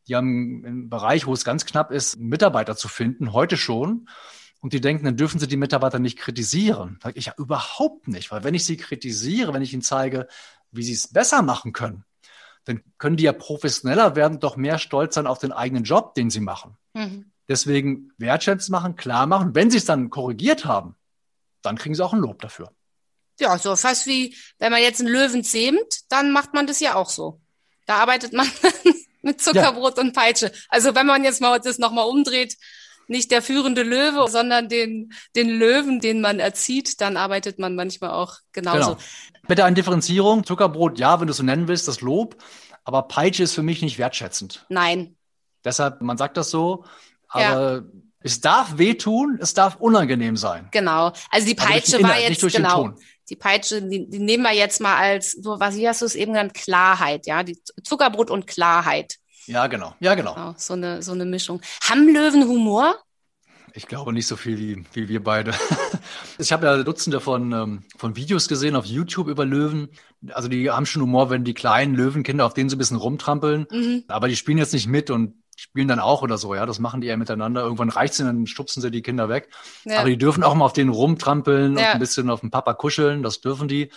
die 0.08 0.16
haben 0.16 0.66
im 0.66 0.90
Bereich, 0.90 1.28
wo 1.28 1.34
es 1.34 1.46
ganz 1.46 1.66
knapp 1.66 1.92
ist, 1.92 2.20
Mitarbeiter 2.20 2.76
zu 2.76 2.88
finden, 2.88 3.32
heute 3.32 3.58
schon. 3.58 4.08
Und 4.60 4.74
die 4.74 4.82
denken, 4.82 5.06
dann 5.06 5.18
dürfen 5.18 5.40
sie 5.40 5.48
die 5.48 5.58
Mitarbeiter 5.58 6.00
nicht 6.00 6.18
kritisieren. 6.18 6.98
Sag 7.04 7.18
ich 7.18 7.26
ja 7.26 7.34
überhaupt 7.38 8.08
nicht, 8.08 8.32
weil 8.32 8.44
wenn 8.44 8.54
ich 8.54 8.66
sie 8.66 8.78
kritisiere, 8.78 9.54
wenn 9.54 9.62
ich 9.62 9.74
ihnen 9.74 9.82
zeige, 9.82 10.28
wie 10.74 10.84
sie 10.84 10.94
es 10.94 11.08
besser 11.08 11.42
machen 11.42 11.74
können, 11.74 12.04
dann 12.66 12.82
können 12.98 13.18
die 13.18 13.24
ja 13.24 13.34
professioneller 13.34 14.16
werden, 14.16 14.40
doch 14.40 14.56
mehr 14.56 14.78
stolz 14.78 15.16
sein 15.16 15.28
auf 15.28 15.40
den 15.40 15.52
eigenen 15.52 15.84
Job, 15.84 16.16
den 16.16 16.30
sie 16.30 16.40
machen. 16.40 16.78
Mhm. 16.94 17.32
Deswegen 17.48 18.12
wertschätzend 18.18 18.72
machen, 18.72 18.96
klar 18.96 19.28
machen. 19.28 19.54
Wenn 19.54 19.70
sie 19.70 19.78
es 19.78 19.86
dann 19.86 20.10
korrigiert 20.10 20.66
haben, 20.66 20.96
dann 21.62 21.78
kriegen 21.78 21.94
sie 21.96 22.04
auch 22.04 22.14
ein 22.14 22.20
Lob 22.20 22.42
dafür. 22.42 22.72
Ja, 23.40 23.58
so 23.58 23.76
fast 23.76 24.06
wie, 24.06 24.36
wenn 24.60 24.72
man 24.72 24.82
jetzt 24.82 25.02
einen 25.02 25.10
Löwen 25.10 25.44
zähmt, 25.44 26.10
dann 26.10 26.32
macht 26.32 26.54
man 26.54 26.68
das 26.68 26.80
ja 26.80 26.96
auch 26.96 27.10
so. 27.10 27.42
Da 27.86 27.98
arbeitet 27.98 28.32
man 28.32 28.48
mit 29.22 29.42
Zuckerbrot 29.42 29.98
ja. 29.98 30.04
und 30.04 30.14
Peitsche. 30.14 30.52
Also 30.70 30.96
wenn 30.96 31.08
man 31.08 31.24
jetzt 31.24 31.42
mal 31.42 31.60
das 31.60 31.80
nochmal 31.80 32.08
umdreht, 32.08 32.58
nicht 33.08 33.32
der 33.32 33.42
führende 33.42 33.84
Löwe, 33.84 34.30
sondern 34.30 34.70
den, 34.70 35.14
den 35.36 35.50
Löwen, 35.50 36.00
den 36.00 36.22
man 36.22 36.40
erzieht, 36.40 37.02
dann 37.02 37.18
arbeitet 37.18 37.60
man 37.60 37.76
manchmal 37.76 38.12
auch 38.12 38.38
genauso. 38.52 38.96
Genau. 38.96 39.04
Bitte 39.48 39.66
eine 39.66 39.76
Differenzierung. 39.76 40.46
Zuckerbrot, 40.46 41.00
ja, 41.00 41.20
wenn 41.20 41.28
du 41.28 41.32
es 41.32 41.38
so 41.38 41.44
nennen 41.44 41.68
willst, 41.68 41.88
das 41.88 42.02
Lob. 42.02 42.38
Aber 42.84 43.04
Peitsche 43.04 43.44
ist 43.44 43.54
für 43.54 43.64
mich 43.64 43.82
nicht 43.82 43.98
wertschätzend. 43.98 44.66
Nein. 44.70 45.16
Deshalb, 45.64 46.02
man 46.02 46.18
sagt 46.18 46.38
das 46.38 46.50
so, 46.50 46.86
aber 47.30 47.76
ja. 47.76 47.82
es 48.20 48.42
darf 48.42 48.78
wehtun, 48.78 49.38
es 49.42 49.54
darf 49.54 49.78
unangenehm 49.78 50.36
sein. 50.36 50.68
Genau. 50.72 51.14
Also 51.30 51.48
die 51.48 51.56
Peitsche 51.56 52.04
war 52.04 52.20
jetzt, 52.20 52.42
genau. 52.54 52.94
Die 53.30 53.38
Peitsche, 53.38 53.82
die, 53.82 54.10
die 54.10 54.20
nehmen 54.20 54.44
wir 54.44 54.54
jetzt 54.54 54.82
mal 54.82 54.98
als, 54.98 55.32
so, 55.32 55.60
was, 55.60 55.78
wie 55.78 55.88
hast 55.88 56.02
du 56.02 56.06
es 56.06 56.16
eben 56.16 56.34
genannt? 56.34 56.54
Klarheit, 56.54 57.26
ja. 57.26 57.44
Die 57.44 57.58
Zuckerbrot 57.84 58.30
und 58.30 58.48
Klarheit. 58.48 59.16
Ja, 59.46 59.68
genau. 59.68 59.96
Ja, 60.00 60.16
genau. 60.16 60.34
genau 60.34 60.56
so 60.58 60.74
eine, 60.74 61.02
so 61.02 61.12
eine 61.12 61.26
Mischung. 61.26 61.62
Haben 61.84 62.08
Löwen 62.08 62.48
Humor? 62.48 62.96
Ich 63.76 63.88
glaube 63.88 64.14
nicht 64.14 64.28
so 64.28 64.36
viel 64.36 64.60
wie, 64.60 64.86
wie 64.94 65.10
wir 65.10 65.24
beide. 65.24 65.54
Ich 66.40 66.52
habe 66.52 66.66
ja 66.66 66.84
Dutzende 66.84 67.20
von, 67.20 67.52
ähm, 67.52 67.84
von 67.96 68.16
Videos 68.16 68.48
gesehen 68.48 68.76
auf 68.76 68.86
YouTube 68.86 69.28
über 69.28 69.46
Löwen. 69.46 69.90
Also 70.32 70.50
die 70.50 70.70
haben 70.70 70.86
schon 70.86 71.04
Humor, 71.04 71.30
wenn 71.30 71.44
die 71.44 71.54
kleinen 71.54 71.96
Löwenkinder 71.96 72.46
auf 72.46 72.56
denen 72.56 72.70
so 72.70 72.76
ein 72.76 72.80
bisschen 72.80 72.98
rumtrampeln. 72.98 73.68
Mhm. 73.70 74.04
Aber 74.08 74.28
die 74.28 74.36
spielen 74.36 74.58
jetzt 74.58 74.74
nicht 74.74 74.88
mit 74.88 75.12
und 75.12 75.36
spielen 75.56 75.88
dann 75.88 76.00
auch 76.00 76.22
oder 76.22 76.38
so, 76.38 76.56
ja. 76.56 76.66
Das 76.66 76.80
machen 76.80 77.02
die 77.02 77.08
ja 77.08 77.18
miteinander. 77.18 77.62
Irgendwann 77.62 77.90
reicht's 77.90 78.20
ihnen, 78.20 78.28
dann 78.28 78.48
stupsen 78.48 78.82
sie 78.82 78.92
die 78.92 79.02
Kinder 79.02 79.30
weg. 79.30 79.50
Ja. 79.86 80.00
Aber 80.00 80.10
die 80.10 80.18
dürfen 80.18 80.44
auch 80.44 80.56
mal 80.56 80.66
auf 80.66 80.74
denen 80.74 80.90
rumtrampeln 80.90 81.78
ja. 81.78 81.86
und 81.86 81.94
ein 81.94 82.00
bisschen 82.00 82.30
auf 82.30 82.42
den 82.42 82.52
Papa 82.52 82.74
kuscheln. 82.74 83.24
Das 83.24 83.42
dürfen 83.42 83.68
die. 83.68 83.90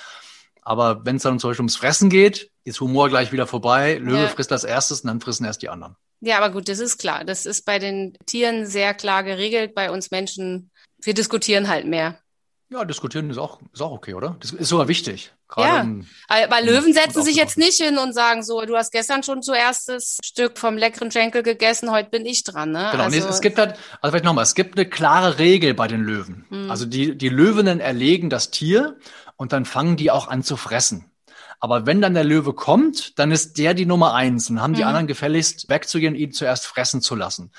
Aber 0.67 1.07
wenn 1.07 1.15
es 1.15 1.23
dann 1.23 1.39
zum 1.39 1.51
Beispiel 1.51 1.63
ums 1.63 1.77
Fressen 1.77 2.11
geht, 2.11 2.51
ist 2.65 2.81
Humor 2.81 3.09
gleich 3.09 3.31
wieder 3.31 3.47
vorbei. 3.47 3.99
Löwe 3.99 4.23
ja. 4.23 4.29
frisst 4.29 4.51
als 4.51 4.65
erstes 4.65 5.03
und 5.03 5.07
dann 5.07 5.21
fressen 5.21 5.45
erst 5.45 5.63
die 5.63 5.69
anderen. 5.69 5.95
Ja, 6.21 6.39
aber 6.39 6.51
gut, 6.51 6.69
das 6.69 6.81
ist 6.81 6.99
klar. 6.99 7.25
Das 7.25 7.47
ist 7.47 7.65
bei 7.65 7.79
den 7.79 8.19
Tieren 8.27 8.67
sehr 8.67 8.93
klar 8.93 9.23
geregelt. 9.23 9.77
Bei 9.77 9.93
uns 9.93 10.11
Menschen, 10.11 10.73
wir 11.01 11.15
diskutieren 11.15 11.69
halt 11.69 11.87
mehr. 11.87 12.19
Ja, 12.69 12.85
diskutieren 12.85 13.31
ist 13.31 13.39
auch, 13.39 13.61
ist 13.73 13.81
auch 13.81 13.93
okay, 13.93 14.15
oder? 14.15 14.37
Das 14.41 14.51
ist 14.51 14.69
sogar 14.69 14.89
wichtig. 14.89 15.33
Gerade 15.47 15.69
ja, 15.69 15.83
um, 15.83 16.05
weil 16.51 16.67
Löwen 16.67 16.93
setzen 16.93 17.23
sich 17.23 17.37
jetzt 17.37 17.57
nicht 17.57 17.81
hin 17.81 17.97
und 17.99 18.13
sagen 18.13 18.43
so, 18.43 18.61
du 18.63 18.75
hast 18.75 18.91
gestern 18.91 19.23
schon 19.23 19.41
zuerst 19.43 19.89
das 19.89 20.19
Stück 20.25 20.59
vom 20.59 20.77
leckeren 20.77 21.13
Schenkel 21.13 21.45
gegessen, 21.45 21.93
heute 21.93 22.11
bin 22.11 22.27
ich 22.27 22.43
dran. 22.43 22.73
Ne? 22.73 22.89
Genau, 22.91 23.05
also, 23.05 23.17
nee, 23.17 23.25
es 23.25 23.41
gibt 23.41 23.57
halt, 23.57 23.77
also 24.01 24.11
vielleicht 24.11 24.25
nochmal, 24.25 24.43
es 24.43 24.57
gibt 24.57 24.77
eine 24.77 24.89
klare 24.89 25.39
Regel 25.39 25.75
bei 25.75 25.87
den 25.87 26.01
Löwen. 26.01 26.45
Hm. 26.49 26.69
Also 26.69 26.87
die, 26.87 27.17
die 27.17 27.29
Löwinnen 27.29 27.79
erlegen 27.79 28.31
das 28.31 28.51
Tier 28.51 28.97
und 29.37 29.53
dann 29.53 29.65
fangen 29.65 29.97
die 29.97 30.11
auch 30.11 30.29
an 30.29 30.43
zu 30.43 30.57
fressen. 30.57 31.11
Aber 31.59 31.87
wenn 31.87 32.01
dann 32.01 32.15
der 32.15 32.25
Löwe 32.25 32.53
kommt, 32.53 33.19
dann 33.19 33.33
ist 33.33 33.59
der 33.59 33.75
die 33.75 33.87
Nummer 33.87 34.15
eins 34.15 34.51
und 34.51 34.61
haben 34.61 34.75
die 34.75 34.83
hm. 34.83 34.89
anderen 34.89 35.07
gefälligst 35.07 35.69
wegzugehen, 35.69 36.15
ihn 36.15 36.33
zuerst 36.33 36.67
fressen 36.67 37.01
zu 37.01 37.15
lassen. 37.15 37.51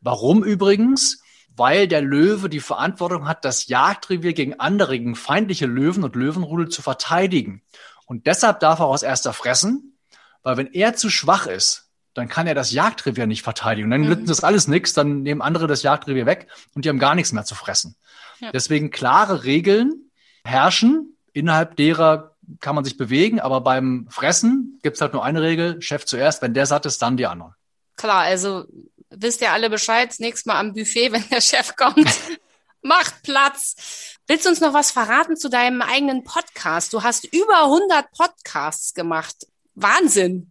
Warum 0.00 0.42
übrigens? 0.42 1.22
weil 1.56 1.88
der 1.88 2.02
Löwe 2.02 2.48
die 2.48 2.60
Verantwortung 2.60 3.28
hat, 3.28 3.44
das 3.44 3.68
Jagdrevier 3.68 4.32
gegen 4.32 4.58
andere, 4.60 4.98
gegen 4.98 5.14
feindliche 5.14 5.66
Löwen 5.66 6.04
und 6.04 6.16
Löwenrudel 6.16 6.68
zu 6.68 6.82
verteidigen. 6.82 7.62
Und 8.06 8.26
deshalb 8.26 8.60
darf 8.60 8.80
er 8.80 8.86
auch 8.86 8.92
als 8.92 9.02
erster 9.02 9.32
fressen, 9.32 9.98
weil 10.42 10.56
wenn 10.56 10.72
er 10.72 10.94
zu 10.94 11.10
schwach 11.10 11.46
ist, 11.46 11.88
dann 12.14 12.28
kann 12.28 12.46
er 12.46 12.54
das 12.54 12.72
Jagdrevier 12.72 13.26
nicht 13.26 13.42
verteidigen. 13.42 13.86
Und 13.86 13.90
dann 13.90 14.20
mhm. 14.20 14.26
das 14.26 14.44
alles 14.44 14.68
nichts, 14.68 14.92
dann 14.92 15.22
nehmen 15.22 15.40
andere 15.40 15.66
das 15.66 15.82
Jagdrevier 15.82 16.26
weg 16.26 16.48
und 16.74 16.84
die 16.84 16.88
haben 16.88 16.98
gar 16.98 17.14
nichts 17.14 17.32
mehr 17.32 17.44
zu 17.44 17.54
fressen. 17.54 17.96
Ja. 18.40 18.50
Deswegen 18.52 18.90
klare 18.90 19.44
Regeln 19.44 20.10
herrschen, 20.44 21.16
innerhalb 21.32 21.76
derer 21.76 22.36
kann 22.60 22.74
man 22.74 22.84
sich 22.84 22.96
bewegen, 22.96 23.40
aber 23.40 23.60
beim 23.60 24.06
Fressen 24.10 24.78
gibt 24.82 24.96
es 24.96 25.00
halt 25.00 25.12
nur 25.12 25.24
eine 25.24 25.42
Regel, 25.42 25.80
Chef 25.80 26.04
zuerst, 26.04 26.42
wenn 26.42 26.54
der 26.54 26.66
satt 26.66 26.86
ist, 26.86 27.00
dann 27.02 27.16
die 27.16 27.26
anderen. 27.26 27.54
Klar, 27.96 28.22
also 28.22 28.64
wisst 29.10 29.40
ihr 29.40 29.52
alle 29.52 29.70
Bescheid, 29.70 30.08
das 30.08 30.18
nächste 30.18 30.48
Mal 30.48 30.58
am 30.58 30.74
Buffet, 30.74 31.12
wenn 31.12 31.28
der 31.30 31.40
Chef 31.40 31.76
kommt. 31.76 32.08
Macht 32.84 33.22
Platz. 33.22 34.18
Willst 34.26 34.44
du 34.44 34.50
uns 34.50 34.60
noch 34.60 34.74
was 34.74 34.90
verraten 34.90 35.36
zu 35.36 35.48
deinem 35.48 35.82
eigenen 35.82 36.24
Podcast? 36.24 36.92
Du 36.92 37.04
hast 37.04 37.24
über 37.32 37.64
100 37.64 38.10
Podcasts 38.10 38.92
gemacht. 38.92 39.46
Wahnsinn. 39.74 40.50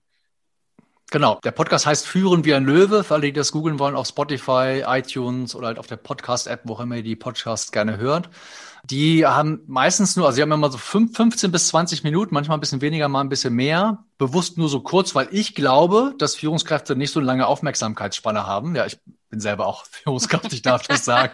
Genau, 1.12 1.42
der 1.44 1.52
Podcast 1.52 1.86
heißt 1.86 2.08
Führen 2.08 2.46
wie 2.46 2.54
ein 2.54 2.64
Löwe, 2.64 3.04
für 3.04 3.16
alle, 3.16 3.24
die 3.24 3.34
das 3.34 3.52
googeln 3.52 3.80
wollen, 3.80 3.96
auf 3.96 4.08
Spotify, 4.08 4.84
iTunes 4.88 5.56
oder 5.56 5.68
halt 5.68 5.78
auf 5.78 5.88
der 5.88 5.98
Podcast-App, 5.98 6.62
wo 6.64 6.78
immer 6.82 6.96
ihr 6.96 7.04
die 7.04 7.18
Podcasts 7.18 7.74
gerne 7.74 7.98
hört. 7.98 8.30
Die 8.86 9.26
haben 9.26 9.62
meistens 9.68 10.16
nur, 10.16 10.26
also 10.26 10.36
sie 10.36 10.42
haben 10.42 10.52
immer 10.52 10.72
so 10.72 10.78
5, 10.78 11.16
15 11.16 11.52
bis 11.52 11.68
20 11.68 12.04
Minuten, 12.04 12.34
manchmal 12.34 12.58
ein 12.58 12.62
bisschen 12.62 12.82
weniger, 12.82 13.08
mal 13.08 13.22
ein 13.22 13.30
bisschen 13.30 13.54
mehr. 13.54 14.06
Bewusst 14.18 14.58
nur 14.58 14.70
so 14.70 14.82
kurz, 14.82 15.14
weil 15.14 15.28
ich 15.32 15.56
glaube, 15.56 16.16
dass 16.18 16.36
Führungskräfte 16.36 16.96
nicht 16.96 17.12
so 17.12 17.20
lange 17.20 17.48
Aufmerksamkeitsspanne 17.48 18.48
haben. 18.48 18.76
Ja, 18.76 18.86
ich 18.86 19.00
bin 19.30 19.40
selber 19.40 19.68
auch 19.68 19.86
Führungskraft, 19.92 20.52
ich 20.54 20.62
darf 20.62 20.84
das 20.88 21.06
sagen. 21.06 21.34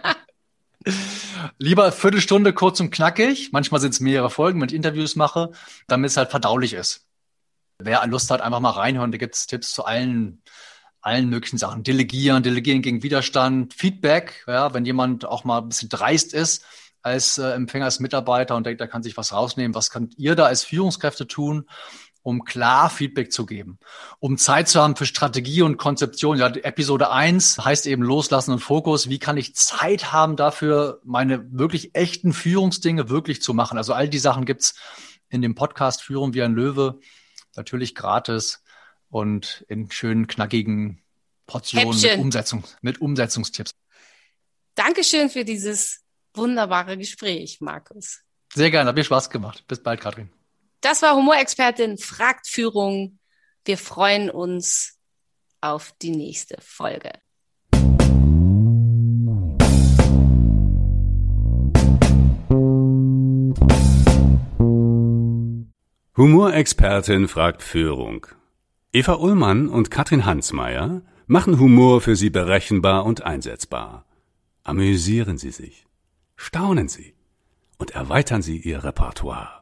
Lieber 1.57 1.91
Viertelstunde 1.91 2.53
kurz 2.53 2.79
und 2.79 2.91
knackig. 2.91 3.51
Manchmal 3.51 3.81
sind 3.81 3.93
es 3.93 3.99
mehrere 3.99 4.29
Folgen, 4.29 4.61
wenn 4.61 4.69
ich 4.69 4.75
Interviews 4.75 5.15
mache, 5.15 5.51
damit 5.87 6.11
es 6.11 6.17
halt 6.17 6.29
verdaulich 6.29 6.73
ist. 6.73 7.05
Wer 7.79 8.05
Lust 8.07 8.31
hat, 8.31 8.41
einfach 8.41 8.59
mal 8.59 8.71
reinhören. 8.71 9.11
Da 9.11 9.17
gibt 9.17 9.35
es 9.35 9.47
Tipps 9.47 9.71
zu 9.71 9.85
allen 9.85 10.41
allen 11.07 11.29
möglichen 11.29 11.57
Sachen. 11.57 11.83
Delegieren, 11.83 12.43
delegieren 12.43 12.81
gegen 12.81 13.01
Widerstand, 13.01 13.73
Feedback, 13.73 14.43
ja, 14.45 14.73
wenn 14.73 14.83
jemand 14.83 15.25
auch 15.25 15.45
mal 15.45 15.59
ein 15.59 15.69
bisschen 15.69 15.89
dreist 15.89 16.33
ist, 16.33 16.65
als 17.07 17.37
äh, 17.37 17.51
Empfänger, 17.51 17.85
als 17.85 17.99
Mitarbeiter 17.99 18.55
und 18.55 18.65
denkt, 18.65 18.81
da 18.81 18.87
kann 18.87 19.03
sich 19.03 19.17
was 19.17 19.33
rausnehmen. 19.33 19.75
Was 19.75 19.89
könnt 19.89 20.17
ihr 20.17 20.35
da 20.35 20.45
als 20.45 20.63
Führungskräfte 20.63 21.27
tun, 21.27 21.67
um 22.27 22.43
klar 22.43 22.89
Feedback 22.89 23.31
zu 23.31 23.45
geben, 23.45 23.79
um 24.19 24.37
Zeit 24.37 24.67
zu 24.67 24.81
haben 24.81 24.97
für 24.97 25.05
Strategie 25.05 25.61
und 25.61 25.77
Konzeption. 25.77 26.37
Ja, 26.37 26.47
Episode 26.47 27.09
eins 27.09 27.57
heißt 27.57 27.87
eben 27.87 28.03
Loslassen 28.03 28.51
und 28.51 28.59
Fokus. 28.59 29.07
Wie 29.07 29.17
kann 29.17 29.37
ich 29.37 29.55
Zeit 29.55 30.11
haben 30.11 30.35
dafür, 30.35 30.99
meine 31.05 31.45
wirklich 31.57 31.95
echten 31.95 32.33
Führungsdinge 32.33 33.07
wirklich 33.07 33.41
zu 33.41 33.53
machen? 33.53 33.77
Also 33.77 33.93
all 33.93 34.09
die 34.09 34.19
Sachen 34.19 34.43
gibt's 34.43 34.75
in 35.29 35.41
dem 35.41 35.55
Podcast 35.55 36.01
Führung 36.01 36.33
wie 36.33 36.43
ein 36.43 36.53
Löwe, 36.53 36.99
natürlich 37.55 37.95
gratis 37.95 38.61
und 39.09 39.65
in 39.69 39.89
schönen, 39.89 40.27
knackigen 40.27 41.01
Portionen 41.45 41.97
mit, 41.97 42.17
Umsetzung, 42.17 42.65
mit 42.81 42.99
Umsetzungstipps. 42.99 43.71
Dankeschön 44.75 45.29
für 45.29 45.45
dieses 45.45 46.03
wunderbare 46.37 46.97
Gespräch, 46.97 47.59
Markus. 47.59 48.21
Sehr 48.53 48.71
gerne, 48.71 48.89
hat 48.89 48.95
mir 48.95 49.03
Spaß 49.03 49.29
gemacht. 49.29 49.65
Bis 49.67 49.81
bald, 49.81 49.99
Katrin. 49.99 50.29
Das 50.81 51.01
war 51.01 51.15
Humorexpertin 51.15 51.97
Fragt 51.97 52.47
Führung. 52.47 53.19
Wir 53.65 53.77
freuen 53.77 54.29
uns 54.29 54.99
auf 55.59 55.93
die 56.01 56.11
nächste 56.11 56.57
Folge. 56.61 57.11
Humorexpertin 66.15 67.27
fragt 67.27 67.61
Führung. 67.61 68.27
Eva 68.91 69.15
Ullmann 69.15 69.69
und 69.69 69.91
Katrin 69.91 70.25
Hansmeier 70.25 71.01
machen 71.27 71.59
Humor 71.59 72.01
für 72.01 72.15
Sie 72.15 72.29
berechenbar 72.29 73.05
und 73.05 73.23
einsetzbar. 73.23 74.05
Amüsieren 74.63 75.37
Sie 75.37 75.51
sich, 75.51 75.86
staunen 76.37 76.87
Sie 76.87 77.13
und 77.77 77.91
erweitern 77.91 78.41
Sie 78.41 78.57
Ihr 78.57 78.83
Repertoire. 78.83 79.56